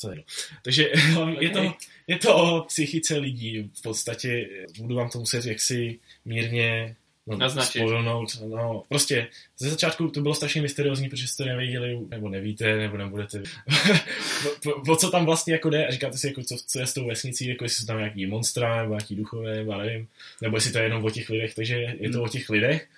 to 0.00 0.12
je. 0.12 0.22
Takže 0.62 0.90
je, 1.40 1.50
to, 1.50 1.74
je 2.06 2.18
to 2.18 2.34
o 2.36 2.60
psychice 2.64 3.18
lidí. 3.18 3.70
V 3.78 3.82
podstatě 3.82 4.48
budu 4.78 4.94
vám 4.94 5.10
to 5.10 5.18
muset 5.18 5.44
jaksi 5.44 5.98
mírně 6.24 6.96
no, 7.26 7.36
Naznačit. 7.36 7.78
spojnout. 7.78 8.40
No, 8.46 8.82
prostě 8.88 9.28
ze 9.58 9.70
začátku 9.70 10.08
to 10.08 10.20
bylo 10.20 10.34
strašně 10.34 10.62
mysteriózní, 10.62 11.08
protože 11.08 11.28
jste 11.28 11.44
nevěděli, 11.44 11.98
nebo 12.08 12.28
nevíte, 12.28 12.76
nebo 12.76 12.96
nebudete. 12.96 13.42
o, 14.88 14.96
co 14.96 15.10
tam 15.10 15.24
vlastně 15.24 15.52
jako 15.52 15.70
jde 15.70 15.86
a 15.86 15.90
říkáte 15.90 16.18
si, 16.18 16.26
jako, 16.26 16.42
co, 16.42 16.56
co 16.66 16.78
je 16.78 16.86
s 16.86 16.94
tou 16.94 17.06
vesnicí, 17.06 17.48
jako 17.48 17.64
jestli 17.64 17.80
jsou 17.80 17.86
tam 17.86 17.98
nějaký 17.98 18.26
monstra, 18.26 18.82
nebo 18.82 18.92
nějaký 18.92 19.16
duchové, 19.16 19.56
nebo 19.56 19.74
nevím, 19.74 20.08
nebo 20.42 20.56
jestli 20.56 20.72
to 20.72 20.78
je 20.78 20.84
jenom 20.84 21.04
o 21.04 21.10
těch 21.10 21.30
lidech, 21.30 21.54
takže 21.54 21.96
je 22.00 22.10
to 22.10 22.22
o 22.22 22.28
těch 22.28 22.50
lidech 22.50 22.88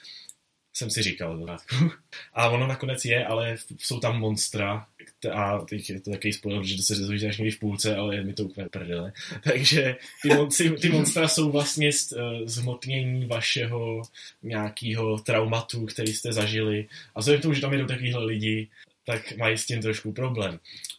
jsem 0.72 0.90
si 0.90 1.02
říkal. 1.02 1.58
A 2.34 2.48
ono 2.48 2.66
nakonec 2.66 3.04
je, 3.04 3.26
ale 3.26 3.56
jsou 3.78 4.00
tam 4.00 4.20
monstra 4.20 4.86
a 5.24 5.58
teď 5.58 5.90
je 5.90 6.00
to 6.00 6.10
takový 6.10 6.32
spoiler, 6.32 6.64
že 6.64 6.76
to 6.76 6.82
se 6.82 6.94
dozvíte 6.94 7.28
až 7.28 7.38
někdy 7.38 7.50
v 7.50 7.58
půlce, 7.58 7.96
ale 7.96 8.16
je 8.16 8.24
mi 8.24 8.32
to 8.32 8.44
úplně 8.44 8.68
prdele. 8.68 9.12
Takže 9.44 9.96
ty, 10.22 10.28
monci, 10.28 10.70
ty 10.70 10.88
monstra 10.88 11.28
jsou 11.28 11.50
vlastně 11.50 11.92
z, 11.92 12.12
eh, 12.12 12.18
zhmotnění 12.44 13.26
vašeho 13.26 14.02
nějakého 14.42 15.18
traumatu, 15.18 15.86
který 15.86 16.12
jste 16.12 16.32
zažili. 16.32 16.88
A 17.14 17.20
vzhledem 17.20 17.40
k 17.40 17.42
tomu, 17.42 17.54
že 17.54 17.60
tam 17.60 17.72
jedou 17.72 17.86
takovýhle 17.86 18.24
lidi, 18.24 18.68
tak 19.06 19.36
mají 19.36 19.58
s 19.58 19.66
tím 19.66 19.82
trošku 19.82 20.12
problém. 20.12 20.58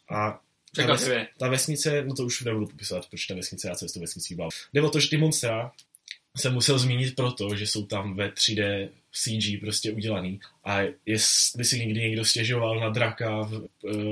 A 0.10 0.40
ta, 0.76 0.86
ves, 0.86 1.10
ta 1.38 1.48
vesnice, 1.48 2.04
no 2.06 2.16
to 2.16 2.26
už 2.26 2.42
nebudu 2.42 2.68
popisovat, 2.68 3.10
protože 3.10 3.28
ta 3.28 3.36
vesnice, 3.36 3.68
já 3.68 3.76
se 3.76 3.90
s 3.90 3.94
tou 3.94 4.00
vesnicí 4.00 4.36
bál. 4.36 4.50
Jde 4.74 4.82
o 4.82 4.90
to, 4.90 5.00
že 5.00 5.10
ty 5.10 5.18
monstra 5.18 5.72
jsem 6.38 6.54
musel 6.54 6.80
zmínit 6.80 7.16
proto, 7.16 7.56
že 7.56 7.68
jsou 7.68 7.86
tam 7.86 8.16
ve 8.16 8.30
3D 8.30 8.90
CG 9.14 9.60
prostě 9.60 9.92
udělaný. 9.92 10.40
A 10.66 10.80
jestli 11.06 11.66
si 11.66 11.80
někdy 11.80 12.00
někdo 12.00 12.26
stěžoval 12.26 12.80
na 12.80 12.90
draka 12.90 13.42
v, 13.42 13.68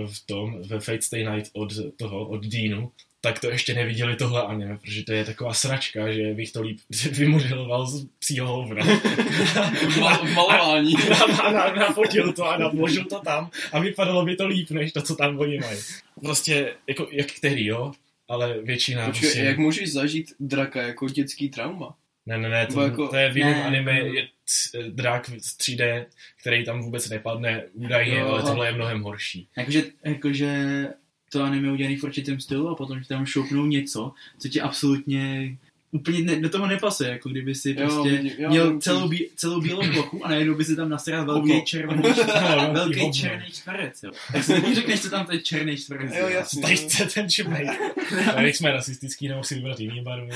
v 0.05 0.25
tom, 0.25 0.61
ve 0.61 0.79
Fate 0.79 1.01
Stay 1.01 1.25
Night 1.25 1.51
od 1.53 1.73
toho, 1.97 2.27
od 2.27 2.45
Deanu, 2.45 2.91
tak 3.21 3.39
to 3.39 3.49
ještě 3.49 3.73
neviděli 3.73 4.15
tohle 4.15 4.43
anime, 4.43 4.77
protože 4.77 5.03
to 5.03 5.13
je 5.13 5.25
taková 5.25 5.53
sračka, 5.53 6.11
že 6.11 6.33
bych 6.33 6.51
to 6.51 6.61
líp 6.61 6.79
vymodeloval 7.11 7.87
z 7.87 8.07
psího 8.19 8.47
hovna. 8.47 8.85
Malování. 10.35 10.93
a 11.43 11.51
na, 11.51 11.73
nafotil 11.73 12.33
to 12.33 12.45
a 12.49 12.57
nadložil 12.57 13.05
to 13.05 13.19
tam 13.19 13.49
a 13.71 13.79
vypadalo 13.79 14.25
by 14.25 14.35
to 14.35 14.47
líp, 14.47 14.71
než 14.71 14.91
to, 14.91 15.01
co 15.01 15.15
tam 15.15 15.39
oni 15.39 15.59
mají. 15.59 15.79
Prostě, 16.21 16.73
jako, 16.87 17.07
jak 17.11 17.27
který, 17.27 17.65
jo? 17.65 17.91
Ale 18.27 18.61
většina 18.61 19.05
Počkej, 19.05 19.29
prostě... 19.29 19.43
jak 19.43 19.57
můžeš 19.57 19.91
zažít 19.91 20.33
draka 20.39 20.81
jako 20.81 21.09
dětský 21.09 21.49
trauma? 21.49 21.95
Ne, 22.25 22.37
ne, 22.37 22.49
ne, 22.49 22.67
to, 22.67 22.81
jako- 22.81 23.07
to 23.07 23.15
je 23.15 23.31
v 23.31 23.37
jiném 23.37 23.61
anime, 23.61 23.99
je 23.99 24.27
drak 24.89 25.29
z 25.41 25.57
3D, 25.57 26.05
který 26.41 26.65
tam 26.65 26.81
vůbec 26.81 27.09
nepadne 27.09 27.63
údajně, 27.73 28.19
Jo, 28.19 28.27
ale 28.27 28.41
tohle 28.43 28.67
je 28.67 28.71
mnohem 28.73 29.01
horší. 29.01 29.47
Jakože, 29.57 29.83
jakože 30.05 30.87
to 31.31 31.43
anime 31.43 31.67
je 31.67 31.71
udělaný 31.73 31.95
v 31.95 32.03
určitém 32.03 32.39
stylu 32.39 32.69
a 32.69 32.75
potom 32.75 33.01
ti 33.01 33.07
tam 33.07 33.25
šoupnou 33.25 33.65
něco, 33.65 34.11
co 34.39 34.49
ti 34.49 34.61
absolutně 34.61 35.55
úplně 35.93 36.21
ne, 36.21 36.35
do 36.39 36.49
toho 36.49 36.67
nepasuje, 36.67 37.09
jako 37.09 37.29
kdyby 37.29 37.55
si 37.55 37.69
Jo, 37.69 37.75
prostě 37.77 38.09
vidím, 38.09 38.31
jo, 38.37 38.49
měl 38.49 38.65
vidím. 38.65 38.81
celou, 38.81 39.07
bí, 39.07 39.27
celou 39.35 39.61
bílou 39.61 39.81
plochu 39.93 40.25
a 40.25 40.29
najednou 40.29 40.55
by 40.55 40.65
si 40.65 40.75
tam 40.75 40.89
nasral 40.89 41.25
velký 41.25 41.65
červený, 41.65 42.01
No, 42.57 42.73
velký 42.73 43.11
černý 43.11 43.45
čtverec, 43.51 44.03
jo. 44.03 44.11
Tak 44.33 44.43
si 44.43 44.75
řekneš, 44.75 45.01
co 45.01 45.09
tam 45.09 45.25
to 45.25 45.33
je 45.33 45.39
černý 45.41 45.77
čtverec. 45.77 46.13
Jo, 46.19 46.27
jasně. 46.27 46.61
Tady 46.61 46.77
chce 46.77 47.05
ten 47.05 47.29
čumej. 47.29 47.69
Ale 48.33 48.45
jak 48.45 48.55
jsme 48.55 48.71
rasistický, 48.71 49.27
nebo 49.27 49.43
si 49.43 49.55
vybrat 49.55 49.79
jiný 49.79 50.01
barvy. 50.01 50.31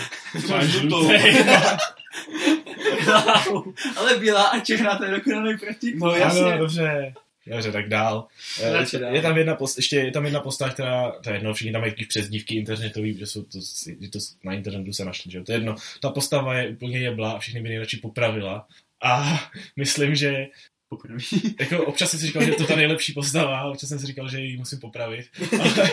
Máš 0.50 0.66
žlutou. 0.66 1.10
Ale 3.96 4.20
bílá 4.20 4.44
a 4.44 4.60
černá, 4.60 4.98
to 4.98 5.06
je 5.06 5.12
dokonalý 5.12 5.58
protik. 5.58 5.96
No 5.96 6.16
jasně. 6.16 6.42
Ano, 6.42 6.58
dobře. 6.58 7.14
Dobře, 7.48 7.72
tak 7.72 7.90
dál. 7.90 8.28
Eh, 8.64 9.00
dál. 9.00 9.16
Je 9.16 9.22
tam 9.22 9.38
jedna 9.38 9.56
post, 9.56 9.78
ještě 9.78 9.96
je 9.96 10.12
tam 10.12 10.26
jedna 10.26 10.40
postava, 10.40 10.72
která, 10.72 11.12
to 11.12 11.30
je 11.30 11.36
jedno, 11.36 11.54
všichni 11.54 11.72
tam 11.72 11.82
mají 11.82 11.92
jaký 11.92 12.06
přezdívky 12.06 12.56
internetový, 12.56 13.18
že 13.18 13.26
jsou 13.26 13.44
to, 13.44 13.60
že 14.02 14.10
to 14.10 14.20
na 14.44 14.54
internetu 14.54 14.94
se 14.94 15.06
našli, 15.06 15.32
že 15.32 15.38
jo. 15.38 15.44
To 15.44 15.52
je 15.52 15.56
jedno. 15.56 15.76
Ta 16.00 16.10
postava 16.10 16.56
je 16.56 16.70
úplně 16.70 17.00
jebla 17.00 17.32
a 17.32 17.40
všechny 17.40 17.62
by 17.62 17.70
nejradši 17.70 17.98
popravila. 17.98 18.68
A 19.04 19.40
myslím, 19.76 20.16
že 20.16 20.48
Poprvé. 20.90 21.18
jako 21.60 21.86
občas 21.86 22.12
jsem 22.12 22.20
si 22.20 22.26
říkal, 22.26 22.44
že 22.44 22.52
je 22.52 22.56
to 22.56 22.68
ta 22.68 22.76
nejlepší 22.76 23.14
postava, 23.14 23.60
a 23.60 23.68
občas 23.68 23.90
jsem 23.90 24.00
si 24.00 24.06
říkal, 24.06 24.30
že 24.30 24.40
ji 24.40 24.58
musím 24.58 24.80
popravit. 24.80 25.26
Ale 25.60 25.90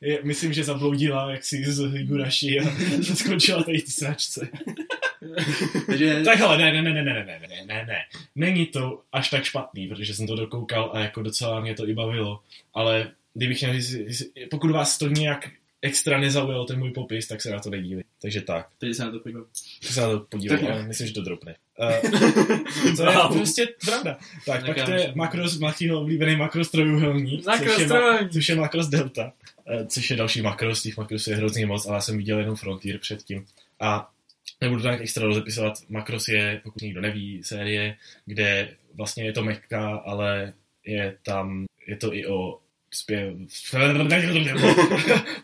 je, 0.00 0.20
myslím, 0.22 0.52
že 0.52 0.64
zabloudila 0.64 1.30
jaksi 1.30 1.64
z 1.72 1.78
Higurashi 1.92 2.60
a 2.60 2.64
skončila 3.14 3.62
tady 3.62 3.82
ty 3.82 3.90
sračce. 3.90 4.48
Takže 5.86 6.22
Tak 6.24 6.40
ale 6.40 6.58
ne, 6.58 6.72
ne, 6.72 6.82
ne, 6.82 6.92
ne, 6.92 7.02
ne, 7.02 7.24
ne, 7.24 7.40
ne, 7.48 7.64
ne, 7.66 7.84
ne. 7.86 7.98
Není 8.34 8.66
to 8.66 9.02
až 9.12 9.30
tak 9.30 9.44
špatný, 9.44 9.88
protože 9.88 10.14
jsem 10.14 10.26
to 10.26 10.36
dokoukal 10.36 10.90
a 10.94 11.00
jako 11.00 11.22
docela 11.22 11.60
mě 11.60 11.74
to 11.74 11.88
i 11.88 11.94
bavilo. 11.94 12.40
Ale 12.74 13.10
kdybych 13.34 13.60
měl 13.62 13.74
pokud 14.50 14.70
vás 14.70 14.98
to 14.98 15.08
nějak 15.08 15.48
extra 15.82 16.18
nezaujalo 16.18 16.64
ten 16.64 16.78
můj 16.78 16.90
popis, 16.90 17.26
tak 17.28 17.42
se 17.42 17.50
na 17.50 17.58
to 17.60 17.70
nedívej. 17.70 18.04
Takže 18.22 18.40
tak. 18.40 18.68
teď 18.78 18.94
se 18.94 19.04
na 19.04 19.10
to 19.10 19.18
podívám. 19.20 19.44
To 19.86 19.92
se 19.92 20.00
na 20.00 20.08
to 20.10 20.20
podívej, 20.20 20.58
Tak 20.58 20.70
ale 20.70 20.82
myslím, 20.82 21.06
že 21.06 21.14
to 21.14 21.22
dropne. 21.22 21.54
Uh, 21.78 22.10
to 22.96 23.02
je 23.02 23.16
Wow. 23.16 23.36
prostě 23.36 23.68
pravda. 23.84 24.18
Tak, 24.46 24.66
pak 24.66 24.84
to 24.84 24.90
je 24.90 25.12
makros, 25.14 25.58
Machino 25.58 26.00
oblíbený 26.00 26.36
makros 26.36 26.70
trojuhelník, 26.70 27.44
což, 27.44 27.78
je 27.78 27.88
což 28.32 28.48
je 28.48 28.54
makros 28.54 28.88
delta, 28.88 29.32
eh, 29.68 29.86
což 29.86 30.10
je 30.10 30.16
další 30.16 30.42
makros, 30.42 30.82
těch 30.82 30.96
makrosů 30.96 31.30
je 31.30 31.36
hrozně 31.36 31.66
moc, 31.66 31.86
ale 31.86 31.96
já 31.96 32.00
jsem 32.00 32.16
viděl 32.16 32.38
jenom 32.38 32.56
Frontier 32.56 32.98
předtím. 32.98 33.46
A 33.80 34.10
nebudu 34.60 34.82
nějak 34.82 35.00
extra 35.00 35.26
rozepisovat, 35.26 35.74
makros 35.88 36.28
je, 36.28 36.60
pokud 36.64 36.82
někdo 36.82 37.00
neví, 37.00 37.44
série, 37.44 37.96
kde 38.26 38.76
vlastně 38.94 39.24
je 39.24 39.32
to 39.32 39.44
mechka, 39.44 39.96
ale 39.96 40.52
je 40.84 41.16
tam, 41.22 41.64
je 41.86 41.96
to 41.96 42.14
i 42.14 42.26
o 42.26 42.58
zpěv... 42.90 43.34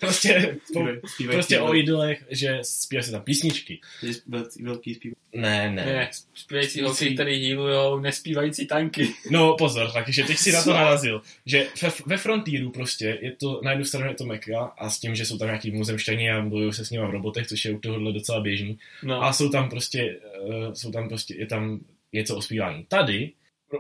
prostě, 0.01 0.57
Zpívaj- 0.71 1.01
zpívaj 1.07 1.37
prostě 1.37 1.61
o 1.61 1.75
idolech, 1.75 2.25
že 2.31 2.59
zpívají 2.63 3.05
se 3.05 3.11
tam 3.11 3.23
písničky. 3.23 3.81
Velký, 4.27 4.63
velký 4.63 4.95
zpív. 4.95 5.15
Ne, 5.33 5.71
ne. 5.71 5.87
Ne, 5.87 6.11
zpívající 6.35 6.83
holky, 6.83 7.15
který 7.15 7.49
healujou 7.49 8.01
nespívající 8.01 8.67
tanky. 8.67 9.09
No 9.31 9.55
pozor, 9.59 9.91
takže 9.93 10.25
teď 10.25 10.37
si 10.37 10.53
na 10.53 10.63
to 10.63 10.73
narazil, 10.73 11.23
že 11.47 11.67
ve, 11.83 11.93
ve 12.07 12.17
Frontieru 12.17 12.71
prostě 12.71 13.19
je 13.23 13.33
to, 13.33 13.61
na 13.65 13.71
jednu 13.71 13.85
stranu 13.85 14.07
je 14.07 14.15
to 14.15 14.27
meka 14.27 14.61
a 14.79 14.91
s 14.91 15.01
tím, 15.01 15.15
že 15.15 15.27
jsou 15.27 15.39
tam 15.39 15.49
nějaký 15.49 15.71
mimozemštění 15.71 16.31
a 16.31 16.41
bojují 16.41 16.73
se 16.73 16.85
s 16.85 16.91
nimi 16.91 17.07
v 17.07 17.11
robotech, 17.11 17.47
což 17.47 17.65
je 17.65 17.73
u 17.73 17.79
tohohle 17.79 18.13
docela 18.13 18.41
běžný. 18.41 18.79
No. 19.03 19.23
A 19.23 19.33
jsou 19.33 19.49
tam 19.49 19.71
prostě, 19.71 20.17
uh, 20.43 20.73
jsou 20.73 20.91
tam 20.91 21.09
prostě, 21.09 21.35
je 21.39 21.47
tam 21.47 21.81
něco 22.13 22.37
o 22.37 22.43
zpívání. 22.43 22.85
Tady 22.89 23.33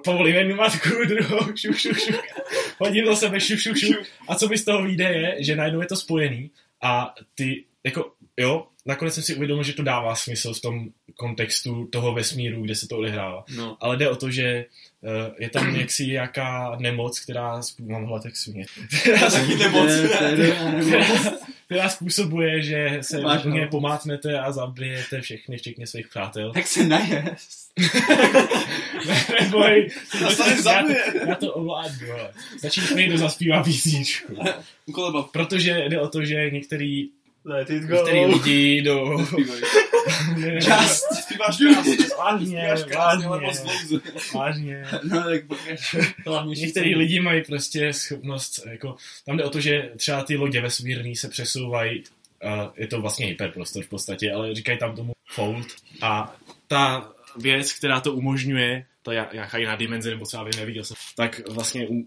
povolím 0.04 0.34
jednu 0.34 0.56
matku, 0.56 0.88
druhou, 1.08 1.40
šup, 1.56 1.76
šup, 1.76 1.96
šup. 1.96 2.16
Hodím 2.78 3.04
do 3.04 3.16
sebe, 3.16 3.40
šup, 3.40 3.58
šup, 3.58 3.76
šup. 3.76 3.96
A 4.28 4.34
co 4.34 4.48
mi 4.48 4.58
z 4.58 4.64
toho 4.64 4.82
vyjde 4.82 5.04
je, 5.04 5.44
že 5.44 5.56
najednou 5.56 5.80
je 5.80 5.86
to 5.86 5.96
spojený 5.96 6.50
a 6.82 7.14
ty, 7.34 7.64
jako, 7.84 8.12
jo, 8.36 8.66
nakonec 8.86 9.14
jsem 9.14 9.22
si 9.22 9.34
uvědomil, 9.34 9.64
že 9.64 9.72
to 9.72 9.82
dává 9.82 10.14
smysl 10.14 10.54
v 10.54 10.60
tom 10.60 10.88
kontextu 11.14 11.86
toho 11.86 12.14
vesmíru, 12.14 12.62
kde 12.62 12.74
se 12.74 12.88
to 12.88 12.98
odehrává. 12.98 13.44
no. 13.56 13.76
Ale 13.80 13.96
jde 13.96 14.08
o 14.08 14.16
to, 14.16 14.30
že 14.30 14.64
uh, 15.00 15.10
je 15.38 15.50
tam 15.50 15.76
jaksi 15.76 16.06
nějaká 16.06 16.76
nemoc, 16.80 17.20
která, 17.20 17.60
mám 17.80 18.04
hlad 18.04 18.24
jak 18.24 18.36
svině, 18.36 18.64
která, 19.00 19.28
nemoc. 19.58 19.92
která, 20.14 21.36
která 21.66 21.88
způsobuje, 21.88 22.62
že 22.62 22.98
se 23.00 23.18
úplně 23.18 23.60
hlad. 23.60 23.70
pomátnete 23.70 24.40
a 24.40 24.52
zabijete 24.52 25.20
všechny, 25.20 25.56
včetně 25.56 25.86
svých 25.86 26.08
přátel. 26.08 26.52
Tak 26.52 26.66
se 26.66 26.84
najez. 26.84 27.68
Neboj, 29.40 29.88
To 30.18 30.30
se 30.30 30.62
to, 30.62 30.92
já 31.28 31.34
to 31.34 31.52
ovládnu, 31.52 32.12
ale 32.12 32.32
stačí, 32.58 32.80
když 32.80 32.94
někdo 32.94 33.18
zaspívá 33.18 33.62
písničku. 33.62 34.36
Protože 35.32 35.84
jde 35.88 36.00
o 36.00 36.08
to, 36.08 36.24
že 36.24 36.50
některý, 36.50 37.08
Let 37.46 37.70
it 37.70 37.82
některý 37.82 38.24
lidi 38.24 38.82
jdou... 38.82 39.26
Just. 40.38 41.04
Zpíváš 41.22 41.56
krásně. 41.56 41.96
Vážně, 42.18 42.74
vážně, 42.96 43.28
vážně. 44.34 44.84
No 45.04 45.24
tak 45.24 45.46
pokračuj. 45.46 46.06
Některý 46.46 46.94
lidi 46.94 47.20
mají 47.20 47.42
prostě 47.44 47.92
schopnost, 47.92 48.66
jako, 48.70 48.96
tam 49.26 49.36
jde 49.36 49.44
o 49.44 49.50
to, 49.50 49.60
že 49.60 49.90
třeba 49.96 50.22
ty 50.22 50.36
lodě 50.36 50.60
vesmírný 50.60 51.16
se 51.16 51.28
přesouvají, 51.28 52.04
uh, 52.44 52.72
je 52.76 52.86
to 52.86 53.00
vlastně 53.00 53.26
hyperprostor 53.26 53.84
v 53.84 53.88
podstatě, 53.88 54.32
ale 54.32 54.54
říkají 54.54 54.78
tam 54.78 54.96
tomu 54.96 55.12
fold 55.26 55.66
a 56.02 56.36
ta 56.66 57.12
věc, 57.36 57.72
která 57.72 58.00
to 58.00 58.12
umožňuje, 58.12 58.86
ta 59.06 59.12
ja- 59.12 59.28
nějaká 59.32 59.58
jiná 59.58 59.76
dimenze, 59.76 60.10
nebo 60.10 60.26
třeba 60.26 60.44
neviděl 60.56 60.84
jsem, 60.84 60.96
tak 61.16 61.48
vlastně 61.48 61.88
uh, 61.88 62.04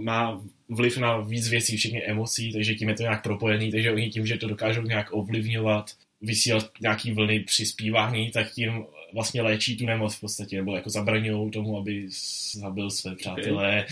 má 0.00 0.42
vliv 0.68 0.98
na 0.98 1.20
víc 1.20 1.48
věcí, 1.48 1.76
včetně 1.76 2.02
emocí, 2.02 2.52
takže 2.52 2.74
tím 2.74 2.88
je 2.88 2.94
to 2.94 3.02
nějak 3.02 3.22
propojený, 3.22 3.70
takže 3.70 3.92
oni 3.92 4.10
tím, 4.10 4.26
že 4.26 4.38
to 4.38 4.48
dokážou 4.48 4.82
nějak 4.82 5.06
ovlivňovat, 5.10 5.90
vysílat 6.20 6.70
nějaký 6.80 7.12
vlny 7.12 7.40
při 7.40 7.66
zpívání, 7.66 8.30
tak 8.30 8.52
tím 8.52 8.84
vlastně 9.14 9.42
léčí 9.42 9.76
tu 9.76 9.86
nemoc 9.86 10.14
v 10.14 10.20
podstatě, 10.20 10.56
nebo 10.56 10.76
jako 10.76 10.90
zabraňují 10.90 11.50
tomu, 11.50 11.78
aby 11.78 12.08
zabil 12.54 12.90
své 12.90 13.16
přátelé. 13.16 13.86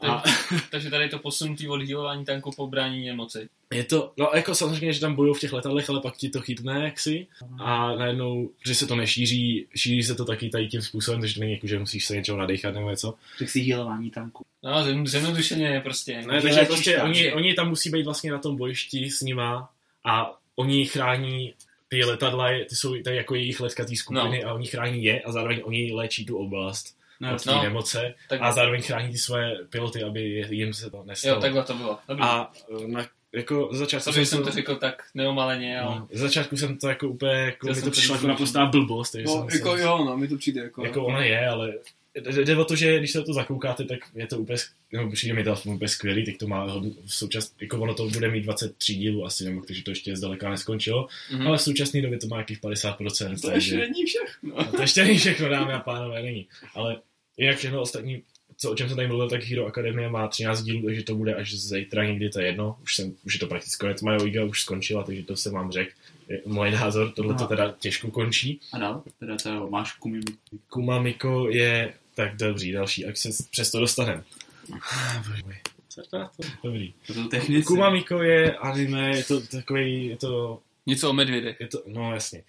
A 0.00 0.22
Takže 0.70 0.90
tady 0.90 1.04
je 1.04 1.08
to 1.08 1.18
posunutý 1.18 1.68
od 1.68 1.82
healování 1.82 2.24
tanku 2.24 2.50
po 2.56 2.66
brání 2.66 3.06
nemoci. 3.06 3.48
Je 3.74 3.84
to, 3.84 4.12
no 4.16 4.30
jako 4.34 4.54
samozřejmě, 4.54 4.92
že 4.92 5.00
tam 5.00 5.14
bojují 5.14 5.34
v 5.34 5.40
těch 5.40 5.52
letadlech, 5.52 5.90
ale 5.90 6.00
pak 6.00 6.16
ti 6.16 6.28
to 6.30 6.40
chytne 6.40 6.84
jaksi 6.84 7.26
a 7.58 7.94
najednou, 7.94 8.50
že 8.66 8.74
se 8.74 8.86
to 8.86 8.96
nešíří, 8.96 9.66
šíří 9.76 10.02
se 10.02 10.14
to 10.14 10.24
taky 10.24 10.48
tady 10.48 10.68
tím 10.68 10.82
způsobem, 10.82 11.20
takže 11.20 11.34
to 11.34 11.40
není 11.40 11.52
jako, 11.52 11.66
že 11.66 11.78
musíš 11.78 12.06
se 12.06 12.16
něčeho 12.16 12.38
nadechat 12.38 12.74
nebo 12.74 12.90
něco. 12.90 13.14
Řekl 13.38 13.50
si 13.50 13.60
healování 13.60 14.10
tanku. 14.10 14.44
No, 14.62 14.82
zjedno- 14.84 15.06
zjednodušeně 15.06 15.66
je 15.66 15.80
prostě. 15.80 16.22
Ne, 16.26 16.42
takže 16.42 16.60
prostě 16.64 16.96
tam, 16.96 17.06
oni, 17.06 17.18
že? 17.18 17.32
oni 17.32 17.54
tam 17.54 17.68
musí 17.68 17.90
být 17.90 18.04
vlastně 18.04 18.32
na 18.32 18.38
tom 18.38 18.56
bojišti 18.56 19.10
s 19.10 19.20
nima 19.20 19.70
a 20.04 20.38
oni 20.56 20.86
chrání 20.86 21.54
ty 21.88 22.04
letadla, 22.04 22.48
ty 22.68 22.76
jsou 22.76 23.02
tady 23.02 23.16
jako 23.16 23.34
jejich 23.34 23.60
letkatý 23.60 23.96
skupiny 23.96 24.40
no. 24.44 24.50
a 24.50 24.54
oni 24.54 24.66
chrání 24.66 25.04
je 25.04 25.20
a 25.22 25.32
zároveň 25.32 25.60
oni 25.64 25.92
léčí 25.92 26.26
tu 26.26 26.36
oblast 26.38 26.96
No, 27.20 27.34
od 27.34 27.44
té 27.44 27.50
no. 27.50 27.62
nemoce 27.62 28.14
Tak, 28.28 28.40
a 28.42 28.52
zároveň 28.52 28.82
chrání 28.82 29.12
ty 29.12 29.18
své 29.18 29.54
piloty, 29.70 30.02
aby 30.02 30.44
jim 30.50 30.74
se 30.74 30.90
to 30.90 31.02
nestalo. 31.06 31.34
jo, 31.34 31.40
takhle 31.40 31.62
to 31.64 31.74
bylo. 31.74 31.98
Dobrý. 32.08 32.24
A 32.24 32.50
na, 32.86 33.06
jako 33.34 33.68
za 33.72 33.78
začátku 33.78 34.12
Sorry, 34.12 34.26
jsem 34.26 34.42
to 34.44 34.50
řekl 34.50 34.76
tak 34.76 35.02
neomaleně, 35.14 35.80
ale... 35.80 35.96
No, 35.96 36.08
z 36.12 36.18
začátku 36.20 36.56
jsem 36.56 36.76
to 36.78 36.88
jako 36.88 37.08
úplně, 37.08 37.32
jako 37.32 37.66
Já 37.66 37.70
mi 37.70 37.74
jsem 37.74 37.84
to 37.84 37.90
to 37.90 37.92
přišlo 37.92 38.14
jako 38.14 38.26
naprostá 38.26 38.66
blbost. 38.66 39.10
Takže 39.10 39.26
No, 39.26 39.32
jsem 39.32 39.40
jako 39.58 39.70
myslel, 39.72 39.78
jo, 39.78 40.04
no, 40.04 40.16
mi 40.16 40.28
to 40.28 40.36
přijde 40.36 40.60
jako... 40.60 40.84
jako 40.84 41.04
ona 41.06 41.24
je, 41.24 41.48
ale 41.48 41.74
jde- 42.44 42.56
o 42.56 42.64
to, 42.64 42.76
že 42.76 42.98
když 42.98 43.10
se 43.12 43.18
na 43.18 43.24
to 43.24 43.32
zakoukáte, 43.32 43.84
tak 43.84 43.98
je 44.14 44.26
to 44.26 44.38
úplně, 44.38 44.58
no, 44.92 45.10
přijde 45.10 45.34
mi 45.34 45.44
to 45.44 45.56
úplně 45.64 45.88
skvělý, 45.88 46.24
teď 46.24 46.38
to 46.38 46.46
má 46.46 46.66
v 47.06 47.14
součas, 47.14 47.52
jako 47.60 47.78
ono 47.80 47.94
to 47.94 48.08
bude 48.08 48.28
mít 48.30 48.40
23 48.44 48.94
dílů 48.94 49.24
asi, 49.26 49.44
nebo 49.44 49.60
takže 49.66 49.82
to 49.84 49.90
ještě 49.90 50.16
zdaleka 50.16 50.50
neskončilo, 50.50 51.06
Mhm. 51.32 51.46
ale 51.46 51.58
v 51.58 51.62
současné 51.62 52.02
době 52.02 52.18
to 52.18 52.26
má 52.26 52.36
nějakých 52.36 52.60
50%, 52.60 53.40
To 53.40 53.50
takže, 53.50 53.74
ještě 53.76 53.76
není 53.76 54.04
všechno. 54.06 54.54
no, 54.56 54.64
to 54.64 54.80
ještě 54.80 55.04
není 55.04 55.18
všechno, 55.18 55.48
dámy 55.48 55.72
a 55.72 55.78
pánové, 55.78 56.22
není, 56.22 56.46
ale 56.74 56.96
jinak 57.36 57.56
všechno 57.58 57.80
ostatní, 57.80 58.22
co, 58.64 58.70
o 58.72 58.74
čem 58.74 58.88
jsem 58.88 58.96
tady 58.96 59.08
mluvil, 59.08 59.30
tak 59.30 59.44
Hero 59.44 59.66
Academia 59.66 60.08
má 60.08 60.28
13 60.28 60.62
dílů, 60.62 60.82
takže 60.84 61.02
to 61.02 61.14
bude 61.14 61.34
až 61.34 61.54
zítra 61.54 62.04
někdy, 62.04 62.30
to 62.30 62.40
je 62.40 62.46
jedno, 62.46 62.76
už, 62.82 62.96
jsem, 62.96 63.14
už 63.26 63.34
je 63.34 63.40
to 63.40 63.46
prakticky 63.46 63.80
konec, 63.80 64.02
moje 64.02 64.16
liga 64.16 64.44
už 64.44 64.62
skončila, 64.62 65.02
takže 65.02 65.22
to 65.22 65.36
jsem 65.36 65.52
vám 65.52 65.72
řekl, 65.72 65.90
můj 66.46 66.70
názor, 66.70 67.12
tohle 67.12 67.34
to 67.34 67.46
teda 67.46 67.74
těžko 67.78 68.10
končí. 68.10 68.60
A 68.72 68.78
dál? 68.78 69.02
Teda 69.20 69.36
to 69.36 69.70
máš 69.70 69.92
kumimi. 69.92 70.24
Kumamiko 70.68 71.48
je, 71.48 71.94
tak 72.14 72.36
dobrý, 72.36 72.72
další, 72.72 73.02
jak 73.02 73.16
se 73.16 73.28
přesto 73.50 73.80
dostaneme. 73.80 74.24
To, 76.10 76.28
dobrý. 76.64 76.92
To 77.06 77.14
jsou 77.14 77.24
technici. 77.28 77.64
Kumamiko 77.64 78.22
je 78.22 78.56
anime, 78.56 79.16
je 79.16 79.24
to 79.24 79.40
takový, 79.40 80.06
je 80.06 80.16
to, 80.16 80.60
Něco 80.86 81.10
o 81.10 81.12
medvědech. 81.12 81.60
je 81.60 81.68
to, 81.68 81.82
no 81.86 82.14
jasně. 82.14 82.42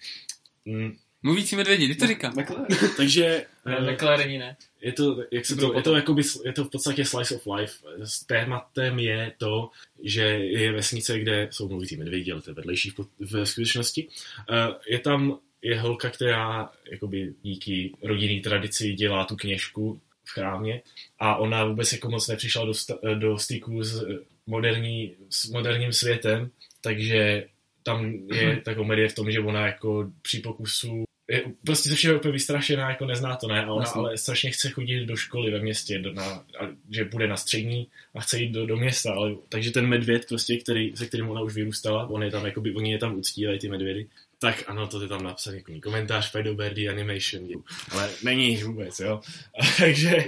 Mm, 0.64 0.96
Mluvící 1.26 1.56
medvědi, 1.56 1.88
ty 1.88 1.94
to 1.94 2.06
říkám. 2.06 2.34
takže 2.96 3.46
Ne, 3.64 3.76
eh, 3.78 3.92
McLarení 3.92 4.38
ne. 4.38 4.56
je 4.80 4.92
to, 4.92 5.22
jak 5.30 5.46
se 5.46 5.56
to, 5.56 5.62
je 5.62 5.68
to, 5.68 5.72
potom. 5.72 5.96
jakoby, 5.96 6.22
je 6.44 6.52
to 6.52 6.64
v 6.64 6.70
podstatě 6.70 7.04
slice 7.04 7.36
of 7.36 7.46
life. 7.56 7.74
S 8.04 8.24
tématem 8.26 8.98
je 8.98 9.32
to, 9.38 9.70
že 10.02 10.22
je 10.38 10.72
vesnice, 10.72 11.18
kde 11.20 11.48
jsou 11.50 11.68
mluvící 11.68 11.96
medvědi, 11.96 12.32
ale 12.32 12.42
to 12.42 12.50
je 12.50 12.54
vedlejší 12.54 12.92
v, 13.20 13.44
skutečnosti. 13.46 14.08
Eh, 14.52 14.74
Je 14.88 14.98
tam 14.98 15.38
je 15.62 15.80
holka, 15.80 16.10
která 16.10 16.70
jakoby 16.90 17.32
díky 17.42 17.92
rodinné 18.02 18.40
tradici 18.42 18.92
dělá 18.92 19.24
tu 19.24 19.36
kněžku 19.36 20.00
v 20.24 20.30
chrámě 20.30 20.82
a 21.18 21.36
ona 21.36 21.64
vůbec 21.64 21.92
jako 21.92 22.10
moc 22.10 22.28
nepřišla 22.28 22.64
do, 22.64 22.74
sta- 22.74 22.98
do 23.14 23.38
styku 23.38 23.82
s, 23.82 24.02
eh, 24.02 24.18
moderní, 24.46 25.14
s 25.30 25.48
moderním 25.50 25.92
světem, 25.92 26.50
takže 26.80 27.46
tam 27.82 28.12
je 28.32 28.60
ta 28.64 28.74
komedie 28.74 29.08
v 29.08 29.14
tom, 29.14 29.30
že 29.30 29.40
ona 29.40 29.66
jako 29.66 30.10
při 30.22 30.38
pokusu 30.38 31.04
je 31.28 31.44
prostě 31.64 31.88
ze 31.88 31.94
všeho 31.94 32.16
úplně 32.16 32.32
vystrašená, 32.32 32.90
jako 32.90 33.04
nezná 33.06 33.36
to, 33.36 33.48
ne, 33.48 33.64
a 33.64 33.72
ona 33.72 33.82
Jasně. 33.82 33.98
ale 33.98 34.18
strašně 34.18 34.50
chce 34.50 34.70
chodit 34.70 35.04
do 35.04 35.16
školy 35.16 35.50
ve 35.50 35.58
městě, 35.58 35.98
do, 35.98 36.12
na, 36.12 36.24
a, 36.24 36.44
že 36.90 37.04
bude 37.04 37.26
na 37.26 37.36
střední 37.36 37.88
a 38.14 38.20
chce 38.20 38.38
jít 38.38 38.52
do, 38.52 38.66
do 38.66 38.76
města, 38.76 39.12
ale 39.12 39.34
takže 39.48 39.70
ten 39.70 39.86
medvěd 39.86 40.28
prostě, 40.28 40.56
který, 40.56 40.96
se 40.96 41.06
kterým 41.06 41.28
ona 41.28 41.40
už 41.40 41.54
vyrůstala, 41.54 42.06
on 42.06 42.22
je 42.22 42.30
tam, 42.30 42.46
jakoby, 42.46 42.74
oni 42.74 42.92
je 42.92 42.98
tam 42.98 43.16
uctívají 43.16 43.58
ty 43.58 43.68
medvědy, 43.68 44.06
tak 44.38 44.64
ano, 44.66 44.86
to 44.86 45.02
je 45.02 45.08
tam 45.08 45.22
napsaný 45.22 45.56
jako 45.56 45.72
komentář 45.82 46.32
Pedoberdy 46.32 46.88
Animation, 46.88 47.48
ale 47.90 48.10
není 48.22 48.56
vůbec, 48.56 49.00
jo. 49.00 49.20
A, 49.60 49.66
takže 49.78 50.24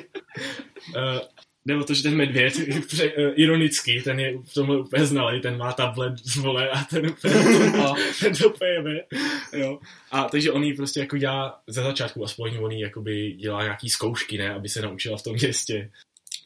uh, 0.97 1.21
jde 1.67 1.77
o 1.77 1.85
to, 1.85 1.95
že 1.95 2.03
ten 2.03 2.17
medvěd, 2.17 2.53
pře, 2.87 3.05
ironicky, 3.37 4.03
ten 4.03 4.21
je 4.21 4.39
v 4.39 4.55
tomhle 4.55 4.81
úplně 4.81 5.07
znalý, 5.07 5.41
ten 5.41 5.57
má 5.57 5.73
tablet 5.73 6.19
z 6.19 6.37
vole 6.37 6.71
a 6.71 6.85
ten 6.85 7.07
úplně, 7.07 7.35
ten 8.21 8.35
to 8.35 8.49
úplně 8.49 8.71
jebe, 8.71 9.01
jo. 9.53 9.79
A 10.11 10.25
takže 10.25 10.53
on 10.53 10.65
jí 10.65 10.75
prostě 10.75 11.01
jako 11.01 11.17
dělá, 11.17 11.61
ze 11.67 11.83
začátku 11.83 12.25
aspoň 12.25 12.57
on 12.61 12.73
jí 12.73 12.81
jakoby 12.81 13.33
dělá 13.33 13.63
nějaký 13.63 13.89
zkoušky, 13.89 14.39
ne, 14.39 14.55
aby 14.55 14.69
se 14.69 14.83
naučila 14.83 15.17
v 15.17 15.23
tom 15.23 15.33
městě 15.33 15.91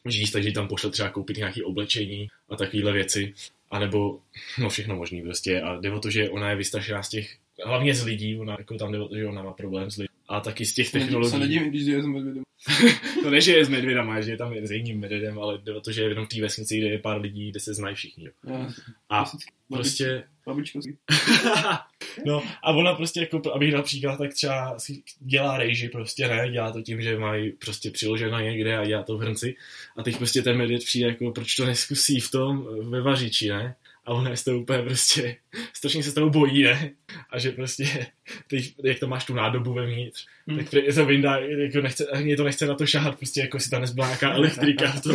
žít, 0.05 0.31
takže 0.31 0.51
tam 0.51 0.67
pošle 0.67 0.91
třeba 0.91 1.09
koupit 1.09 1.37
nějaké 1.37 1.63
oblečení 1.63 2.27
a 2.49 2.55
takovéhle 2.55 2.91
věci, 2.91 3.33
anebo 3.71 4.19
no 4.59 4.69
všechno 4.69 4.95
možný 4.95 5.21
prostě. 5.21 5.61
A 5.61 5.75
jde 5.75 5.91
o 5.91 5.99
to, 5.99 6.09
že 6.09 6.29
ona 6.29 6.49
je 6.49 6.55
vystrašená 6.55 7.03
z 7.03 7.09
těch, 7.09 7.37
hlavně 7.65 7.95
z 7.95 8.03
lidí, 8.03 8.39
ona 8.39 8.55
jako 8.59 8.77
tam 8.77 8.91
jde 8.91 8.99
o 8.99 9.07
to, 9.07 9.17
že 9.17 9.27
ona 9.27 9.43
má 9.43 9.53
problém 9.53 9.91
s 9.91 9.97
lidí 9.97 10.12
a 10.27 10.39
taky 10.39 10.65
z 10.65 10.73
těch 10.73 10.87
Se 10.87 10.99
technologií. 10.99 11.39
nedivím, 11.39 11.69
když 11.69 11.83
je 11.83 12.03
s 12.03 12.05
medvědem. 12.05 12.43
To 13.23 13.29
ne, 13.29 13.41
že 13.41 13.51
je 13.51 13.65
s 13.65 13.69
medvědama, 13.69 14.21
že 14.21 14.31
je 14.31 14.37
tam 14.37 14.53
s 14.63 14.71
jedním 14.71 14.99
medvědem, 14.99 15.39
ale 15.39 15.57
jde 15.63 15.73
o 15.75 15.81
to, 15.81 15.91
že 15.91 16.01
je 16.01 16.09
jenom 16.09 16.25
v 16.25 16.29
té 16.29 16.41
vesnici, 16.41 16.77
kde 16.77 16.87
je 16.87 16.99
pár 16.99 17.21
lidí, 17.21 17.51
kde 17.51 17.59
se 17.59 17.73
znají 17.73 17.95
všichni. 17.95 18.25
jo. 18.25 18.31
Já, 18.47 18.71
A 19.09 19.25
prostě 19.69 20.23
no 22.25 22.43
a 22.63 22.71
ona 22.71 22.93
prostě 22.93 23.19
jako, 23.19 23.41
abych 23.53 23.71
dal 23.71 23.83
příklad, 23.83 24.17
tak 24.17 24.33
třeba 24.33 24.77
dělá 25.19 25.57
rejži 25.57 25.89
prostě, 25.89 26.27
ne, 26.27 26.49
dělá 26.51 26.71
to 26.71 26.81
tím, 26.81 27.01
že 27.01 27.17
mají 27.19 27.51
prostě 27.51 27.91
přiloženo 27.91 28.39
někde 28.39 28.77
a 28.77 28.85
dělá 28.85 29.03
to 29.03 29.17
v 29.17 29.21
hrnci 29.21 29.55
a 29.97 30.03
teď 30.03 30.17
prostě 30.17 30.41
ten 30.41 30.57
medvěd 30.57 30.83
přijde 30.83 31.07
jako, 31.07 31.31
proč 31.31 31.55
to 31.55 31.65
neskusí 31.65 32.19
v 32.19 32.31
tom, 32.31 32.67
ve 32.89 33.01
vařiči, 33.01 33.49
ne? 33.49 33.75
A 34.05 34.13
ona 34.13 34.29
je 34.29 34.37
z 34.37 34.43
toho 34.43 34.59
úplně 34.59 34.81
prostě, 34.81 35.35
strašně 35.73 36.03
se 36.03 36.11
z 36.11 36.13
toho 36.13 36.29
bojí, 36.29 36.63
ne? 36.63 36.91
A 37.29 37.39
že 37.39 37.51
prostě, 37.51 38.07
teď, 38.47 38.75
jak 38.83 38.99
to 38.99 39.07
máš 39.07 39.25
tu 39.25 39.33
nádobu 39.33 39.73
vevnitř, 39.73 40.25
hmm. 40.47 40.57
tak 40.57 40.67
prý- 40.67 40.95
to 40.95 41.05
vyndá, 41.05 41.37
jako 41.37 41.81
nechce, 41.81 42.07
ani 42.07 42.35
to 42.35 42.43
nechce 42.43 42.65
na 42.65 42.75
to 42.75 42.85
šahat, 42.85 43.17
prostě 43.17 43.41
jako 43.41 43.59
si 43.59 43.69
tam 43.69 43.81
nezbyla 43.81 44.07
nějaká 44.07 44.31
elektrika, 44.33 44.93
to, 45.03 45.09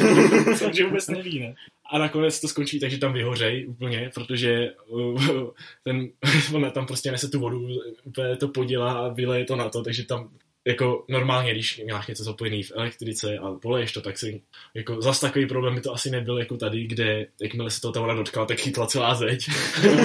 to, 0.59 0.73
že 0.73 0.87
vůbec 0.87 1.09
neví, 1.09 1.41
ne? 1.41 1.55
A 1.91 1.99
nakonec 1.99 2.41
to 2.41 2.49
skončí 2.49 2.81
tak, 2.81 2.91
že 2.91 2.99
tam 2.99 3.13
vyhořej 3.13 3.67
úplně, 3.69 4.11
protože 4.15 4.73
uh, 4.89 5.51
ten, 5.85 6.09
ona 6.55 6.71
tam 6.71 6.87
prostě 6.87 7.11
nese 7.11 7.29
tu 7.29 7.41
vodu, 7.41 7.69
úplně 8.05 8.37
to 8.37 8.49
podělá 8.49 8.93
a 8.93 9.09
vyleje 9.09 9.45
to 9.45 9.57
na 9.57 9.69
to, 9.69 9.83
takže 9.83 10.05
tam 10.05 10.31
jako 10.69 11.05
normálně, 11.09 11.51
když 11.53 11.81
máš 11.93 12.07
něco 12.07 12.25
zapojený 12.25 12.63
v 12.63 12.73
elektrice 12.75 13.39
a 13.39 13.51
poleješ 13.53 13.93
to, 13.93 14.01
tak 14.01 14.19
si 14.19 14.41
jako 14.75 15.03
zas 15.03 15.21
takový 15.21 15.47
problém 15.47 15.75
by 15.75 15.81
to 15.81 15.93
asi 15.95 16.11
nebyl 16.11 16.39
jako 16.39 16.57
tady, 16.57 16.87
kde 16.87 17.27
jakmile 17.41 17.71
se 17.71 17.81
toho 17.81 17.93
ta 17.93 18.01
voda 18.01 18.15
dotkla, 18.15 18.47
tak 18.47 18.59
chytla 18.59 18.87
celá 18.87 19.15
zeď. 19.15 19.49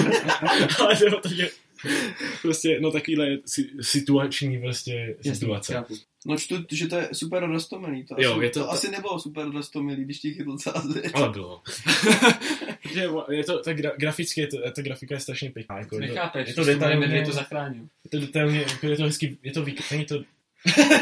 Ale 0.80 0.96
to, 1.22 1.28
že 1.34 1.48
prostě, 2.42 2.78
no 2.80 2.90
takovýhle 2.90 3.26
si- 3.46 3.70
situační 3.80 4.58
prostě 4.60 5.16
situace. 5.22 5.72
chápu. 5.74 5.94
No 6.26 6.36
čtu, 6.38 6.56
že 6.72 6.86
to 6.86 6.96
je 6.96 7.08
super 7.12 7.46
roztomilý. 7.46 8.04
To, 8.04 8.14
Jo, 8.18 8.32
asi, 8.34 8.44
je 8.44 8.50
to- 8.50 8.60
to, 8.60 8.70
asi 8.70 8.90
nebylo 8.90 9.20
super 9.20 9.50
roztomilý, 9.50 10.04
když 10.04 10.18
ti 10.20 10.34
chytl 10.34 10.56
celá 10.56 10.80
zeď. 10.80 11.10
Ale 11.14 11.28
bylo. 11.28 11.62
Protože 12.82 13.08
je 13.30 13.44
to, 13.44 13.58
ta 13.62 13.72
gra, 13.72 13.92
graficky, 13.98 14.40
je 14.40 14.46
to, 14.46 14.56
ta 14.76 14.82
grafika 14.82 15.14
je 15.14 15.20
strašně 15.20 15.50
pěkná. 15.50 15.78
Jako, 15.78 15.94
je 15.96 16.00
to- 16.00 16.06
Nechápeš, 16.14 16.48
je 16.48 16.54
to 16.54 16.64
že 16.64 16.70
medvěd 16.76 16.90
detailně, 17.00 17.24
to 17.26 17.32
zachránil. 17.32 17.82
je 18.04 18.10
to 18.10 18.26
detailně, 18.26 18.58
jako 18.60 18.86
je 18.86 18.96
to 18.96 19.02
hezky, 19.02 19.36
je 19.42 19.52
to, 19.52 19.64
není 19.90 20.04
to, 20.04 20.22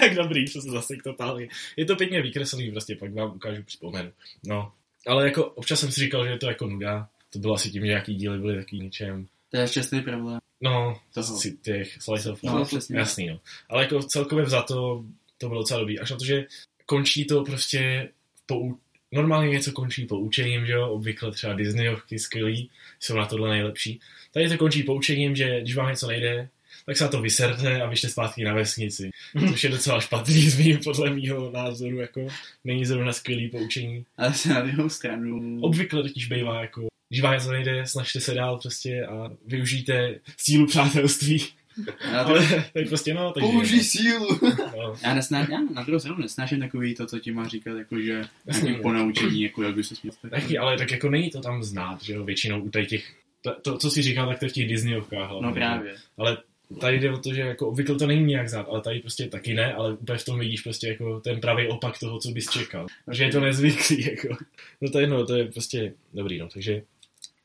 tak 0.01 0.15
dobrý, 0.23 0.53
to 0.53 0.61
se 0.61 0.71
zase 0.71 0.95
totálně. 1.05 1.49
Je 1.77 1.85
to 1.85 1.97
pěkně 1.97 2.23
vykreslený, 2.23 2.71
prostě 2.71 2.97
pak 2.97 3.15
vám 3.15 3.37
ukážu, 3.37 3.63
připomenu. 3.63 4.13
No, 4.47 4.73
ale 5.07 5.25
jako 5.25 5.45
občas 5.45 5.81
jsem 5.81 5.93
si 5.93 6.01
říkal, 6.01 6.25
že 6.25 6.31
je 6.31 6.39
to 6.39 6.47
jako 6.49 6.67
nuda. 6.67 7.09
To 7.33 7.39
bylo 7.39 7.55
asi 7.55 7.71
tím, 7.71 7.83
že 7.83 7.89
nějaký 7.89 8.15
díly 8.15 8.39
byly 8.39 8.57
taky 8.57 8.77
něčem. 8.77 9.27
To 9.51 9.57
je 9.57 9.69
čestný 9.69 10.01
problém. 10.01 10.39
No, 10.61 11.01
Toho. 11.15 11.39
z 11.39 11.57
těch 11.63 12.03
slice 12.03 12.33
of 12.33 12.43
No, 12.43 12.65
přesně. 12.65 12.99
Jasný, 12.99 13.27
no. 13.27 13.41
Ale 13.69 13.83
jako 13.83 14.03
celkově 14.03 14.45
vzato 14.45 15.05
to 15.39 15.49
bylo 15.49 15.61
docela 15.61 15.81
dobrý. 15.81 15.99
Až 15.99 16.11
na 16.11 16.17
to, 16.17 16.25
že 16.25 16.47
končí 16.87 17.25
to 17.25 17.45
prostě 17.45 18.09
po, 18.47 18.59
u- 18.61 18.79
normálně 19.13 19.51
něco 19.51 19.73
končí 19.73 20.07
poučením, 20.07 20.67
že 20.67 20.73
jo, 20.73 20.89
obvykle 20.89 21.33
třeba 21.33 21.53
Disneyovky 21.55 22.19
skvělý, 22.19 22.71
jsou 23.01 23.17
na 23.17 23.27
tohle 23.27 23.49
nejlepší. 23.51 24.01
Tady 24.33 24.49
to 24.49 24.57
končí 24.59 24.83
poučením, 24.83 25.37
že 25.37 25.61
když 25.61 25.77
vám 25.77 25.91
něco 25.91 26.07
nejde, 26.07 26.49
tak 26.87 26.97
se 26.97 27.05
na 27.05 27.11
to 27.11 27.23
vyserte 27.23 27.83
a 27.83 27.87
vyšte 27.87 28.09
zpátky 28.09 28.45
na 28.45 28.55
vesnici. 28.55 29.11
Což 29.51 29.65
je 29.65 29.71
docela 29.71 30.01
špatný 30.01 30.41
z 30.51 30.59
mým, 30.59 30.79
podle 30.85 31.11
mýho 31.11 31.51
názoru, 31.51 32.01
jako 32.01 32.27
není 32.65 32.87
zrovna 32.87 33.13
skvělý 33.13 33.49
poučení. 33.49 34.05
Ale 34.17 34.35
se 34.35 34.49
na 34.49 34.61
druhou 34.61 34.89
stranu... 34.89 35.61
Obvykle 35.61 36.03
totiž 36.03 36.27
bývá 36.27 36.61
jako, 36.61 36.87
když 37.09 37.21
vám 37.21 37.35
něco 37.35 37.53
nejde, 37.53 37.87
snažte 37.87 38.21
se 38.21 38.35
dál 38.35 38.59
prostě 38.59 39.07
a 39.07 39.31
využijte 39.47 40.15
sílu 40.37 40.67
přátelství. 40.67 41.39
To, 41.39 41.93
Ale 42.17 42.47
tak 42.73 42.89
prostě 42.89 43.15
no, 43.15 43.33
takže... 43.33 43.49
Použij 43.51 43.85
sílu. 43.85 44.39
No, 44.77 44.95
já, 45.03 45.15
nesná, 45.15 45.39
já 45.41 45.59
na 45.75 45.83
druhou 45.83 45.99
stranu 45.99 46.19
nesnáším 46.19 46.61
takový 46.61 46.95
to, 46.95 47.07
co 47.07 47.19
ti 47.19 47.33
má 47.33 47.49
říkat, 47.49 47.79
jako 47.79 48.01
že 48.01 48.25
nějaký 48.63 48.83
ponaučení, 48.83 49.43
jako 49.43 49.63
jak 49.63 49.75
by 49.75 49.85
se 49.85 49.97
směl. 49.97 50.15
taky, 50.31 50.59
ale 50.59 50.79
tak 50.79 50.91
jako 50.91 51.11
není 51.11 51.31
to 51.31 51.41
tam 51.41 51.63
znát, 51.63 52.03
že 52.03 52.13
jo, 52.13 52.25
většinou 52.25 52.61
u 52.61 52.71
těch, 52.71 53.13
to, 53.43 53.61
to 53.61 53.79
co 53.79 53.91
si 53.91 54.03
říkal, 54.03 54.29
tak 54.29 54.39
to 54.39 54.45
je 54.45 54.49
v 54.49 54.53
těch 54.53 54.69
Disneyovkách 54.69 55.29
hlavně. 55.29 55.47
No 55.47 55.55
právě. 55.55 55.95
Ale 56.19 56.37
tady 56.81 56.99
jde 56.99 57.13
o 57.13 57.19
to, 57.19 57.35
že 57.35 57.41
jako 57.41 57.69
obvykle 57.69 57.99
to 57.99 58.07
není 58.07 58.25
nějak 58.25 58.49
znát, 58.49 58.67
ale 58.71 58.81
tady 58.81 59.01
prostě 59.01 59.29
taky 59.29 59.55
ne, 59.55 59.75
ale 59.75 59.93
úplně 59.93 60.19
v 60.19 60.25
tom 60.25 60.39
vidíš 60.39 60.61
prostě 60.61 60.89
jako 60.89 61.21
ten 61.21 61.41
pravý 61.41 61.69
opak 61.69 61.99
toho, 61.99 62.19
co 62.19 62.29
bys 62.31 62.51
čekal. 62.51 62.87
Že 63.11 63.25
je 63.25 63.31
to 63.33 63.41
nezvyklý, 63.41 64.07
jako. 64.11 64.37
No 64.81 64.91
to 64.91 64.99
je 64.99 65.03
jedno, 65.03 65.27
to 65.27 65.37
je 65.37 65.45
prostě 65.45 65.93
dobrý, 66.15 66.39
no, 66.39 66.49
takže 66.49 66.83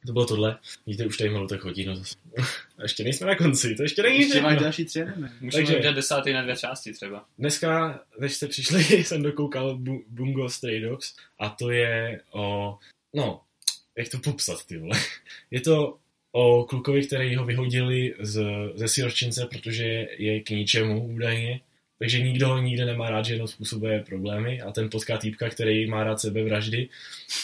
to 0.07 0.13
bylo 0.13 0.25
tohle. 0.25 0.57
Vidíte, 0.86 1.05
už 1.05 1.17
tady 1.17 1.30
malu 1.30 1.47
tak 1.47 1.63
hodí, 1.63 1.86
no 1.86 1.95
zase. 1.95 2.15
A 2.78 2.84
ještě 2.84 3.03
nejsme 3.03 3.28
na 3.28 3.36
konci, 3.36 3.75
to 3.75 3.84
ještě 3.84 4.03
není 4.03 4.19
Ještě 4.19 4.41
máš 4.41 4.59
další 4.61 4.86
tři. 4.86 5.05
Můžeme 5.41 5.51
Takže- 5.51 5.78
udělat 5.78 5.95
desátý 5.95 6.34
na 6.34 6.41
dvě 6.41 6.55
části 6.57 6.93
třeba. 6.93 7.25
Dneska, 7.39 7.99
než 8.19 8.34
jste 8.34 8.47
přišli, 8.47 8.84
jsem 9.03 9.21
dokoukal 9.21 9.78
Bu- 9.78 10.03
Bungo 10.07 10.49
Stray 10.49 10.82
Dogs 10.82 11.15
a 11.39 11.49
to 11.49 11.69
je 11.71 12.21
o, 12.32 12.78
no, 13.13 13.41
jak 13.97 14.09
to 14.09 14.19
popsat, 14.19 14.65
ty 14.65 14.78
vole. 14.78 14.99
Je 15.51 15.61
to 15.61 15.97
o 16.32 16.63
klukovi, 16.63 17.07
který 17.07 17.36
ho 17.36 17.45
vyhodili 17.45 18.13
z, 18.19 18.45
ze 18.75 18.88
sirotčince, 18.88 19.45
protože 19.45 20.07
je 20.17 20.41
k 20.41 20.49
ničemu 20.49 21.07
údajně. 21.07 21.59
Takže 21.99 22.19
nikdo 22.19 22.47
ho 22.47 22.61
nikde 22.61 22.86
nemá 22.86 23.09
rád, 23.09 23.25
že 23.25 23.34
jenom 23.34 23.47
způsobuje 23.47 24.03
problémy 24.03 24.61
a 24.61 24.71
ten 24.71 24.89
potká 24.89 25.17
týpka, 25.17 25.49
který 25.49 25.88
má 25.89 26.03
rád 26.03 26.19
sebevraždy, 26.19 26.89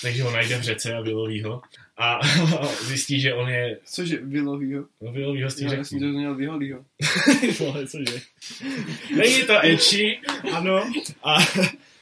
takže 0.02 0.24
ho 0.24 0.32
najde 0.32 0.58
v 0.58 0.62
řece 0.62 0.94
a 0.94 1.02
vyloví 1.02 1.42
ho. 1.44 1.62
A 1.98 2.20
zjistí, 2.84 3.20
že 3.20 3.34
on 3.34 3.50
je, 3.50 3.78
Cože, 3.86 4.18
vylovýho? 4.22 4.86
no 5.02 5.12
vyloví 5.12 5.44
ho 5.44 5.50
z 5.50 5.56
těch 5.56 5.72
Já 5.72 5.84
jsem 5.84 6.00
to 6.00 6.06
měl 6.06 6.36
vyholýho. 6.36 6.86
Vole, 7.60 7.88
cože? 7.92 8.22
Není 9.16 9.44
to 9.44 9.60
ecchi, 9.60 10.20
ano. 10.54 10.92
A 11.24 11.38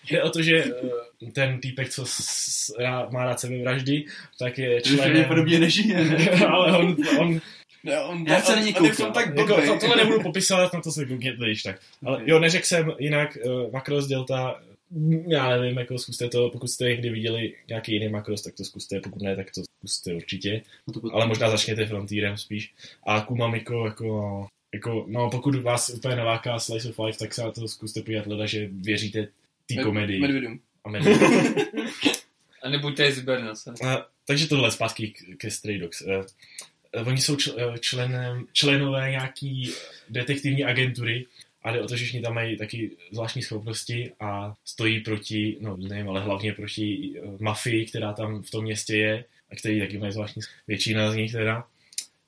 jde 0.09 0.23
o 0.23 0.29
to, 0.29 0.41
že 0.41 0.63
eh, 0.63 1.31
ten 1.31 1.59
týpek, 1.59 1.89
co 1.89 2.05
s, 2.05 2.75
rá, 2.79 3.09
má 3.09 3.25
rád 3.25 3.39
sebevraždy, 3.39 4.05
tak 4.39 4.57
je 4.57 4.75
už 4.75 4.83
členem... 4.83 5.03
pravděpodobně 5.03 5.59
nežije, 5.59 6.05
ne? 6.05 6.29
ale 6.47 6.77
on, 6.77 6.97
on 7.19 7.41
Ne, 7.83 7.99
on, 7.99 8.25
Já 8.27 8.41
se 8.41 8.51
na 8.51 8.57
on, 8.57 8.63
něj 8.63 8.73
je 8.83 8.89
koukal. 8.89 9.11
tak 9.11 9.35
jako, 9.35 9.61
to, 9.61 9.79
tohle 9.79 9.95
nebudu 9.95 10.21
popisovat, 10.21 10.73
na 10.73 10.81
to 10.81 10.91
se 10.91 11.05
koukněte, 11.05 11.45
když 11.45 11.63
tak. 11.63 11.79
Ale 12.05 12.21
jo, 12.25 12.39
neřekl 12.39 12.65
jsem, 12.65 12.91
jinak 12.99 13.37
uh, 13.45 13.71
Macross 13.71 14.07
Delta, 14.07 14.61
mm, 14.91 15.31
já 15.31 15.49
nevím, 15.49 15.77
jako 15.77 15.97
zkuste 15.97 16.29
to, 16.29 16.49
pokud 16.49 16.67
jste 16.67 16.85
někdy 16.85 17.09
viděli 17.09 17.53
nějaký 17.69 17.93
jiný 17.93 18.09
Macross, 18.09 18.41
tak 18.43 18.53
to 18.53 18.63
zkuste, 18.63 18.99
pokud 18.99 19.21
ne, 19.21 19.35
tak 19.35 19.51
to 19.51 19.61
zkuste 19.77 20.13
určitě. 20.13 20.61
No 20.87 20.93
to 20.93 20.99
potom- 20.99 21.15
ale 21.15 21.27
možná 21.27 21.49
začněte 21.49 21.85
Frontierem 21.85 22.37
spíš. 22.37 22.73
A 23.07 23.21
Kumamiko, 23.21 23.85
jako, 23.85 24.47
jako, 24.73 25.05
no 25.07 25.29
pokud 25.29 25.55
vás 25.55 25.89
úplně 25.89 26.15
naláká 26.15 26.59
Slice 26.59 26.89
of 26.89 26.99
Life, 26.99 27.19
tak 27.19 27.33
se 27.33 27.43
na 27.43 27.51
to 27.51 27.67
zkuste 27.67 28.01
podívat 28.01 28.27
leda, 28.27 28.45
že 28.45 28.69
věříte 28.71 29.27
té 29.65 29.83
komedii. 29.83 30.19
Medvědům. 30.19 30.59
A 30.83 30.89
medvědům. 30.89 31.29
A 32.63 32.69
nebuďte 32.69 33.11
zbernace. 33.11 33.73
A, 33.87 34.05
takže 34.27 34.47
tohle 34.47 34.71
zpátky 34.71 35.13
ke 35.37 35.51
Stray 35.51 35.77
Dogs. 35.77 36.01
Eh, 36.01 36.99
Oni 37.05 37.21
jsou 37.21 37.35
čl, 37.35 37.55
eh, 37.59 37.79
členem, 37.79 38.45
členové 38.53 39.09
nějaký 39.09 39.73
detektivní 40.09 40.63
agentury 40.63 41.25
a 41.63 41.71
jde 41.71 41.81
o 41.81 41.87
to, 41.87 41.95
že 41.95 42.03
všichni 42.03 42.21
tam 42.21 42.33
mají 42.33 42.57
taky 42.57 42.91
zvláštní 43.11 43.41
schopnosti 43.41 44.11
a 44.19 44.55
stojí 44.65 44.99
proti, 44.99 45.57
no 45.61 45.77
nevím, 45.77 46.09
ale 46.09 46.21
hlavně 46.21 46.53
proti 46.53 47.13
mafii, 47.39 47.85
která 47.85 48.13
tam 48.13 48.43
v 48.43 48.51
tom 48.51 48.63
městě 48.63 48.95
je 48.95 49.25
a 49.51 49.55
který 49.55 49.79
taky 49.79 49.97
mají 49.97 50.11
zvláštní, 50.11 50.41
většina 50.67 51.11
z 51.11 51.15
nich 51.15 51.31
teda. 51.31 51.67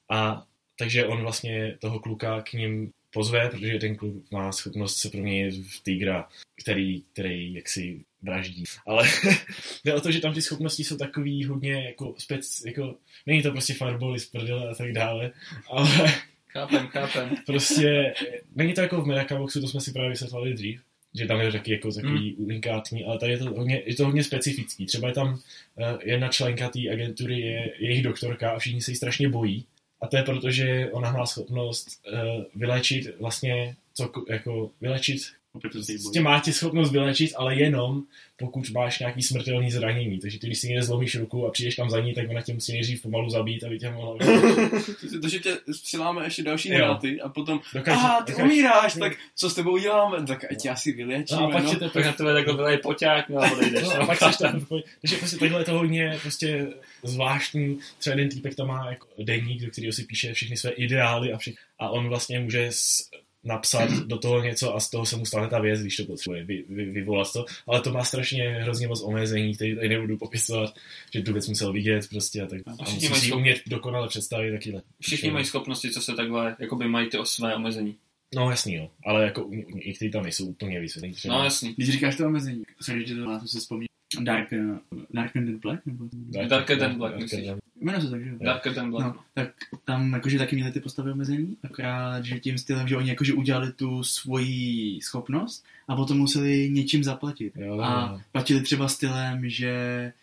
A 0.10 0.46
takže 0.78 1.06
on 1.06 1.22
vlastně 1.22 1.78
toho 1.80 2.00
kluka 2.00 2.42
k 2.42 2.54
ním 2.54 2.92
pozve, 3.14 3.50
protože 3.50 3.80
ten 3.80 3.96
kluk 3.96 4.32
má 4.32 4.52
schopnost 4.52 4.98
se 4.98 5.10
proměnit 5.10 5.68
v 5.68 5.84
týgra, 5.84 6.28
který, 6.62 7.04
který 7.14 7.54
jaksi 7.54 8.06
vraždí. 8.22 8.64
Ale 8.88 9.10
jde 9.86 9.94
o 9.94 10.02
to, 10.02 10.12
že 10.12 10.20
tam 10.20 10.34
ty 10.34 10.42
schopnosti 10.42 10.84
jsou 10.84 10.98
takový 10.98 11.46
hodně 11.46 11.86
jako 11.86 12.16
spec, 12.18 12.66
jako, 12.66 12.96
není 13.26 13.44
to 13.44 13.52
prostě 13.52 13.74
fireball 13.74 14.20
z 14.20 14.26
prdele 14.26 14.70
a 14.70 14.76
tak 14.76 14.92
dále, 14.92 15.32
ale 15.70 16.14
Chápem, 16.54 16.88
chápem. 16.88 17.30
prostě 17.46 18.14
není 18.56 18.74
to 18.74 18.82
jako 18.82 19.02
v 19.02 19.08
Medakaboxu, 19.08 19.62
to 19.62 19.68
jsme 19.68 19.82
si 19.82 19.92
právě 19.92 20.10
vysvětlili 20.10 20.54
dřív, 20.54 20.82
že 21.16 21.28
tam 21.28 21.42
je 21.42 21.52
taky 21.52 21.72
jako 21.72 21.92
takový 21.92 22.36
Hmm. 22.36 22.46
unikátní, 22.46 23.06
ale 23.06 23.20
tady 23.20 23.32
je 23.32 23.38
to 23.38 23.46
hodně, 23.46 23.82
je 23.86 23.96
to 23.96 24.06
hodně 24.06 24.24
specifický. 24.24 24.86
Třeba 24.86 25.08
je 25.08 25.14
tam 25.14 25.34
uh, 25.34 25.40
jedna 26.04 26.28
členka 26.28 26.70
té 26.70 26.80
agentury, 26.92 27.40
je 27.40 27.74
jejich 27.80 28.04
doktorka 28.04 28.52
a 28.52 28.60
všichni 28.60 28.82
se 28.82 28.92
jí 28.92 28.96
strašně 28.96 29.30
bojí. 29.30 29.66
A 30.04 30.08
to 30.08 30.18
je 30.18 30.24
proto, 30.24 30.52
že 30.52 30.92
ona 30.92 31.12
má 31.12 31.26
schopnost 31.26 31.88
uh, 32.04 32.44
vylečit 32.56 33.20
vlastně, 33.20 33.76
co, 33.94 34.12
jako 34.30 34.72
vylečit 34.82 35.22
Opět 35.54 35.70
to 35.74 35.84
se 35.84 35.92
jí 35.92 35.98
bojí. 35.98 36.04
Prostě 36.04 36.22
má 36.22 36.40
ti 36.40 36.54
schopnost 36.54 36.92
vylečit, 36.92 37.32
ale 37.36 37.56
jenom 37.56 38.04
pokud 38.38 38.70
máš 38.72 39.00
nějaký 39.00 39.22
smrtelný 39.24 39.72
zranění. 39.72 40.20
Takže 40.20 40.40
ty, 40.40 40.48
když 40.48 40.60
si 40.60 40.68
někde 40.68 40.84
zlomíš 40.84 41.16
ruku 41.16 41.48
a 41.48 41.52
přijdeš 41.52 41.76
tam 41.76 41.90
za 41.90 42.00
ní, 42.00 42.14
tak 42.14 42.30
ona 42.30 42.42
tě 42.42 42.54
musí 42.54 42.72
nejdřív 42.74 43.02
pomalu 43.02 43.30
zabít, 43.30 43.64
aby 43.64 43.80
tě 43.80 43.90
mohla 43.92 44.18
vylečit. 44.18 45.22
To, 45.22 45.30
že 45.30 45.40
tě 45.40 45.58
přiláme 45.84 46.24
ještě 46.26 46.44
další 46.44 46.70
hráty 46.70 47.22
a 47.22 47.30
potom, 47.30 47.60
Dokáže, 47.74 48.02
a 48.02 48.22
ty 48.24 48.32
dokáže- 48.32 48.50
umíráš, 48.52 48.94
tak 48.94 49.14
co 49.36 49.50
s 49.50 49.56
tebou 49.56 49.78
děláme? 49.78 50.28
Tak 50.28 50.46
ať 50.52 50.62
tě 50.62 50.70
asi 50.70 50.92
vylečíme, 50.92 51.42
No 51.42 51.48
a 51.48 51.52
pak 51.52 51.64
no. 51.64 51.70
tě 51.70 51.76
to 51.76 51.90
Pak 51.90 52.06
na 52.06 52.12
tebe 52.14 52.34
takhle 52.34 52.56
vylej 52.56 52.78
poťák, 52.78 53.30
no 53.30 53.38
a 53.42 53.52
odejdeš. 53.52 53.84
No, 53.94 54.02
a 54.02 54.06
pak 54.06 54.20
seš 54.20 54.38
tam, 54.38 54.66
takže 55.02 55.16
prostě 55.18 55.38
takhle 55.38 55.62
je 55.62 55.66
to 55.66 55.72
hodně 55.74 56.18
prostě 56.22 56.68
zvláštní. 57.04 57.80
Třeba 58.00 58.16
jeden 58.16 58.30
týpek 58.30 58.56
tam 58.56 58.68
má 58.68 58.90
jako 58.90 59.08
deník, 59.24 59.62
do 59.62 59.72
kterého 59.72 59.94
si 59.94 60.04
píše 60.04 60.34
všechny 60.34 60.58
své 60.58 60.72
ideály 60.72 61.34
a, 61.34 61.38
všech, 61.38 61.54
a 61.80 61.90
on 61.90 62.08
vlastně 62.10 62.40
může 62.40 62.66
s, 62.68 63.10
napsat 63.44 63.90
do 64.06 64.18
toho 64.18 64.44
něco 64.44 64.76
a 64.76 64.80
z 64.80 64.90
toho 64.90 65.06
se 65.06 65.18
mu 65.18 65.26
stane 65.26 65.48
ta 65.48 65.60
věc, 65.60 65.82
když 65.82 65.98
to 65.98 66.06
potřebuje 66.06 66.44
vy, 66.44 66.64
vy, 66.70 66.86
vyvolat 66.86 67.34
to, 67.34 67.46
ale 67.68 67.82
to 67.82 67.92
má 67.92 68.04
strašně 68.04 68.50
hrozně 68.50 68.88
moc 68.88 69.02
omezení, 69.02 69.56
který 69.56 69.76
tady 69.76 69.90
nebudu 69.90 70.18
popisovat, 70.18 70.76
že 71.14 71.22
tu 71.22 71.34
věc 71.34 71.48
musel 71.48 71.74
vidět 71.74 72.10
prostě 72.10 72.42
a 72.42 72.48
tak 72.48 72.60
a 72.80 72.84
všichni 72.84 73.10
musí 73.10 73.10
mají 73.10 73.22
si 73.22 73.32
schop- 73.32 73.38
umět 73.38 73.62
dokonale 73.68 74.08
představit 74.08 74.52
taky. 74.52 74.74
Všichni 75.02 75.32
mají 75.32 75.46
schopnosti, 75.46 75.92
co 75.92 76.02
se 76.02 76.14
takhle, 76.14 76.56
jakoby 76.60 76.88
mají 76.88 77.10
ty 77.10 77.18
o 77.18 77.26
své 77.26 77.56
omezení. 77.56 77.96
No 78.36 78.50
jasný, 78.50 78.76
jo, 78.76 78.90
ale 79.06 79.24
jako 79.24 79.50
i 79.76 79.94
kteří 79.94 80.12
tam 80.12 80.24
nejsou 80.24 80.46
úplně 80.46 80.80
vysvětlení. 80.80 81.16
No 81.28 81.44
jasný. 81.44 81.74
Když 81.74 81.90
říkáš 81.90 82.16
to 82.16 82.26
omezení, 82.26 82.64
sorry, 82.82 83.08
že 83.08 83.16
to 83.16 83.22
má, 83.22 83.40
jsem 83.40 83.48
se 83.48 83.60
vzpomněl. 83.60 83.88
Dark, 84.22 84.54
eh, 84.54 84.60
Darker 85.14 85.44
than 85.46 85.60
Black? 85.60 85.86
Nebo... 85.86 86.06
Darker 86.48 86.80
than 86.80 86.96
Black, 86.98 87.12
Darker 87.12 87.24
myslíš? 87.24 87.48
than- 87.48 87.60
Jmenuje 87.82 88.02
se 88.02 88.10
tak, 88.10 88.24
že 88.24 88.30
jo? 88.30 88.36
Darker 88.42 88.74
than 88.74 88.92
Black. 88.92 89.06
No, 89.06 89.16
tak 89.34 89.50
tam 89.86 90.14
jakože 90.14 90.38
taky 90.38 90.56
měli 90.56 90.72
ty 90.72 90.80
postavy 90.80 91.12
omezený, 91.12 91.58
akorát, 91.64 92.26
že 92.26 92.40
tím 92.40 92.58
stylem, 92.58 92.88
že 92.88 92.98
oni 92.98 93.10
jakože 93.10 93.34
udělali 93.34 93.72
tu 93.72 94.04
svoji 94.04 95.00
schopnost 95.02 95.66
a 95.88 95.96
potom 95.96 96.18
museli 96.18 96.70
něčím 96.72 97.04
zaplatit. 97.04 97.54
Jo, 97.56 97.80
A 97.80 98.10
jo. 98.12 98.20
platili 98.32 98.62
třeba 98.62 98.88
stylem, 98.88 99.50
že 99.50 100.14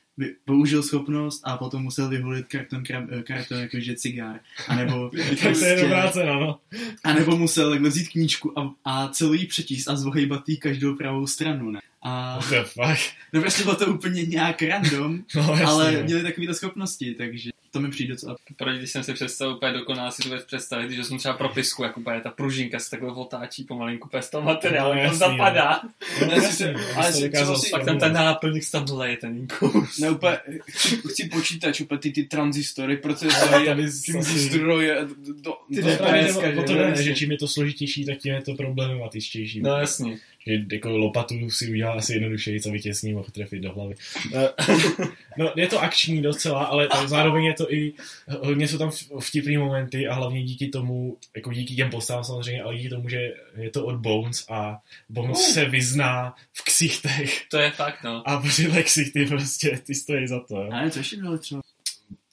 použil 0.45 0.83
schopnost 0.83 1.41
a 1.45 1.57
potom 1.57 1.83
musel 1.83 2.09
vyholit 2.09 2.47
karton, 2.47 2.83
kram, 2.85 3.09
eh, 3.11 3.23
karton 3.23 3.59
jakože 3.59 3.95
cigár. 3.97 4.41
A 4.69 4.77
nebo, 4.77 5.11
Tak 5.43 5.59
to 5.59 5.65
je 5.65 5.83
dobrá 5.83 6.11
cena, 6.11 6.41
no. 6.41 6.59
a 7.05 7.13
nebo 7.13 7.37
musel 7.37 7.71
takhle 7.71 7.89
vzít 7.89 8.09
knížku 8.09 8.59
a, 8.59 8.75
a 8.85 9.09
celou 9.09 9.33
jí 9.33 9.47
přečíst 9.47 9.89
a 9.89 9.97
zvohejbat 9.97 10.45
každou 10.59 10.97
pravou 10.97 11.27
stranu, 11.27 11.71
ne? 11.71 11.81
A 12.03 12.37
What 12.39 12.51
the 12.51 12.63
fuck? 12.63 13.01
no 13.33 13.41
prostě 13.41 13.63
bylo 13.63 13.77
to 13.77 13.87
úplně 13.87 14.23
nějak 14.23 14.63
random, 14.63 15.19
No, 15.35 15.43
jasný, 15.51 15.65
ale 15.65 15.93
no. 15.93 16.03
měli 16.03 16.23
takovýhle 16.23 16.55
schopnosti, 16.55 17.15
takže 17.15 17.51
to 17.73 17.81
mi 17.81 17.91
přijde 17.91 18.15
docela 18.15 18.37
Proč, 18.57 18.79
když 18.79 18.91
jsem 18.91 19.05
si 19.05 19.15
představil 19.15 19.55
úplně 19.57 19.73
dokonale 19.73 20.13
si 20.13 20.23
to 20.23 20.29
věc 20.29 20.45
představit, 20.45 20.91
že 20.91 21.05
jsem 21.05 21.19
třeba 21.19 21.35
propisku, 21.35 21.83
jak 21.83 21.99
úplně 21.99 22.21
ta 22.21 22.31
pružinka 22.31 22.79
se 22.79 22.91
takhle 22.91 23.13
otáčí 23.13 23.65
pomalinku 23.65 24.09
úplně 24.09 24.23
z 24.23 24.31
toho 24.31 24.43
materiálu, 24.45 24.95
No, 24.95 25.01
jak 25.01 25.09
to 25.11 25.15
jasný, 25.25 25.37
zapadá. 25.39 25.81
No, 26.21 26.27
Ne, 26.27 26.35
jasný, 26.35 26.67
no, 26.73 26.81
ale 26.97 27.13
si- 27.13 27.31
co 27.47 27.55
si- 27.57 27.71
Pak 27.71 27.85
tam 27.85 27.99
ten 27.99 28.13
náplň 28.13 28.61
tam 28.73 28.85
leje 28.93 29.17
ten 29.17 29.37
inkus. 29.37 29.99
Ne, 29.99 30.11
úplně, 30.11 30.39
chci, 30.71 30.97
chci 31.09 31.29
počítač, 31.29 31.81
úplně 31.81 31.99
ty, 31.99 32.11
ty 32.13 32.25
transistory, 32.25 32.97
procesory, 32.97 33.67
tady 33.67 33.83
ty 33.83 33.91
zase- 33.91 34.39
zdroje, 34.39 35.05
do, 35.27 35.33
do, 35.41 35.53
Ty 35.75 35.83
do 35.83 35.89
No, 35.91 35.97
právě 35.97 36.23
dneska, 36.23 36.41
to, 36.41 36.47
že 36.49 36.63
to 36.63 36.73
jo, 36.73 36.79
jde, 36.79 36.85
jasně. 36.89 37.05
že 37.05 37.15
čím 37.15 37.33
je 37.33 37.39
to 37.39 37.49
složitější, 37.49 38.05
tak 38.07 38.19
tím 38.19 38.33
je 38.35 38.43
to 38.43 38.55
problematičtější. 38.55 39.61
No 39.61 39.77
jasně. 39.77 40.19
Že 40.47 40.59
jako 40.73 40.97
lopatu 40.97 41.51
si 41.51 41.71
udělá 41.71 41.93
asi 41.93 42.13
jednodušeji, 42.13 42.61
co 42.61 42.71
by 42.71 42.81
tě 42.81 42.95
s 42.95 43.03
ním 43.03 43.17
mohl 43.17 43.29
trefit 43.33 43.63
do 43.63 43.73
hlavy. 43.73 43.95
Eh, 44.35 44.49
no, 45.39 45.53
je 45.57 45.67
to 45.67 45.81
akční 45.81 46.23
docela, 46.23 46.65
ale 46.65 46.89
zároveň 47.07 47.45
je 47.45 47.55
to 47.55 47.73
i, 47.73 47.93
hodně 48.41 48.69
jsou 48.69 48.79
tam 48.79 48.91
vtipný 49.21 49.57
momenty 49.57 50.09
a 50.09 50.15
hlavně 50.15 50.43
díky 50.43 50.69
tomu, 50.69 51.17
jako 51.37 51.53
díky 51.53 51.75
těm 51.75 51.91
postavám 51.91 52.25
samozřejmě, 52.25 52.63
ale 52.63 52.77
díky 52.77 52.89
tomu, 52.89 53.09
že 53.09 53.33
je 53.57 53.71
to 53.71 53.87
od 53.87 53.97
Bones 53.97 54.47
a 54.51 54.79
Bones 55.09 55.39
Uh. 55.39 55.55
se 55.55 55.65
vyzná 55.65 56.35
v 56.53 56.65
ksichtech 56.65 57.49
To 57.49 57.59
je 57.59 57.71
fakt, 57.71 58.03
no. 58.05 58.29
a 58.29 58.43
tyhle 58.57 58.83
ksichty 58.83 59.27
prostě, 59.27 59.81
ty 59.87 59.95
stojí 59.95 60.27
za 60.27 60.41
to. 60.41 60.57
Jo. 60.57 60.71
A 60.73 60.81
ne, 60.83 60.91
co 60.91 60.99
ještě 60.99 61.17
bylo 61.17 61.39
třeba? 61.39 61.61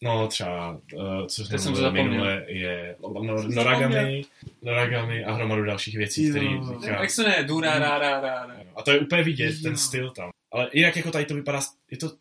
No 0.01 0.27
třeba, 0.27 0.81
uh, 0.93 1.25
co 1.27 1.45
jsem 1.45 1.57
to 1.57 1.63
mluvili 1.63 1.81
zapomněl. 1.81 2.03
minule, 2.09 2.45
je 2.47 2.95
no, 3.01 3.43
Noragami, 3.43 4.21
Noragami 4.61 5.23
a 5.25 5.33
hromadu 5.33 5.63
dalších 5.63 5.97
věcí, 5.97 6.29
které 6.29 6.45
Jak 6.85 7.09
se 7.09 7.23
ne, 7.23 7.43
důra, 7.43 7.79
rá, 7.79 7.99
rá, 7.99 8.21
rá, 8.21 8.45
rá. 8.45 8.55
A 8.75 8.81
to 8.81 8.91
je 8.91 8.99
úplně 8.99 9.23
vidět, 9.23 9.55
Jo. 9.55 9.59
ten 9.63 9.77
styl 9.77 10.09
tam. 10.11 10.29
Ale 10.51 10.69
jinak 10.73 10.95
jako 10.95 11.11
tady 11.11 11.25
to 11.25 11.35
vypadá, 11.35 11.59
je 11.91 11.97
to 11.97 12.11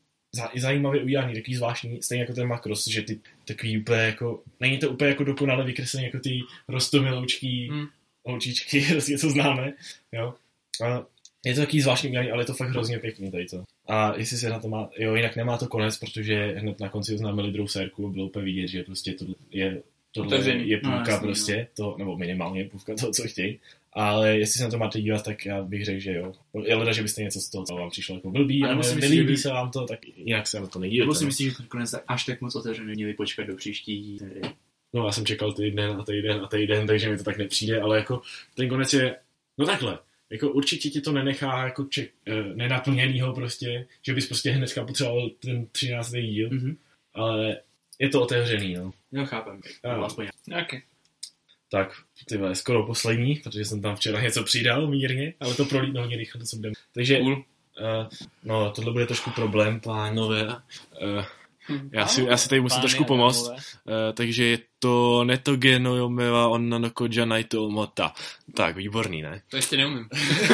zajímavě 0.56 1.02
udělaný, 1.02 1.34
takový 1.34 1.54
zvláštní, 1.56 2.02
stejně 2.02 2.22
jako 2.22 2.32
ten 2.32 2.48
Makros, 2.48 2.88
že 2.88 3.02
ty 3.02 3.20
takový 3.44 3.78
úplně 3.78 4.00
jako, 4.00 4.42
není 4.60 4.78
to 4.78 4.90
úplně 4.90 5.10
jako 5.10 5.24
dokonale 5.24 5.64
vykreslený 5.64 6.04
jako 6.06 6.18
ty 6.18 6.40
rostomiloučký 6.68 7.68
Hmm. 7.68 7.86
holčičky, 8.24 8.80
prostě 8.92 9.18
co 9.18 9.30
známe, 9.30 9.72
jo. 10.12 10.34
A 10.84 11.04
je 11.44 11.54
to 11.54 11.60
takový 11.60 11.80
zvláštní 11.80 12.08
udělaný, 12.08 12.30
ale 12.30 12.42
je 12.42 12.46
to 12.46 12.54
fakt 12.54 12.68
hrozně 12.70 12.98
pěkný 12.98 13.30
tady 13.30 13.46
to. 13.46 13.64
A 13.88 14.16
jestli 14.16 14.36
se 14.36 14.48
na 14.50 14.58
to 14.58 14.68
má, 14.68 14.88
jo, 14.98 15.14
jinak 15.14 15.36
nemá 15.36 15.58
to 15.58 15.66
konec, 15.68 15.98
protože 15.98 16.46
hned 16.46 16.80
na 16.80 16.88
konci 16.88 17.14
oznámili 17.14 17.52
druhou 17.52 17.68
sérku, 17.68 18.10
bylo 18.10 18.26
úplně 18.26 18.44
vidět, 18.44 18.68
že 18.68 18.82
prostě 18.82 19.12
to 19.12 19.24
je, 19.50 19.82
tohle 20.12 20.28
Otevřený. 20.34 20.68
je 20.68 20.78
půlka 20.78 20.98
No, 20.98 21.10
jasný, 21.10 21.26
prostě, 21.26 21.66
to, 21.76 21.94
nebo 21.98 22.16
minimálně 22.18 22.64
půlka 22.64 22.94
toho, 22.94 23.12
co 23.12 23.22
chtějí. 23.28 23.60
Ale 23.92 24.38
jestli 24.38 24.58
se 24.58 24.64
na 24.64 24.70
to 24.70 24.78
máte 24.78 25.00
dívat, 25.00 25.24
tak 25.24 25.46
já 25.46 25.62
bych 25.62 25.84
řekl, 25.84 26.00
že 26.00 26.12
jo. 26.14 26.32
Je 26.64 26.74
leda, 26.74 26.92
že 26.92 27.02
byste 27.02 27.22
něco 27.22 27.40
z 27.40 27.48
toho, 27.50 27.64
co 27.64 27.74
vám 27.74 27.90
přišlo 27.90 28.14
jako 28.14 28.30
blbý, 28.30 28.62
Ale 28.62 28.72
a 28.72 28.76
musím 28.76 28.94
ne, 28.94 29.02
si 29.02 29.08
nelíbí 29.08 29.28
říct, 29.36 29.42
se 29.42 29.48
vám 29.48 29.70
to, 29.70 29.84
tak 29.86 29.98
jinak 30.16 30.46
se 30.46 30.60
na 30.60 30.66
to 30.66 30.78
Nebo 30.78 30.82
nedívejte. 30.82 31.14
si 31.14 31.24
no. 31.24 31.26
myslíš, 31.26 31.50
že 31.50 31.56
ten 31.56 31.66
konec 31.66 31.94
až 32.08 32.24
tak 32.24 32.40
moc 32.40 32.56
otevřený, 32.56 32.92
měli 32.94 33.14
počkat 33.14 33.46
do 33.46 33.56
příští 33.56 34.18
série. 34.18 34.42
No 34.92 35.06
já 35.06 35.12
jsem 35.12 35.26
čekal 35.26 35.52
týden 35.52 35.90
a 35.90 36.04
týden 36.04 36.40
a 36.44 36.48
týden, 36.48 36.86
takže 36.86 37.10
mi 37.10 37.16
to 37.18 37.24
tak 37.24 37.38
nepřijde, 37.38 37.80
ale 37.80 37.96
jako 37.98 38.22
ten 38.54 38.68
konec 38.68 38.92
je, 38.92 39.16
no 39.58 39.66
takhle, 39.66 39.98
jako 40.30 40.48
určitě 40.52 40.90
ti 40.90 41.00
to 41.00 41.12
nenechá 41.12 41.64
jako 41.64 41.84
ček, 41.84 42.10
eh, 42.26 42.42
nenaplněnýho 42.54 43.34
prostě, 43.34 43.86
že 44.02 44.14
bys 44.14 44.26
prostě 44.26 44.50
hnedka 44.50 44.84
potřeboval 44.84 45.30
ten 45.30 45.66
13. 45.66 46.22
díl, 46.22 46.48
Mhm. 46.52 46.76
ale 47.14 47.56
je 47.98 48.08
to 48.08 48.22
otevřený, 48.22 48.74
no. 48.74 48.90
Jo, 49.12 49.24
chápem. 49.26 49.60
Aspoň 50.04 50.26
Nějaký. 50.48 50.82
Tak, 51.70 51.90
ty 52.28 52.36
vole, 52.36 52.54
skoro 52.54 52.86
poslední, 52.86 53.36
protože 53.36 53.64
jsem 53.64 53.82
tam 53.82 53.96
včera 53.96 54.20
něco 54.20 54.42
přidal 54.44 54.86
mírně, 54.86 55.34
ale 55.40 55.54
to 55.54 55.64
prolítnu 55.64 56.00
hodně 56.00 56.16
rychle, 56.16 56.38
to 56.40 56.46
co 56.46 56.56
budeme. 56.56 56.74
Takže, 56.94 57.18
Cool. 57.18 57.32
uh, 57.32 57.42
no, 58.44 58.70
tohle 58.70 58.92
bude 58.92 59.06
trošku 59.06 59.30
problém, 59.30 59.80
pánové. 59.80 60.46
Uh, 60.48 61.24
já, 61.92 62.06
si, 62.06 62.22
já 62.28 62.36
si 62.36 62.48
tady 62.48 62.60
musím 62.60 62.80
trošku 62.80 63.04
pomoct. 63.04 63.48
Uh, 63.48 63.54
takže 64.14 64.44
je 64.44 64.58
to 64.78 65.24
Netoge 65.24 65.78
no 65.78 65.96
Yomeva 65.96 66.48
Onna 66.48 66.78
no 66.78 66.90
Koja 66.90 67.24
Naito 67.24 67.70
Mota. 67.70 68.12
Tak, 68.54 68.76
výborný, 68.76 69.22
ne? 69.22 69.42
To 69.50 69.56
ještě 69.56 69.76
neumím. 69.76 70.08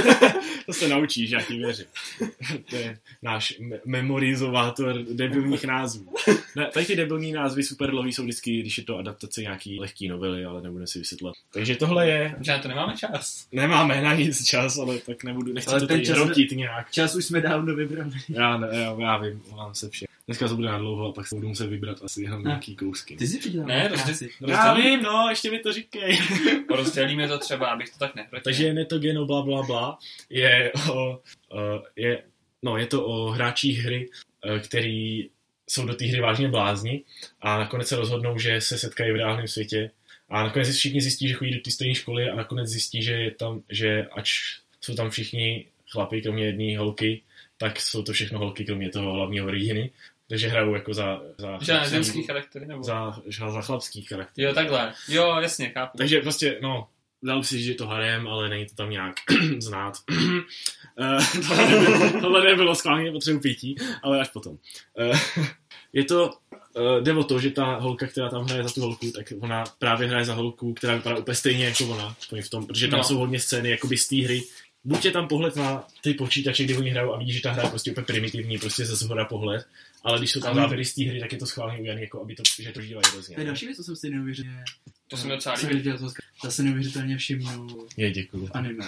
to 0.67 0.73
se 0.73 0.89
naučíš, 0.89 1.31
já 1.31 1.43
ti 1.43 1.57
věřím. 1.59 1.87
to 2.71 2.77
je 2.77 2.99
náš 3.23 3.59
me- 3.61 3.81
memorizovátor 3.85 4.99
debilních 5.13 5.65
názvů. 5.65 6.15
Ne, 6.57 6.67
tady 6.75 6.87
ty 6.87 6.97
debilní 6.97 7.33
názvy 7.33 7.63
super 7.63 7.91
dlouhý 7.91 8.13
jsou 8.13 8.23
vždycky, 8.23 8.61
když 8.61 8.79
je 8.79 8.85
to 8.85 8.97
adaptace 8.99 9.43
nějaký 9.43 9.81
lehký 9.81 10.09
novely, 10.09 10.45
ale 10.45 10.63
nebudu 10.63 10.87
si 10.87 10.99
vysvětlit. 10.99 11.33
Takže 11.53 11.77
tohle 11.77 12.09
je, 12.09 12.35
Že 12.41 12.53
na 12.53 12.59
to 12.59 12.69
nemáme 12.69 12.95
čas. 12.97 13.47
nemáme 13.53 14.03
na 14.03 14.15
nic 14.15 14.45
čas, 14.45 14.79
ale 14.79 14.99
tak 14.99 15.25
nebudu, 15.25 15.53
nechci 15.53 15.71
Ale 15.71 15.81
to 15.81 15.87
ten 15.87 15.97
tady 15.97 16.07
čas- 16.07 16.53
nějak. 16.53 16.91
Čas 16.91 17.15
už 17.15 17.25
jsme 17.25 17.41
dávno 17.41 17.75
vybrali. 17.75 18.11
Já, 18.29 18.57
ne, 18.59 18.69
já, 18.73 18.97
já 19.01 19.17
vím, 19.17 19.43
mám 19.57 19.75
se 19.75 19.89
vše. 19.89 20.07
Dneska 20.27 20.49
to 20.49 20.57
bude 20.57 20.69
na 20.69 20.79
dlouho 20.79 21.09
a 21.09 21.13
pak 21.13 21.27
se 21.27 21.35
budu 21.35 21.49
muset 21.49 21.67
vybrat 21.67 21.99
asi 22.03 22.23
jenom 22.23 22.43
nějaký 22.45 22.77
kousky. 22.77 23.17
Ty 23.17 23.27
jsi 23.27 23.39
přidělal 23.39 23.69
Ne, 23.69 23.89
prostě- 23.89 24.29
Já 24.47 24.75
vím, 24.75 25.03
no, 25.03 25.27
ještě 25.31 25.51
mi 25.51 25.59
to 25.59 25.73
říkej. 25.73 26.19
Rozdělíme 26.77 27.29
to 27.29 27.39
třeba, 27.39 27.67
abych 27.67 27.91
to 27.91 27.99
tak 27.99 28.15
nehrotil. 28.15 28.41
Takže 28.45 28.73
netogeno 28.73 29.27
bla 29.27 29.43
bla 29.43 29.63
bla 29.63 29.99
je 30.31 30.73
o, 30.93 31.21
je 31.97 32.23
no, 32.63 32.77
je 32.77 32.87
to 32.87 33.07
o 33.07 33.31
hráčích 33.31 33.79
hry, 33.79 34.09
eh, 34.47 34.59
který 34.59 35.29
jsou 35.71 35.87
do 35.87 35.95
té 35.95 36.05
hry 36.07 36.21
vážně 36.21 36.49
blázni 36.49 37.03
a 37.41 37.59
nakonec 37.59 37.89
se 37.89 37.97
rozhodnou, 37.97 38.39
že 38.39 38.61
se 38.61 38.79
setkají 38.79 39.13
v 39.13 39.17
reálném 39.17 39.49
světě 39.49 39.91
a 40.29 40.43
nakonec 40.43 40.77
všichni 40.77 41.01
zjistí, 41.01 41.29
že 41.29 41.35
chodí 41.35 41.55
do 41.55 41.61
té 41.61 41.71
stejné 41.71 41.95
školy 41.95 42.31
a 42.31 42.35
nakonec 42.35 42.69
zjistí, 42.69 43.03
že 43.03 43.13
je 43.13 43.31
tam, 43.31 43.63
že 43.71 44.07
ač 44.13 44.31
jsou 44.81 44.95
tam 44.95 45.11
všichni 45.11 45.67
chlapi, 45.91 46.23
kromě 46.23 46.45
jedné 46.45 46.79
holky, 46.79 47.23
tak 47.57 47.81
jsou 47.81 48.03
to 48.03 48.13
všechno 48.13 48.39
holky, 48.39 48.65
kromě 48.65 48.89
toho 48.91 49.13
hlavního 49.13 49.47
hrdiny. 49.47 49.91
Takže 50.33 50.49
hrajou 50.49 50.75
jako 50.75 50.95
za, 50.95 51.21
za, 51.39 51.59
Že 51.63 51.91
ženský 51.91 52.23
charaktery 52.23 52.67
nebo? 52.67 52.83
za, 52.83 53.19
za, 53.39 53.51
za 53.51 53.61
chlapský 53.63 54.03
charakter. 54.03 54.45
Jo, 54.45 54.55
takhle. 54.55 54.93
Jo, 55.09 55.37
jasně, 55.43 55.69
chápu. 55.69 55.99
Takže 55.99 56.21
prostě, 56.21 56.59
no, 56.63 56.89
dal 57.23 57.43
si, 57.43 57.63
že 57.63 57.75
to 57.75 57.87
harem, 57.87 58.29
ale 58.29 58.49
není 58.49 58.67
to 58.67 58.75
tam 58.75 58.91
nějak 58.91 59.15
znát. 59.59 59.95
Eh, 61.01 61.19
tohle 61.49 61.67
nebylo- 61.71 62.21
Tohle 62.21 62.45
nebylo 62.45 62.75
schválně 62.75 63.13
potřebu 63.13 63.41
pití, 63.41 63.77
ale 64.03 64.21
až 64.21 64.29
potom. 64.29 64.57
Eh, 64.99 65.19
Je 65.93 66.05
to, 66.05 66.31
eh, 66.77 67.01
jde 67.01 67.13
o 67.15 67.25
to, 67.25 67.41
že 67.41 67.51
ta 67.51 67.65
holka, 67.77 68.07
která 68.07 68.29
tam 68.29 68.45
hraje 68.45 68.63
za 68.63 68.71
tu 68.71 68.81
holku, 68.81 69.11
tak 69.11 69.33
ona 69.41 69.65
právě 69.79 70.09
hraje 70.09 70.25
za 70.25 70.35
holku, 70.35 70.75
která 70.75 70.95
vypadá 70.95 71.17
úplně 71.17 71.35
stejně 71.35 71.65
jako 71.65 71.85
ona, 71.85 72.17
v 72.45 72.51
tom, 72.51 72.67
protože 72.67 72.89
tam 72.89 72.99
No. 72.99 73.05
jsou 73.05 73.19
hodně 73.19 73.41
scény 73.41 73.71
jakoby 73.71 73.97
z 73.97 74.09
té 74.09 74.17
hry. 74.17 74.43
Buď 74.85 75.05
je 75.05 75.11
tam 75.11 75.29
pohled 75.29 75.57
na 75.57 75.85
ty 76.01 76.15
počítače, 76.15 76.65
kdy 76.65 76.77
oni 76.77 76.91
hrajou 76.91 77.15
a 77.15 77.19
vidíš, 77.19 77.35
že 77.35 77.43
ta 77.43 77.53
hra 77.53 77.63
je 77.63 77.71
prostě 77.71 77.91
úplně 77.91 78.05
primitivní, 78.05 78.59
prostě 78.59 78.87
ze 78.87 78.97
zhora 78.97 79.25
pohled, 79.25 79.67
ale 80.05 80.19
když 80.19 80.31
jsou 80.31 80.41
tam 80.41 80.55
záběry 80.55 80.85
z 80.85 80.95
té 80.95 81.03
hry, 81.05 81.21
tak 81.21 81.33
je 81.33 81.39
to 81.39 81.47
schválně 81.47 81.81
udělané, 81.81 82.01
jako 82.01 82.23
aby 82.23 82.35
to, 82.35 82.43
že 82.59 82.73
to 82.73 82.83
žívají 82.83 83.05
hrozně. 83.13 83.35
To 83.35 83.41
je 83.41 83.47
další 83.47 83.67
věc, 83.67 83.77
co 83.77 83.85
jsem 83.85 83.97
si 83.97 84.11
neuvěřitelně... 84.11 84.65
To 85.09 85.17
se 85.17 85.27
mi 85.27 85.35
docela 85.35 85.57
to 85.99 86.09
zase 86.45 86.63
neuvěřitelně 86.63 87.17
všimnu 87.17 87.87
Je, 87.97 88.11
děkuju. 88.11 88.47
v 88.47 88.51
anime. 88.55 88.85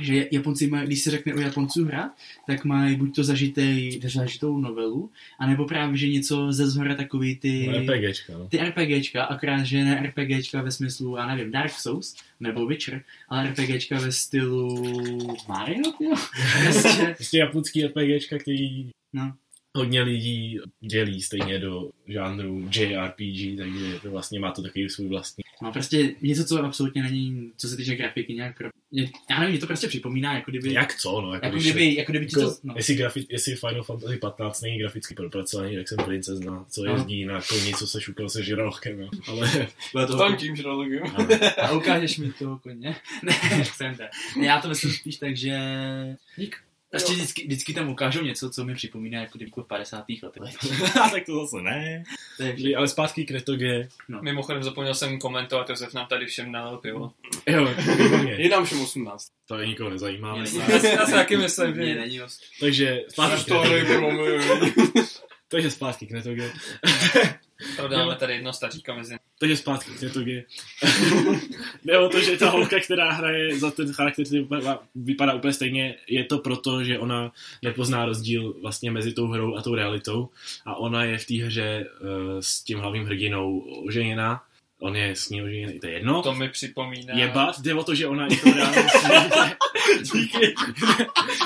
Že 0.00 0.28
Japonci 0.32 0.66
mají, 0.66 0.86
když 0.86 1.00
se 1.00 1.10
řekne 1.10 1.34
o 1.34 1.40
Japonců 1.40 1.84
hrát, 1.84 2.12
tak 2.46 2.64
mají 2.64 2.96
buď 2.96 3.14
to 3.14 3.24
zažitej, 3.24 4.00
zažitou 4.04 4.58
novelu, 4.58 5.10
anebo 5.38 5.64
právě, 5.64 5.96
že 5.96 6.08
něco 6.08 6.52
ze 6.52 6.66
zhora 6.66 6.94
takový 6.94 7.36
ty... 7.36 7.68
RPGčka, 7.68 8.38
no. 8.38 8.48
ty 8.48 8.58
RPGčka, 8.58 9.24
akorát, 9.24 9.64
že 9.64 9.84
ne 9.84 10.02
RPGčka 10.02 10.62
ve 10.62 10.70
smyslu, 10.70 11.16
já 11.16 11.26
nevím, 11.26 11.52
Dark 11.52 11.72
Souls 11.72 12.16
nebo 12.40 12.66
Witcher, 12.66 13.02
ale 13.28 13.48
RPGčka 13.48 13.98
ve 13.98 14.12
stylu 14.12 15.36
Mario, 15.48 15.92
jo? 16.00 16.14
Prostě, 16.62 17.14
Prostě 17.16 17.38
japonský 17.38 17.86
RPGčka, 17.86 18.38
který 18.38 18.90
no. 19.12 19.32
Hodně 19.76 20.02
lidí 20.02 20.58
dělí 20.80 21.22
stejně 21.22 21.58
do 21.58 21.90
žánru 22.06 22.68
JRPG, 22.76 23.58
takže 23.58 23.98
to 24.02 24.10
vlastně 24.10 24.40
má 24.40 24.52
to 24.52 24.62
takový 24.62 24.88
svůj 24.88 25.08
vlastní. 25.08 25.44
no 25.62 25.72
prostě 25.72 26.14
něco, 26.20 26.44
co 26.44 26.64
absolutně 26.64 27.02
není, 27.02 27.52
co 27.56 27.68
se 27.68 27.76
týče 27.76 27.96
grafiky, 27.96 28.34
nějak 28.34 28.62
Já 29.30 29.38
nevím, 29.38 29.50
mě 29.50 29.60
to 29.60 29.66
prostě 29.66 29.88
připomíná, 29.88 30.34
jako 30.34 30.50
kdyby... 30.50 30.72
Jak 30.72 30.96
co, 30.96 31.20
no, 31.20 31.34
jako, 31.34 31.46
jako 31.46 31.56
když 31.56 31.70
kdyby, 31.72 31.94
jako 31.94 32.12
kdyby 32.12 32.26
ti 32.26 32.34
to... 32.34 32.40
jako, 32.40 32.56
No. 32.62 32.74
jestli, 32.76 32.94
grafi, 32.94 33.26
jestli 33.30 33.56
Final 33.56 33.82
Fantasy 33.82 34.16
15 34.16 34.60
není 34.60 34.78
graficky 34.78 35.14
propracovaný, 35.14 35.76
tak 35.76 35.88
jsem 35.88 35.98
princezna, 35.98 36.64
co 36.70 36.84
No. 36.84 36.92
jezdí 36.92 37.24
na 37.24 37.40
koni, 37.42 37.74
co 37.74 37.86
se 37.86 38.00
šukal 38.00 38.28
se 38.28 38.42
žralokem, 38.42 39.00
no. 39.00 39.10
ale 39.26 39.68
Bude 39.92 40.06
To 40.06 40.18
tam 40.18 40.36
tím 40.36 40.56
ano. 41.14 41.28
A 41.62 41.72
ukážeš 41.72 42.18
mi 42.18 42.32
toho 42.32 42.58
koně? 42.58 42.96
ne, 43.22 43.32
chcem 43.64 43.94
to. 43.94 44.02
Ne, 44.40 44.46
já 44.46 44.60
to 44.60 44.68
myslím 44.68 44.90
spíš 44.90 45.16
tak, 45.16 45.36
že... 45.36 45.58
Dík. 46.36 46.56
Ještě 46.92 47.12
vždycky, 47.12 47.42
vždycky 47.42 47.74
tam 47.74 47.88
ukážou 47.88 48.22
něco, 48.22 48.50
co 48.50 48.64
mi 48.64 48.74
připomíná 48.74 49.20
jako 49.20 49.38
kdyby 49.38 49.52
v 49.56 49.66
50. 49.66 50.04
letech. 50.22 50.54
tak 50.94 51.26
to 51.26 51.40
zase 51.40 51.62
ne. 51.62 52.04
To 52.36 52.42
je 52.42 52.76
Ale 52.76 52.88
zpátky 52.88 53.24
k 53.24 53.30
Retoge. 53.30 53.88
Mimochodem 54.20 54.62
zapomněl 54.62 54.94
jsem 54.94 55.18
komentovat, 55.18 55.70
Josef 55.70 55.94
nám 55.94 56.06
tady 56.06 56.26
všem 56.26 56.52
nalil 56.52 56.78
pivo. 56.78 57.12
Jo. 57.46 57.68
Je 58.36 58.48
nám 58.48 58.64
všem 58.64 58.80
18. 58.80 59.26
to 59.48 59.58
je 59.58 59.66
nikoho 59.66 59.90
nezajímá. 59.90 60.36
Já 60.36 61.06
si, 61.06 61.12
taky 61.12 61.36
myslím, 61.36 61.74
že... 61.74 61.94
není. 61.94 62.20
Takže 62.60 63.04
zpátky 63.08 63.44
k 63.44 63.48
To 63.48 63.62
Retoge. 63.62 64.38
Takže 65.48 65.70
zpátky 65.70 66.06
k 66.06 66.12
Retoge. 66.12 66.52
Prodáme 67.76 68.14
tady 68.14 68.32
jedno 68.32 68.52
staříka 68.52 68.94
mezi... 68.94 69.16
Takže 69.38 69.56
zpátky 69.56 69.90
k 69.90 70.02
Retoge. 70.02 70.44
Jde 71.84 71.98
o 71.98 72.08
to, 72.08 72.20
že 72.20 72.36
ta 72.36 72.50
holka, 72.50 72.80
která 72.80 73.12
hraje 73.12 73.58
za 73.58 73.70
ten 73.70 73.92
charakter, 73.92 74.24
který 74.24 74.40
vypadá, 74.40 74.82
vypadá 74.94 75.34
úplně 75.34 75.52
stejně, 75.52 75.94
je 76.08 76.24
to 76.24 76.38
proto, 76.38 76.84
že 76.84 76.98
ona 76.98 77.32
nepozná 77.62 78.04
rozdíl 78.04 78.54
vlastně 78.62 78.90
mezi 78.90 79.12
tou 79.12 79.26
hrou 79.26 79.56
a 79.56 79.62
tou 79.62 79.74
realitou 79.74 80.28
a 80.66 80.74
ona 80.74 81.04
je 81.04 81.18
v 81.18 81.26
té 81.26 81.34
hře 81.34 81.86
uh, 82.00 82.08
s 82.40 82.62
tím 82.62 82.78
hlavním 82.78 83.04
hrdinou 83.04 83.58
oženěná. 83.86 84.42
On 84.82 84.96
je 84.96 85.16
s 85.16 85.28
ní 85.28 85.42
oženěný, 85.42 85.80
to 85.80 85.86
je 85.86 85.92
jedno. 85.92 86.22
To 86.22 86.34
mi 86.34 86.48
připomíná... 86.48 87.14
Jebat, 87.14 87.60
jde 87.60 87.74
o 87.74 87.84
to, 87.84 87.94
že 87.94 88.06
ona 88.06 88.26
i 88.26 88.36
to 88.36 88.52
reálně 88.52 88.88
světě. 88.88 89.56
Díky. 90.14 90.54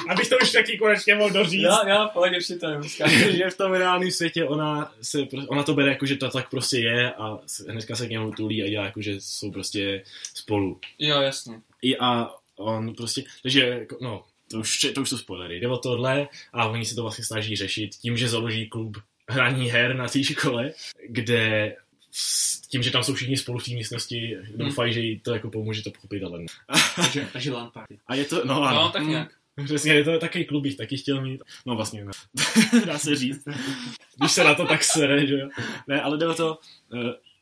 Abych 0.08 0.28
to 0.28 0.36
už 0.42 0.52
taky 0.52 0.78
konečně 0.78 1.14
mohl 1.14 1.30
doříct. 1.30 1.64
Já, 1.64 1.88
já, 1.88 2.08
pohodě, 2.08 2.34
ještě 2.34 2.54
to 2.56 2.70
nemusím. 2.70 3.06
že 3.08 3.50
v 3.50 3.56
tom 3.56 3.72
reálném 3.72 4.10
světě 4.10 4.44
ona, 4.44 4.92
se, 5.02 5.18
ona 5.48 5.62
to 5.62 5.74
bere 5.74 5.88
jako, 5.88 6.06
že 6.06 6.16
to 6.16 6.30
tak 6.30 6.50
prostě 6.50 6.78
je 6.78 7.12
a 7.12 7.38
hnedka 7.68 7.96
se 7.96 8.06
k 8.06 8.10
němu 8.10 8.32
tulí 8.32 8.62
a 8.62 8.68
dělá 8.68 8.84
jako, 8.84 9.02
že 9.02 9.14
jsou 9.18 9.50
prostě 9.50 10.02
spolu. 10.34 10.80
Jo, 10.98 11.20
jasně. 11.20 11.60
I 11.82 11.98
a 11.98 12.30
on 12.56 12.94
prostě, 12.94 13.24
takže 13.42 13.66
jako, 13.66 13.98
no, 14.00 14.24
to 14.50 14.58
už, 14.58 14.86
to 14.94 15.00
už 15.00 15.08
jsou 15.08 15.18
spoilery. 15.18 15.60
Jde 15.60 15.68
o 15.68 15.76
tohle 15.76 16.28
a 16.52 16.66
oni 16.66 16.84
se 16.84 16.94
to 16.94 17.02
vlastně 17.02 17.24
snaží 17.24 17.56
řešit 17.56 17.94
tím, 17.94 18.16
že 18.16 18.28
založí 18.28 18.68
klub 18.68 18.96
hraní 19.28 19.70
her 19.70 19.96
na 19.96 20.08
té 20.08 20.24
škole, 20.24 20.72
kde 21.08 21.76
s 22.18 22.60
tím, 22.60 22.82
že 22.82 22.90
tam 22.90 23.02
jsou 23.02 23.14
všichni 23.14 23.36
spolu 23.36 23.58
v 23.58 23.64
té 23.64 23.70
místnosti, 23.70 24.36
doufají, 24.56 24.92
že 24.92 25.00
jí 25.00 25.20
to 25.20 25.34
jako 25.34 25.50
pomůže 25.50 25.82
to 25.82 25.90
pochopit, 25.90 26.22
ale 26.22 26.38
ne. 26.38 26.46
Takže, 26.96 27.28
takže 27.32 27.52
LAN 27.52 27.70
party. 27.74 27.98
A 28.06 28.14
je 28.14 28.24
to, 28.24 28.44
no 28.44 28.54
No, 28.54 28.62
ano, 28.62 28.90
tak 28.90 29.02
nějak. 29.06 29.28
přesně, 29.64 29.92
je 29.94 30.04
to 30.04 30.18
takový 30.18 30.44
klub, 30.44 30.62
bych 30.62 30.76
taky 30.76 30.96
chtěl 30.96 31.22
mít. 31.22 31.42
No 31.66 31.76
vlastně 31.76 32.04
ne. 32.04 32.12
Dá 32.86 32.98
se 32.98 33.16
říct. 33.16 33.44
Když 34.18 34.32
se 34.32 34.44
na 34.44 34.54
to 34.54 34.66
tak 34.66 34.84
sere, 34.84 35.26
že 35.26 35.34
jo. 35.38 35.48
Ne, 35.88 36.02
ale 36.02 36.18
jde 36.18 36.28
o 36.28 36.34
to, 36.34 36.58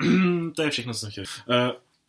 uh, 0.02 0.50
to 0.56 0.62
je 0.62 0.70
všechno, 0.70 0.92
co 0.92 0.98
jsem 0.98 1.10
chtěl. 1.10 1.24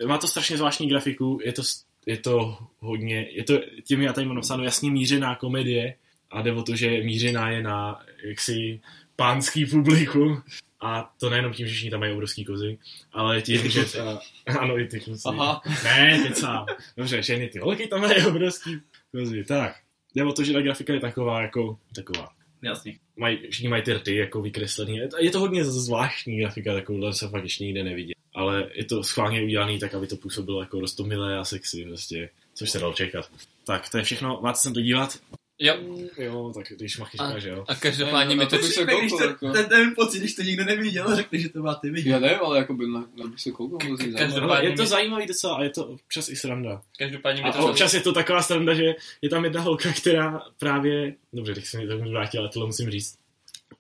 Uh, 0.02 0.08
má 0.08 0.18
to 0.18 0.28
strašně 0.28 0.58
zvláštní 0.58 0.88
grafiku, 0.90 1.40
je 1.44 1.54
to, 1.54 1.62
je 2.06 2.18
to 2.18 2.58
hodně, 2.80 3.28
je 3.32 3.44
to, 3.44 3.60
tím 3.84 4.02
já 4.02 4.14
tady 4.14 4.28
mám 4.28 4.36
napsáno 4.36 4.64
jasně 4.64 4.92
mířená 4.92 5.36
komedie 5.36 5.96
a 6.32 6.42
jde 6.42 6.54
o 6.54 6.64
to, 6.64 6.76
že 6.76 6.90
mířená 7.04 7.50
je 7.50 7.64
na 7.64 8.02
jaksi 8.24 8.82
pánský 9.16 9.66
publikum 9.66 10.42
a 10.82 11.14
to 11.20 11.30
nejenom 11.30 11.54
tím, 11.54 11.68
že 11.68 11.74
všichni 11.74 11.92
tam 11.92 12.00
mají 12.00 12.14
obrovský 12.14 12.46
kozy, 12.46 12.78
ale 13.14 13.42
tím, 13.42 13.70
že 13.70 13.86
ta, 13.86 14.20
ano, 14.60 14.80
i 14.80 14.88
ty 14.88 15.00
kluci. 15.00 15.24
Aha. 15.26 15.62
Ne, 15.84 16.20
teď 16.24 16.36
sám. 16.36 16.66
Dobře, 16.98 17.22
všechny 17.22 17.48
ty 17.48 17.60
holky 17.60 17.88
tam 17.88 18.02
mají 18.02 18.26
obrovský 18.26 18.80
kozy. 19.12 19.44
Tak, 19.44 19.76
jde 20.16 20.24
o 20.24 20.34
to, 20.34 20.44
že 20.44 20.54
ta 20.54 20.62
grafika 20.62 20.94
je 20.94 21.00
taková 21.00 21.42
jako, 21.42 21.78
taková. 21.96 22.30
Jasně. 22.62 22.98
Mají, 23.16 23.48
všichni 23.50 23.70
mají 23.70 23.84
ty 23.84 23.94
rty 23.94 24.16
jako 24.16 24.42
vykreslený. 24.42 24.98
Je 24.98 25.08
to, 25.08 25.18
je 25.20 25.32
to 25.32 25.40
hodně 25.40 25.66
zvláštní 25.66 26.40
grafika, 26.40 26.74
takovouhle 26.74 27.14
se 27.14 27.30
fakt 27.30 27.44
ještě 27.44 27.64
nikde 27.64 27.84
nevidí. 27.84 28.14
Ale 28.36 28.70
je 28.74 28.86
to 28.86 29.04
schválně 29.04 29.44
udělaný 29.44 29.80
tak, 29.80 29.94
aby 29.94 30.08
to 30.08 30.16
působilo 30.16 30.62
jako 30.62 30.80
rostomilé 30.80 31.38
a 31.38 31.44
sexy, 31.44 31.86
prostě, 31.86 32.30
což 32.54 32.70
se 32.70 32.80
dalo 32.80 32.94
čekat. 32.94 33.30
Tak, 33.66 33.90
to 33.90 33.98
je 33.98 34.04
všechno. 34.04 34.40
Máte 34.44 34.60
se 34.60 34.72
to 34.72 34.82
dívat? 34.82 35.20
Jo. 35.60 35.76
Jo, 36.18 36.52
tak 36.56 36.66
když 36.76 36.98
Machy 36.98 37.18
A- 37.18 37.28
říká, 37.28 37.40
že 37.40 37.50
jo. 37.50 37.66
A 37.68 37.76
každopádně 37.76 38.36
mi 38.36 38.44
A 38.44 38.46
to... 38.48 38.56
bych 38.56 38.66
se 38.66 38.84
Když 38.84 39.12
koukal, 39.12 39.18
to, 39.18 39.24
jako. 39.24 39.52
ten, 39.52 39.66
ten 39.70 39.94
pocit, 39.96 40.20
když 40.20 40.36
to 40.36 40.42
nikdo 40.42 40.64
neviděl, 40.66 41.16
řekne, 41.16 41.40
že 41.40 41.50
to 41.50 41.60
máte 41.60 41.90
vidět. 41.90 42.10
Já 42.10 42.20
nevím, 42.20 42.40
ale 42.44 42.58
jako 42.58 42.74
by 42.74 42.88
na, 42.88 43.00
na 43.16 43.28
bych 43.28 43.40
se 43.42 43.52
koukal, 43.52 43.98
Každopádně- 44.18 44.70
je 44.70 44.76
to 44.76 44.86
zajímavý 44.86 45.26
docela 45.28 45.56
a 45.56 45.64
je 45.64 45.70
to 45.70 45.86
občas 45.86 46.30
i 46.30 46.36
sranda. 46.36 46.82
Každopádně 46.98 47.44
mi 47.44 47.50
A 47.50 47.52
to... 47.52 47.68
občas 47.70 47.94
je 47.94 48.02
to 48.02 48.14
taková 48.14 48.42
sranda, 48.42 48.74
že 48.74 48.96
je 49.22 49.30
tam 49.30 49.44
jedna 49.44 49.62
holka, 49.62 49.90
která 49.94 50.42
právě, 50.60 51.14
dobře, 51.34 51.54
teď 51.56 51.66
se 51.66 51.78
mi 51.78 51.88
to 51.88 51.98
vrátila, 51.98 52.42
ale 52.44 52.50
tohle 52.54 52.68
musím 52.68 52.92
říct. 52.92 53.18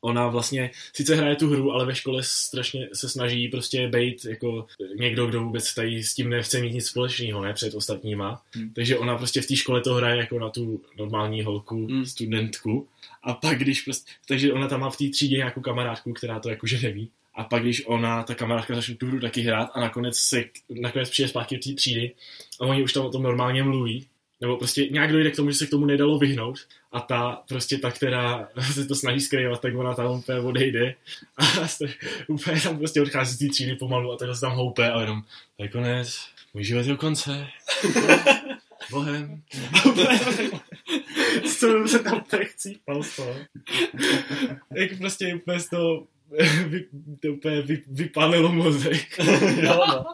Ona 0.05 0.27
vlastně 0.27 0.71
sice 0.93 1.15
hraje 1.15 1.35
tu 1.35 1.49
hru, 1.49 1.71
ale 1.71 1.85
ve 1.85 1.95
škole 1.95 2.23
strašně 2.23 2.89
se 2.93 3.09
snaží 3.09 3.47
prostě 3.47 3.87
být 3.87 4.25
jako 4.25 4.65
někdo, 4.95 5.27
kdo 5.27 5.43
vůbec 5.43 5.73
tady 5.73 6.03
s 6.03 6.13
tím 6.13 6.29
nechce 6.29 6.61
mít 6.61 6.73
nic 6.73 6.87
společného, 6.87 7.41
ne, 7.43 7.53
před 7.53 7.75
ostatníma. 7.75 8.41
Hmm. 8.55 8.69
Takže 8.73 8.97
ona 8.97 9.17
prostě 9.17 9.41
v 9.41 9.47
té 9.47 9.55
škole 9.55 9.81
to 9.81 9.93
hraje 9.93 10.17
jako 10.17 10.39
na 10.39 10.49
tu 10.49 10.81
normální 10.97 11.43
holku, 11.43 11.87
Hmm. 11.87 12.05
studentku. 12.05 12.87
A 13.23 13.33
pak 13.33 13.57
když 13.57 13.81
prostě, 13.81 14.11
takže 14.27 14.53
ona 14.53 14.67
tam 14.67 14.79
má 14.79 14.89
v 14.89 14.97
té 14.97 15.09
třídě 15.09 15.37
nějakou 15.37 15.61
kamarádku, 15.61 16.13
která 16.13 16.39
to 16.39 16.49
jakože 16.49 16.79
neví. 16.79 17.09
A 17.35 17.43
pak 17.43 17.61
když 17.63 17.85
ona, 17.85 18.23
ta 18.23 18.35
kamarádka 18.35 18.75
začne 18.75 18.95
tu 18.95 19.07
hru 19.07 19.19
taky 19.19 19.41
hrát 19.41 19.69
a 19.73 19.79
nakonec 19.81 20.17
se, 20.17 20.43
nakonec 20.69 21.09
přijde 21.09 21.29
zpátky 21.29 21.55
do 21.55 21.61
té 21.61 21.73
třídy 21.73 22.11
a 22.61 22.65
oni 22.65 22.83
už 22.83 22.93
tam 22.93 23.05
o 23.05 23.09
tom 23.09 23.23
normálně 23.23 23.63
mluví, 23.63 24.07
nebo 24.41 24.57
prostě 24.57 24.87
nějak 24.87 25.11
dojde 25.11 25.31
k 25.31 25.35
tomu, 25.35 25.51
že 25.51 25.57
se 25.57 25.67
k 25.67 25.69
tomu 25.69 25.85
nedalo 25.85 26.19
vyhnout 26.19 26.59
a 26.91 26.99
ta 26.99 27.43
prostě 27.47 27.77
ta, 27.77 27.91
která 27.91 28.49
se 28.73 28.85
to 28.85 28.95
snaží 28.95 29.21
skrývat, 29.21 29.61
tak 29.61 29.75
ona 29.75 29.93
tam 29.93 30.11
úplně 30.11 30.39
odejde 30.39 30.95
a 31.37 31.43
st- 31.43 31.93
úplně 32.27 32.61
tam 32.61 32.77
prostě 32.77 33.01
odchází 33.01 33.35
z 33.35 33.39
té 33.39 33.47
třídy 33.53 33.75
pomalu 33.75 34.11
a 34.11 34.17
takhle 34.17 34.35
se 34.35 34.41
tam 34.41 34.55
houpe 34.55 34.91
a 34.91 35.01
jenom 35.01 35.21
to 35.57 35.63
je 35.63 35.69
konec, 35.69 36.19
můj 36.53 36.63
život 36.63 36.85
je 36.85 36.93
u 36.93 36.97
konce, 36.97 37.47
bohem. 38.91 39.41
Toho 41.59 41.87
se 41.87 41.99
tam 41.99 42.23
tak 42.29 42.47
chcípal 42.47 43.03
z 43.03 43.15
toho. 43.15 43.35
Jak 44.75 44.97
prostě 44.97 45.35
úplně 45.35 45.59
z 45.59 45.69
toho 45.69 46.07
vy, 46.67 46.85
to 47.21 47.33
úplně 47.33 47.61
vy, 47.61 47.83
vypálilo 47.87 48.51
mozek. 48.51 49.19
Jo, 49.61 49.83
no. 49.87 50.05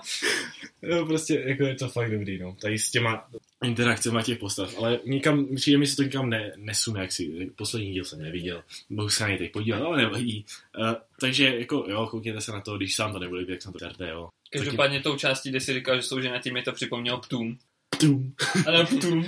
No, 0.83 1.05
prostě 1.05 1.43
jako 1.47 1.63
je 1.63 1.75
to 1.75 1.89
fakt 1.89 2.11
dobrý, 2.11 2.39
no. 2.39 2.55
Tady 2.61 2.79
s 2.79 2.91
těma 2.91 3.29
interakcemi 3.63 4.23
těch 4.23 4.37
postav, 4.37 4.77
ale 4.77 4.99
nikam, 5.05 5.55
přijde 5.55 5.77
mi 5.77 5.87
se 5.87 5.95
to 5.95 6.03
nikam 6.03 6.29
ne, 6.29 6.51
nesune, 6.57 7.01
jak 7.01 7.11
si, 7.11 7.51
poslední 7.55 7.91
díl 7.93 8.05
jsem 8.05 8.21
neviděl, 8.21 8.63
mohu 8.89 9.09
se 9.09 9.23
na 9.23 9.29
něj 9.29 9.37
teď 9.37 9.51
podívat, 9.51 9.81
ale 9.81 9.97
nevadí. 9.97 10.45
Uh, 10.79 10.93
takže 11.19 11.55
jako, 11.59 11.85
jo, 11.89 12.07
koukněte 12.11 12.41
se 12.41 12.51
na 12.51 12.61
to, 12.61 12.77
když 12.77 12.95
sám 12.95 13.13
to 13.13 13.19
nebude, 13.19 13.45
jak 13.49 13.61
jsem 13.61 13.73
to 13.73 13.79
terde, 13.79 14.09
jo. 14.09 14.29
Každopádně 14.51 14.99
tou 14.99 15.17
částí, 15.17 15.49
kde 15.49 15.59
si 15.59 15.73
říkal, 15.73 15.95
že 15.95 16.01
jsou 16.01 16.21
ženatí, 16.21 16.51
mi 16.51 16.61
to 16.61 16.71
připomnělo 16.71 17.17
Ptum. 17.17 17.57
Ptum. 17.89 18.33
Ale 18.67 18.85
Ptum. 18.85 19.25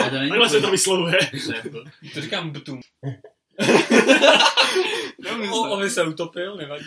A 0.00 0.10
to 0.10 0.18
není 0.18 0.30
Takhle 0.30 0.48
se 0.48 0.60
to 0.60 0.70
vyslovuje. 0.70 1.18
To 2.14 2.20
říkám 2.20 2.52
Ptum. 2.52 2.80
O, 5.52 5.70
Ovi 5.70 5.90
se 5.90 6.04
utopil, 6.04 6.56
nevadí. 6.56 6.84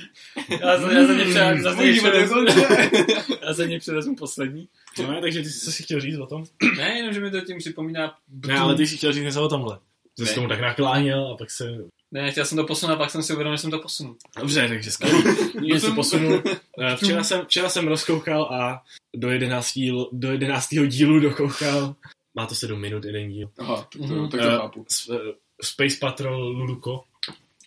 Já 0.62 0.78
za, 0.80 0.92
já 0.92 1.06
za 1.08 1.14
ně 1.14 1.26
převezmu, 1.26 1.64
za 1.64 1.84
ně 1.84 1.94
převezmu, 1.94 2.38
já 3.42 3.54
za 3.54 3.66
ně 3.66 3.80
převezmu 3.80 4.16
poslední. 4.16 4.68
No, 5.02 5.12
ne, 5.12 5.22
takže 5.22 5.42
ty 5.42 5.50
jsi 5.50 5.60
co 5.66 5.72
si 5.72 5.84
chtěl 5.84 6.00
říct 6.00 6.18
o 6.20 6.26
tom? 6.26 6.44
Ne, 6.78 6.98
jenom, 6.98 7.14
že 7.14 7.20
mi 7.20 7.32
to 7.32 7.42
tím 7.42 7.58
připomíná 7.58 8.16
Ne, 8.48 8.60
ale 8.60 8.76
ty 8.76 8.88
jsi 8.88 8.98
chtěl 8.98 9.14
říct 9.14 9.24
něco 9.24 9.44
o 9.44 9.50
tomhle. 9.50 9.80
Že 10.20 10.26
jsi 10.26 10.36
tomu 10.36 10.48
tak 10.48 10.62
nakláněl 10.62 11.32
a 11.34 11.38
pak 11.38 11.52
se... 11.52 11.78
Ne, 12.12 12.32
chtěl 12.32 12.46
jsem 12.46 12.56
to 12.58 12.64
posunout, 12.64 12.94
a 12.94 12.98
pak 12.98 13.10
jsem 13.12 13.24
si 13.24 13.34
uvědomil, 13.34 13.58
že 13.58 13.62
jsem 13.62 13.72
to 13.72 13.80
posunul. 13.80 14.16
Dobře, 14.40 14.68
takže 14.68 14.92
skvělý. 14.92 15.24
Nikdy 15.62 15.80
se 15.80 15.92
posunul. 15.92 16.44
Eh, 16.82 16.96
Včera 16.96 17.24
jsem, 17.24 17.42
včera 17.46 17.70
jsem 17.70 17.88
rozkoukal 17.88 18.44
a 18.44 18.84
do 19.16 19.30
11. 19.30 19.74
dílu- 19.74 20.10
do 20.12 20.32
11. 20.32 20.68
dílu 20.88 21.20
dokoukal. 21.20 21.96
Má 22.36 22.46
to 22.46 22.56
7 22.56 22.82
minut, 22.82 23.06
jeden 23.06 23.30
díl. 23.32 23.50
Aha, 23.60 23.76
tak 23.76 23.88
to, 23.90 23.98
Mhm. 24.00 24.30
tak 24.30 24.42
to 24.42 24.48
chápu. 24.48 24.86
S- 24.90 25.10
eh, 25.10 25.34
Space 25.62 25.98
Patrol 26.00 26.48
Luluko. 26.48 27.04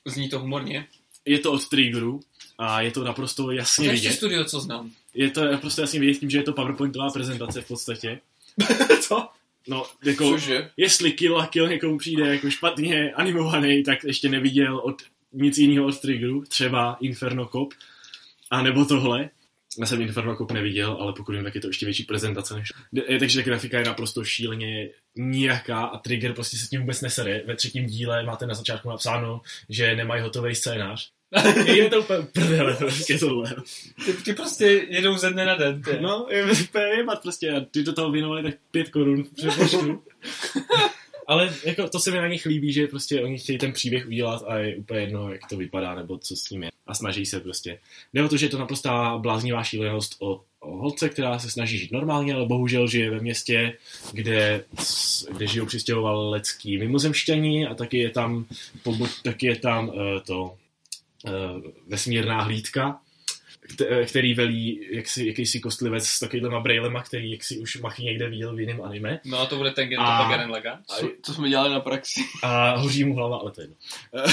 Zní 0.04 0.28
to 0.28 0.38
humorně. 0.38 0.86
Je 1.24 1.38
to 1.38 1.52
od 1.52 1.68
Triggeru 1.68 2.20
a 2.58 2.80
je 2.80 2.90
to 2.90 3.04
naprosto 3.04 3.50
jasně 3.50 3.86
ještě 3.86 4.08
vidět. 4.08 4.16
studio, 4.16 4.44
co 4.44 4.60
znám. 4.60 4.90
Je 5.14 5.30
to 5.30 5.44
naprosto 5.44 5.80
jasně 5.80 6.00
vidět 6.00 6.18
tím, 6.18 6.30
že 6.30 6.38
je 6.38 6.42
to 6.42 6.52
PowerPointová 6.52 7.10
prezentace 7.10 7.60
v 7.60 7.68
podstatě. 7.68 8.20
Co? 9.00 9.28
No, 9.68 9.86
jako, 10.04 10.24
Cože? 10.30 10.70
jestli 10.76 11.12
Kill 11.12 11.40
a 11.40 11.46
Kill 11.46 11.68
někomu 11.68 11.98
přijde 11.98 12.26
jako 12.34 12.50
špatně 12.50 13.12
animovaný, 13.12 13.82
tak 13.82 14.04
ještě 14.04 14.28
neviděl 14.28 14.78
od 14.78 15.02
nic 15.32 15.58
jiného 15.58 15.86
od 15.86 16.00
Triggeru, 16.00 16.44
třeba 16.48 16.96
Inferno 17.00 17.46
Cop, 17.46 17.74
a 18.50 18.62
nebo 18.62 18.84
tohle. 18.84 19.30
Já 19.78 19.86
jsem 19.86 20.00
Inferno 20.00 20.36
Cop 20.36 20.52
neviděl, 20.52 20.96
ale 21.00 21.12
pokud 21.12 21.32
vím, 21.32 21.44
tak 21.44 21.54
je 21.54 21.60
to 21.60 21.66
ještě 21.66 21.86
větší 21.86 22.04
prezentace 22.04 22.54
než... 22.54 22.68
Je, 22.92 23.18
takže 23.18 23.38
ta 23.38 23.44
grafika 23.44 23.78
je 23.78 23.84
naprosto 23.84 24.24
šíleně 24.24 24.88
nijaká 25.16 25.84
a 25.84 25.98
Trigger 25.98 26.32
prostě 26.32 26.56
se 26.56 26.66
s 26.66 26.68
tím 26.68 26.80
vůbec 26.80 27.00
nesere. 27.00 27.42
Ve 27.46 27.56
třetím 27.56 27.86
díle 27.86 28.24
máte 28.24 28.46
na 28.46 28.54
začátku 28.54 28.90
napsáno, 28.90 29.40
že 29.68 29.96
nemají 29.96 30.22
hotový 30.22 30.54
scénář. 30.54 31.10
je 31.64 31.90
to 31.90 32.00
úplně 32.00 32.26
prdele, 32.32 32.74
prostě 32.74 33.18
tohle. 33.18 33.54
Ty, 34.04 34.12
ty 34.12 34.32
prostě 34.32 34.86
jedou 34.88 35.16
ze 35.16 35.30
dne 35.30 35.46
na 35.46 35.54
den. 35.54 35.82
Ty. 35.82 35.98
No, 36.00 36.26
je 36.30 36.44
úplně 36.44 36.84
jebat 36.84 37.22
prostě 37.22 37.50
a 37.50 37.60
ty 37.60 37.82
do 37.82 37.92
toho 37.92 38.10
věnovali 38.10 38.42
tak 38.42 38.54
pět 38.70 38.90
korun 38.90 39.24
přepočtu. 39.36 40.02
Ale 41.32 41.54
jako 41.64 41.88
to 41.88 41.98
se 41.98 42.10
mi 42.10 42.16
na 42.16 42.28
nich 42.28 42.46
líbí, 42.46 42.72
že 42.72 42.86
prostě 42.86 43.22
oni 43.22 43.38
chtějí 43.38 43.58
ten 43.58 43.72
příběh 43.72 44.06
udělat 44.06 44.42
a 44.46 44.56
je 44.56 44.76
úplně 44.76 45.00
jedno, 45.00 45.32
jak 45.32 45.48
to 45.48 45.56
vypadá 45.56 45.94
nebo 45.94 46.18
co 46.18 46.36
s 46.36 46.50
ním 46.50 46.62
je. 46.62 46.70
A 46.86 46.94
snaží 46.94 47.26
se 47.26 47.40
prostě. 47.40 47.78
Jde 48.12 48.24
o 48.24 48.28
to, 48.28 48.36
že 48.36 48.46
je 48.46 48.50
to 48.50 48.58
naprostá 48.58 49.18
bláznivá 49.18 49.62
šílenost 49.62 50.16
o, 50.18 50.40
o 50.60 50.76
holce, 50.76 51.08
která 51.08 51.38
se 51.38 51.50
snaží 51.50 51.78
žít 51.78 51.92
normálně, 51.92 52.34
ale 52.34 52.46
bohužel 52.46 52.88
žije 52.88 53.10
ve 53.10 53.20
městě, 53.20 53.76
kde, 54.12 54.64
kde 55.32 55.46
žijou 55.46 55.66
přistěhovalecký 55.66 56.78
mimozemšťaní 56.78 57.66
a 57.66 57.74
taky 57.74 57.98
je 57.98 58.10
tam, 58.10 58.46
taky 59.22 59.46
je 59.46 59.56
tam 59.56 59.88
uh, 59.88 59.94
to 60.26 60.42
uh, 60.44 61.32
vesmírná 61.88 62.42
hlídka, 62.42 63.00
který 64.06 64.34
velí 64.34 64.86
jaksi, 64.90 65.26
jakýsi 65.26 65.60
kostlivec 65.60 66.06
s 66.06 66.20
takovýhlema 66.20 66.60
brejlema, 66.60 67.02
který 67.02 67.30
jaksi 67.32 67.58
už 67.58 67.80
machy 67.80 68.02
někde 68.02 68.28
viděl 68.28 68.54
v 68.56 68.60
jiném 68.60 68.82
anime. 68.82 69.20
No 69.24 69.38
a 69.38 69.46
to 69.46 69.56
bude 69.56 69.70
ten 69.70 69.88
Gento 69.88 70.02
Garen 70.04 70.50
Laga. 70.50 70.78
Co, 70.86 71.10
co 71.22 71.34
jsme 71.34 71.48
dělali 71.48 71.70
na 71.70 71.80
praxi? 71.80 72.20
A 72.42 72.76
hoří 72.76 73.04
mu 73.04 73.14
hlava, 73.14 73.36
ale 73.36 73.50
to 73.52 73.60
je 73.60 73.64
jedno. 73.64 73.76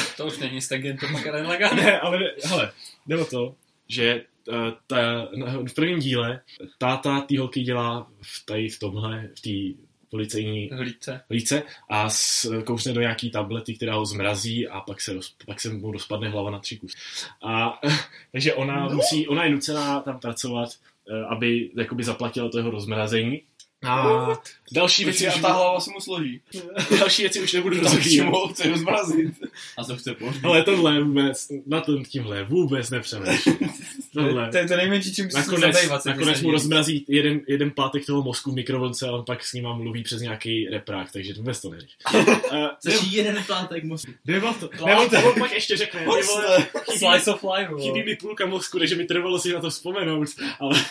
To 0.17 0.25
už 0.25 0.37
není 0.37 0.59
ten 0.69 0.81
Gento 0.81 1.05
Garen 1.23 1.47
Laga. 1.47 1.73
Ne, 1.73 1.99
ale 1.99 2.19
hele, 2.43 2.71
jde 3.07 3.17
o 3.17 3.25
to, 3.25 3.55
že 3.87 4.21
eh, 4.49 4.53
ta, 4.87 5.27
na- 5.35 5.59
v 5.69 5.73
prvním 5.75 5.99
díle 5.99 6.41
táta 6.77 7.21
té 7.21 7.39
holky 7.39 7.61
dělá 7.61 8.07
v, 8.21 8.45
tady 8.45 8.69
v 8.69 8.79
tomhle, 8.79 9.29
v 9.35 9.41
té 9.41 9.83
policejní 10.10 10.70
Hlídce. 10.74 11.22
líce 11.30 11.64
a 11.89 12.10
s, 12.10 12.51
kousne 12.64 12.93
do 12.93 13.01
nějaký 13.01 13.32
tablety, 13.32 13.76
která 13.76 13.95
ho 13.95 14.05
zmrazí 14.05 14.68
a 14.68 14.80
pak 14.80 15.01
se, 15.01 15.14
roz, 15.14 15.36
pak 15.45 15.62
se 15.62 15.74
mu 15.74 15.91
rozpadne 15.91 16.30
hlava 16.30 16.51
na 16.51 16.60
tři 16.60 16.78
kusy. 16.78 16.97
A 17.43 17.80
takže 18.32 18.53
ona, 18.53 18.86
no. 18.86 18.95
musí, 18.95 19.28
ona 19.28 19.43
je 19.43 19.51
nucená 19.51 19.99
tam 19.99 20.20
pracovat, 20.20 20.70
eh, 21.10 21.26
aby 21.26 21.70
jakoby 21.78 22.03
zaplatila 22.03 22.49
to 22.49 22.57
jeho 22.57 22.72
rozmrazení. 22.72 23.41
A 23.84 24.28
další 24.72 25.03
věci, 25.05 25.28
a 25.28 25.36
už, 25.36 25.41
ta 25.41 25.53
hlava 25.53 25.80
se 25.80 25.91
mu 25.91 25.99
složí. 25.99 26.41
další 26.99 27.22
věci 27.22 27.41
už 27.41 27.53
nebudu 27.53 27.76
Tak 27.82 27.93
rozvíjet. 27.93 28.26
ho 28.26 28.47
chce 28.47 28.70
rozmrazit? 28.70 29.34
A 29.78 29.84
co 29.84 29.97
chce 29.97 30.14
pohřbít? 30.14 30.45
Ale 30.45 30.64
tohle 30.64 31.03
vůbec, 31.03 31.47
na 31.66 31.82
tom 31.82 32.05
tímhle 32.05 32.43
vůbec 32.43 32.89
nepřemýšlím. 32.89 33.57
Tohle. 34.26 34.51
To 34.51 34.57
je 34.57 34.67
to 34.67 34.76
nejmenší, 34.76 35.15
čím 35.15 35.28
Nakonec, 35.34 35.76
zabývat. 35.76 36.05
nakonec 36.05 36.41
mu 36.41 36.51
rozmrazí 36.51 37.05
jeden, 37.07 37.41
jeden 37.47 37.72
pátek 37.72 38.05
toho 38.05 38.24
mozku 38.24 38.51
v 38.51 38.55
mikrovlnce 38.55 39.07
a 39.07 39.11
on 39.11 39.26
pak 39.26 39.43
s 39.43 39.53
ním 39.53 39.67
mluví 39.74 40.03
přes 40.03 40.22
nějaký 40.22 40.67
reprák, 40.70 41.11
takže 41.11 41.34
vůbec 41.34 41.61
to 41.61 41.70
nevíš. 41.70 41.97
Uh, 42.13 42.36
Což 42.80 43.11
jeden 43.11 43.43
plátek 43.47 43.84
musí. 43.84 44.15
Jde 44.26 44.41
o 44.41 44.53
to. 44.53 44.70
Ne, 44.86 44.95
on, 44.95 45.09
to, 45.09 45.17
on 45.24 45.39
pak 45.39 45.51
ještě 45.51 45.78
řekne, 45.78 46.05
Slice 46.97 47.34
of 47.34 47.45
life, 47.57 47.74
chybí 47.82 48.03
mi 48.03 48.15
půlka 48.15 48.45
mozku, 48.45 48.80
takže 48.80 48.95
mi 48.95 49.05
trvalo 49.05 49.39
si 49.39 49.53
na 49.53 49.61
to 49.61 49.70
vzpomenout, 49.70 50.28
ale... 50.59 50.76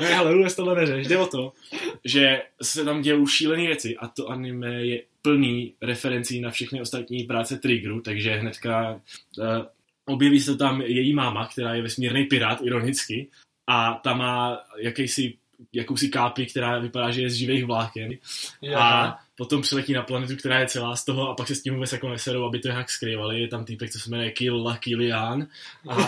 ne, 0.00 0.16
ale 0.16 0.34
vůbec 0.34 0.54
tohle 0.54 0.74
neřeš. 0.74 1.06
Jde 1.06 1.18
o 1.18 1.26
to, 1.26 1.52
že 2.04 2.42
se 2.62 2.84
tam 2.84 3.02
dějou 3.02 3.26
šílené 3.26 3.66
věci 3.66 3.96
a 3.96 4.08
to 4.08 4.28
anime 4.28 4.86
je 4.86 5.02
plný 5.22 5.74
referencí 5.82 6.40
na 6.40 6.50
všechny 6.50 6.80
ostatní 6.80 7.24
práce 7.24 7.56
Triggeru, 7.56 8.00
takže 8.00 8.34
hnedka 8.34 9.00
uh, 9.38 9.46
objeví 10.08 10.40
se 10.40 10.56
tam 10.56 10.80
její 10.80 11.14
máma, 11.14 11.46
která 11.46 11.74
je 11.74 11.82
vesmírný 11.82 12.24
pirát, 12.24 12.58
ironicky, 12.62 13.30
a 13.70 13.94
ta 13.94 14.14
má 14.14 14.58
jakýsi 14.78 15.38
jakousi 15.72 16.08
kápi, 16.08 16.46
která 16.46 16.78
vypadá, 16.78 17.10
že 17.10 17.22
je 17.22 17.30
z 17.30 17.34
živých 17.34 17.64
vláken. 17.64 18.10
A 18.76 19.18
potom 19.34 19.62
přiletí 19.62 19.92
na 19.92 20.02
planetu, 20.02 20.36
která 20.36 20.60
je 20.60 20.66
celá 20.66 20.96
z 20.96 21.04
toho 21.04 21.28
a 21.28 21.34
pak 21.34 21.46
se 21.46 21.54
s 21.54 21.62
tím 21.62 21.74
vůbec 21.74 21.92
jako 21.92 22.08
neserou, 22.08 22.44
aby 22.44 22.58
to 22.58 22.68
nějak 22.68 22.90
skrývali. 22.90 23.40
Je 23.40 23.48
tam 23.48 23.64
týpek, 23.64 23.90
co 23.90 24.00
se 24.00 24.10
jmenuje 24.10 24.30
Kill 24.30 24.76
Kilian 24.80 25.46
a, 25.88 25.94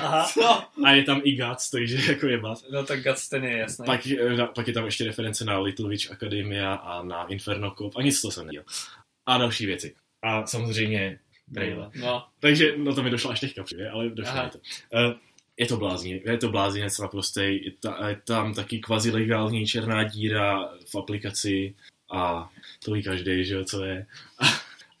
Aha. 0.00 0.70
a 0.84 0.90
je 0.90 1.04
tam 1.04 1.20
i 1.24 1.36
Guts, 1.36 1.70
takže 1.70 1.98
jako 2.12 2.26
jebat. 2.26 2.58
No 2.72 2.84
tak 2.84 3.02
Guts 3.02 3.28
ten 3.28 3.44
je 3.44 3.58
jasný. 3.58 3.86
Pak, 3.86 4.06
eh, 4.06 4.46
pak 4.54 4.66
je 4.68 4.72
tam 4.72 4.84
ještě 4.84 5.04
reference 5.04 5.44
na 5.44 5.58
Little 5.58 5.88
Witch 5.88 6.10
Academia 6.10 6.74
a 6.74 7.02
na 7.02 7.26
Inferno 7.26 7.74
Cop 7.78 7.96
a 7.96 8.02
nic 8.02 8.22
to 8.22 8.30
jsem 8.30 8.46
nedělal. 8.46 8.66
A 9.26 9.38
další 9.38 9.66
věci. 9.66 9.94
A 10.22 10.46
samozřejmě 10.46 11.18
trailer. 11.54 11.90
No, 11.94 12.26
Takže 12.40 12.74
no 12.76 12.94
to 12.94 13.02
mi 13.02 13.10
došlo 13.10 13.30
až 13.30 13.40
teďka 13.40 13.62
přijde, 13.62 13.90
ale 13.90 14.08
došlo 14.08 14.44
mi 14.44 14.50
to. 14.50 14.58
Uh, 14.58 15.14
je 15.56 15.66
to 15.66 15.76
blázní, 15.76 16.20
je 16.24 16.38
to 16.38 16.48
blázinec 16.48 16.98
naprostý, 16.98 17.40
je, 17.40 17.72
ta, 17.80 18.08
je 18.08 18.20
tam 18.24 18.54
taky 18.54 18.78
kvazi 18.78 19.10
legální 19.10 19.66
černá 19.66 20.04
díra 20.04 20.68
v 20.92 20.96
aplikaci 20.98 21.74
a 22.12 22.50
to 22.84 22.92
ví 22.92 23.02
každý, 23.02 23.44
že 23.44 23.54
jo, 23.54 23.64
co 23.64 23.84
je. 23.84 24.06
A, 24.38 24.44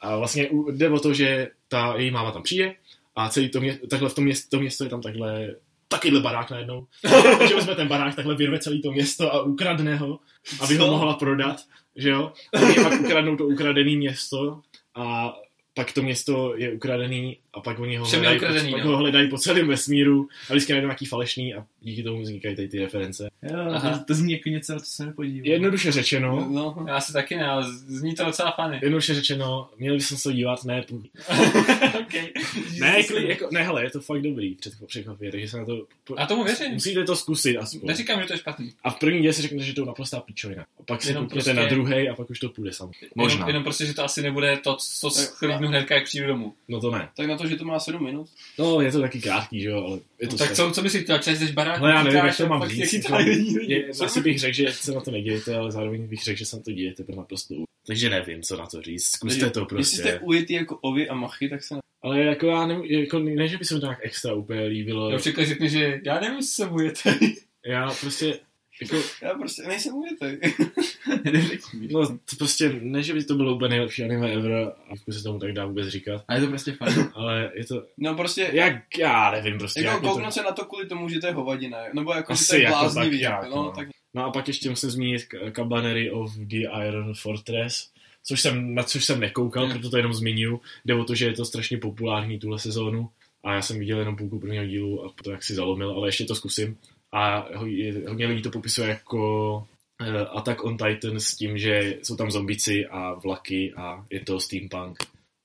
a 0.00 0.16
vlastně 0.16 0.48
jde 0.72 0.90
o 0.90 0.98
to, 0.98 1.14
že 1.14 1.50
ta 1.68 1.94
její 1.96 2.10
máma 2.10 2.30
tam 2.30 2.42
přijde 2.42 2.74
a 3.16 3.28
celý 3.28 3.48
to 3.48 3.60
město, 3.60 3.86
takhle 3.86 4.08
v 4.08 4.14
tom 4.14 4.24
město, 4.24 4.56
to 4.56 4.60
město 4.60 4.84
je 4.84 4.90
tam 4.90 5.02
takhle 5.02 5.54
takovýhle 5.88 6.20
barák 6.20 6.50
najednou. 6.50 6.86
Takže 7.38 7.54
vezme 7.54 7.74
ten 7.74 7.88
barák, 7.88 8.14
takhle 8.14 8.34
vyrve 8.34 8.58
celý 8.58 8.82
to 8.82 8.92
město 8.92 9.34
a 9.34 9.42
ukradne 9.42 9.96
ho, 9.96 10.18
aby 10.60 10.76
ho 10.76 10.86
Co? 10.86 10.92
mohla 10.92 11.14
prodat, 11.14 11.56
že 11.96 12.10
jo. 12.10 12.32
A 12.54 12.60
oni 12.60 12.74
pak 12.74 13.00
ukradnou 13.00 13.36
to 13.36 13.46
ukradené 13.46 13.96
město 13.96 14.60
a 14.94 15.34
pak 15.76 15.92
to 15.92 16.02
město 16.02 16.56
je 16.56 16.72
ukradený 16.72 17.38
a 17.56 17.60
pak 17.60 17.78
oni 17.78 17.96
ho 17.96 18.04
Všem 18.04 18.20
hledají, 18.20 18.38
ukradený, 18.40 18.70
pak 18.72 18.84
no. 18.84 18.90
ho 18.90 18.96
hledají 18.96 19.28
po 19.30 19.38
celém 19.38 19.68
vesmíru 19.68 20.28
a 20.50 20.52
vždycky 20.52 20.72
najdou 20.72 20.86
nějaký 20.88 21.06
falešný 21.06 21.54
a 21.54 21.66
díky 21.80 22.02
tomu 22.02 22.22
vznikají 22.22 22.56
tady 22.56 22.68
ty 22.68 22.78
reference. 22.80 23.28
Jo, 23.42 23.58
Aha. 23.70 23.98
to, 23.98 24.04
to 24.04 24.14
zní 24.14 24.32
jako 24.32 24.48
něco, 24.48 24.72
na 24.72 24.78
co 24.78 24.86
se 24.86 25.06
nepodívám. 25.06 25.44
Jednoduše 25.44 25.92
řečeno, 25.92 26.48
No. 26.50 26.86
já 26.88 27.00
si 27.00 27.12
taky 27.12 27.36
ne, 27.36 27.46
ale 27.46 27.64
zní 27.86 28.14
to 28.14 28.24
docela 28.24 28.54
funny. 28.62 28.78
jednoduše 28.82 29.14
řečeno, 29.14 29.68
měli 29.78 29.96
bychom 29.96 30.18
se 30.18 30.32
dívat, 30.32 30.64
ne, 30.64 30.84
okay. 32.00 32.28
ne, 32.80 33.02
kli, 33.02 33.28
jako, 33.28 33.48
ne, 33.52 33.62
hele, 33.62 33.82
je 33.84 33.90
to 33.90 34.00
fakt 34.00 34.22
dobrý, 34.22 34.54
před 34.54 34.72
překvapivě, 34.86 35.30
takže 35.30 35.48
se 35.48 35.56
na 35.58 35.64
to, 35.64 35.86
A 36.16 36.26
tomu 36.26 36.44
věřím. 36.44 36.72
musíte 36.72 37.04
to 37.04 37.16
zkusit 37.16 37.56
aspoň. 37.58 37.80
Neříkám, 37.84 38.20
že 38.20 38.26
to 38.26 38.32
je 38.32 38.38
špatný. 38.38 38.72
A 38.84 38.90
v 38.90 38.98
první 38.98 39.20
díle 39.20 39.32
si 39.32 39.42
řeknete, 39.42 39.64
že 39.64 39.72
to 39.74 39.80
je 39.80 39.86
naprostá 39.86 40.20
píčovina. 40.20 40.62
A 40.62 40.82
pak 40.82 41.02
si 41.02 41.08
Jenom 41.08 41.28
prostě- 41.28 41.54
na 41.54 41.66
druhý 41.66 42.08
a 42.08 42.14
pak 42.14 42.30
už 42.30 42.38
to 42.38 42.48
půjde 42.48 42.72
sam. 42.72 42.90
Možná. 43.14 43.34
Jenom, 43.36 43.48
jenom 43.48 43.62
prostě, 43.64 43.86
že 43.86 43.94
to 43.94 44.04
asi 44.04 44.22
nebude 44.22 44.56
to, 44.56 44.76
co 45.00 45.10
schlídnu 45.10 45.68
hnedka, 45.68 45.94
jak 45.94 46.04
přijdu 46.04 46.26
domů. 46.26 46.54
No 46.68 46.80
to 46.80 46.90
ne. 46.90 47.08
Tak 47.16 47.26
na 47.26 47.36
to, 47.36 47.45
že 47.48 47.56
to 47.56 47.64
má 47.64 47.80
7 47.80 48.04
minut. 48.04 48.28
No, 48.58 48.80
je 48.80 48.92
to 48.92 49.00
taky 49.00 49.20
krátký, 49.20 49.60
že 49.60 49.68
jo, 49.68 49.84
ale 49.86 49.98
je 50.20 50.28
to 50.28 50.32
No, 50.32 50.38
tak 50.38 50.52
co, 50.52 50.70
co 50.70 50.82
myslíš, 50.82 51.04
ty 51.04 51.12
čest 51.20 51.38
jdeš 51.38 51.50
barák? 51.50 51.80
No 51.80 51.88
já 51.88 52.02
nevím, 52.02 52.24
jak 52.26 52.36
to 52.36 52.46
mám 52.48 52.68
říct. 52.68 52.92
jako- 52.92 54.04
asi 54.04 54.20
bych 54.20 54.38
řekl, 54.40 54.54
že 54.54 54.72
se 54.72 54.92
na 54.92 55.00
to 55.00 55.10
nedějete, 55.10 55.56
ale 55.56 55.72
zároveň 55.72 56.06
bych 56.08 56.22
řekl, 56.22 56.38
že 56.38 56.46
se 56.46 56.56
na 56.56 56.62
to 56.62 56.72
dějete 56.72 57.04
pro 57.04 57.16
naprosto. 57.16 57.54
Takže 57.86 58.10
nevím, 58.10 58.42
co 58.42 58.56
na 58.56 58.66
to 58.66 58.82
říct. 58.82 59.06
Zkuste 59.06 59.50
to 59.50 59.66
Jestli 59.76 59.96
jste 59.96 60.02
prostě. 60.02 60.20
ujetý 60.26 60.54
jako 60.54 60.76
ovy 60.76 61.08
a 61.08 61.14
machy, 61.14 61.48
tak 61.48 61.62
se... 61.62 61.74
Ale 62.02 62.20
jako 62.20 62.46
já 62.46 62.66
nevím, 62.66 62.84
jako 62.84 63.18
ne, 63.18 63.48
že 63.48 63.58
by 63.58 63.64
se 63.64 63.74
mi 63.74 63.80
to 63.80 63.86
nějak 63.86 63.98
extra 64.02 64.34
úplně 64.34 64.64
líbilo. 64.64 65.10
Já 65.10 65.18
čekal, 65.18 65.44
řekne, 65.44 65.68
že 65.68 66.00
já 66.04 66.20
nevím, 66.20 66.36
jestli 66.36 66.64
se 66.64 66.70
mujete. 66.70 67.18
Já 67.66 67.90
prostě, 68.00 68.38
jako, 68.82 68.96
Já 69.22 69.34
prostě 69.34 69.62
nejsem 69.62 69.94
uvětej. 69.94 70.40
no, 71.90 72.06
to 72.08 72.36
prostě, 72.38 72.72
ne, 72.82 73.02
že 73.02 73.14
by 73.14 73.24
to 73.24 73.34
bylo 73.34 73.54
úplně 73.54 73.68
nejlepší 73.68 74.04
anime 74.04 74.32
ever, 74.32 74.52
a 74.52 74.58
jako 74.90 75.12
se 75.12 75.22
tomu 75.22 75.38
tak 75.38 75.52
dá 75.52 75.66
vůbec 75.66 75.88
říkat, 75.88 76.24
A 76.28 76.34
je 76.34 76.40
to 76.40 76.46
prostě 76.46 76.72
fajn. 76.72 77.10
ale 77.14 77.50
je 77.54 77.64
to, 77.64 77.82
No 77.98 78.14
prostě, 78.14 78.50
jak, 78.52 78.74
já 78.98 79.30
nevím 79.30 79.58
prostě, 79.58 79.80
jako 79.80 79.90
jak 79.90 80.02
je 80.02 80.08
to, 80.08 80.14
kouknout 80.14 80.32
se 80.34 80.42
na 80.42 80.52
to 80.52 80.64
kvůli 80.64 80.86
tomu, 80.86 81.08
že 81.08 81.18
to 81.20 81.26
je 81.26 81.32
hovadina, 81.32 81.78
nebo 81.94 82.12
jako, 82.14 82.32
že 82.32 82.34
Asi 82.34 82.46
to 82.48 82.54
je 82.56 82.62
jako 82.62 82.78
bláznivý, 82.78 83.10
tak 83.10 83.20
jako, 83.20 83.42
nějak, 83.44 83.50
no, 83.56 83.62
no. 83.62 83.70
tak 83.70 83.88
No 84.14 84.24
a 84.24 84.30
pak 84.30 84.48
ještě 84.48 84.70
musím 84.70 84.90
zmínit 84.90 85.26
Cabaneri 85.56 86.10
of 86.10 86.36
the 86.36 86.56
Iron 86.86 87.14
Fortress, 87.14 87.90
což 88.24 88.40
jsem, 88.40 88.74
na 88.74 88.82
což 88.82 89.04
jsem 89.04 89.20
nekoukal, 89.20 89.62
Hmm. 89.64 89.72
proto 89.72 89.90
to 89.90 89.96
jenom 89.96 90.14
zmiňuji. 90.14 90.60
Jde 90.84 90.94
o 90.94 91.04
to, 91.04 91.14
že 91.14 91.24
je 91.26 91.32
to 91.32 91.44
strašně 91.44 91.78
populární 91.78 92.38
tuhle 92.38 92.58
sezónu 92.58 93.08
a 93.44 93.54
já 93.54 93.62
jsem 93.62 93.78
viděl 93.78 93.98
jenom 93.98 94.16
půlku 94.16 94.38
prvního 94.40 94.64
dílu 94.66 95.04
a 95.04 95.12
to 95.22 95.30
jak 95.30 95.42
si 95.42 95.54
zalomil, 95.54 95.90
ale 95.90 96.08
ještě 96.08 96.24
to 96.24 96.34
zkusím. 96.34 96.76
A 97.12 97.46
ho- 97.58 97.66
je- 97.66 98.08
hodně 98.08 98.26
lidí 98.26 98.42
to 98.42 98.50
popisuje 98.50 98.88
jako 98.88 99.68
eh, 100.00 100.26
Attack 100.26 100.64
on 100.64 100.76
Titan 100.76 101.20
s 101.20 101.34
tím, 101.36 101.58
že 101.58 101.98
jsou 102.02 102.16
tam 102.16 102.30
zombici 102.30 102.86
a 102.86 103.14
vlaky 103.14 103.72
a 103.76 104.06
je 104.10 104.20
to 104.20 104.40
steampunk. 104.40 104.98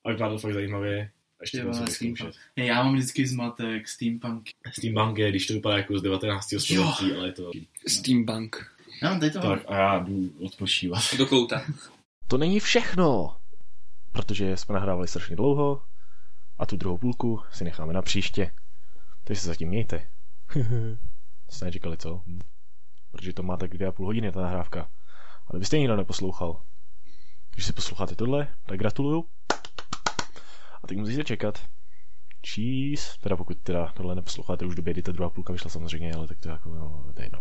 A 0.05 0.11
vypadá 0.11 0.29
to 0.29 0.37
fakt 0.37 0.53
zajímavě. 0.53 1.11
A 1.39 1.43
ještě 1.43 1.63
vyzkoušet. 1.65 1.93
steampunk. 1.95 2.35
Ne, 2.57 2.65
Já 2.65 2.83
mám 2.83 2.93
vždycky 2.93 3.27
zmatek, 3.27 3.87
steampunk. 3.87 4.49
Steampunk 4.73 5.17
je, 5.17 5.29
když 5.29 5.47
to 5.47 5.53
vypadá 5.53 5.77
jako 5.77 5.99
z 5.99 6.01
19. 6.01 6.47
století, 6.57 7.13
ale 7.17 7.27
je 7.27 7.31
to... 7.31 7.51
Steampunk. 7.87 8.71
Já 9.03 9.09
mám 9.09 9.19
tady 9.19 9.31
to. 9.31 9.39
Tak 9.41 9.63
a 9.67 9.75
já 9.75 9.99
jdu 9.99 10.29
odpočívat. 10.45 11.03
Do 11.17 11.25
kouta. 11.25 11.65
To 12.27 12.37
není 12.37 12.59
všechno, 12.59 13.37
protože 14.11 14.57
jsme 14.57 14.73
nahrávali 14.73 15.07
strašně 15.07 15.35
dlouho 15.35 15.81
a 16.59 16.65
tu 16.65 16.77
druhou 16.77 16.97
půlku 16.97 17.41
si 17.51 17.63
necháme 17.63 17.93
na 17.93 18.01
příště. 18.01 18.51
Takže 19.23 19.41
se 19.41 19.47
zatím 19.47 19.67
mějte. 19.69 20.07
Jste 21.51 21.65
nečekali, 21.65 21.97
co? 21.97 22.21
Hm. 22.27 22.39
Protože 23.11 23.33
to 23.33 23.43
má 23.43 23.57
tak 23.57 23.71
dvě 23.71 23.87
a 23.87 23.91
půl 23.91 24.05
hodiny 24.05 24.31
ta 24.31 24.41
nahrávka. 24.41 24.89
Ale 25.47 25.59
byste 25.59 25.77
nikdo 25.77 25.95
neposlouchal. 25.95 26.61
Když 27.53 27.65
si 27.65 27.73
posloucháte 27.73 28.15
tohle, 28.15 28.47
tak 28.65 28.79
gratuluju. 28.79 29.25
A 30.83 30.87
teď 30.87 30.97
musíte 30.97 31.23
čekat. 31.23 31.67
Cheese. 32.47 33.11
Teda 33.19 33.37
pokud 33.37 33.57
teda 33.57 33.93
tohle 33.95 34.15
neposloucháte 34.15 34.65
už 34.65 34.75
době, 34.75 34.93
kdy 34.93 35.01
ta 35.01 35.11
druhá 35.11 35.29
půlka 35.29 35.53
vyšla 35.53 35.69
samozřejmě, 35.69 36.13
ale 36.13 36.27
tak 36.27 36.39
to 36.39 36.49
je 36.49 36.51
jako, 36.51 36.69
no, 36.75 37.11
to 37.13 37.21
je 37.21 37.25
jedno. 37.25 37.39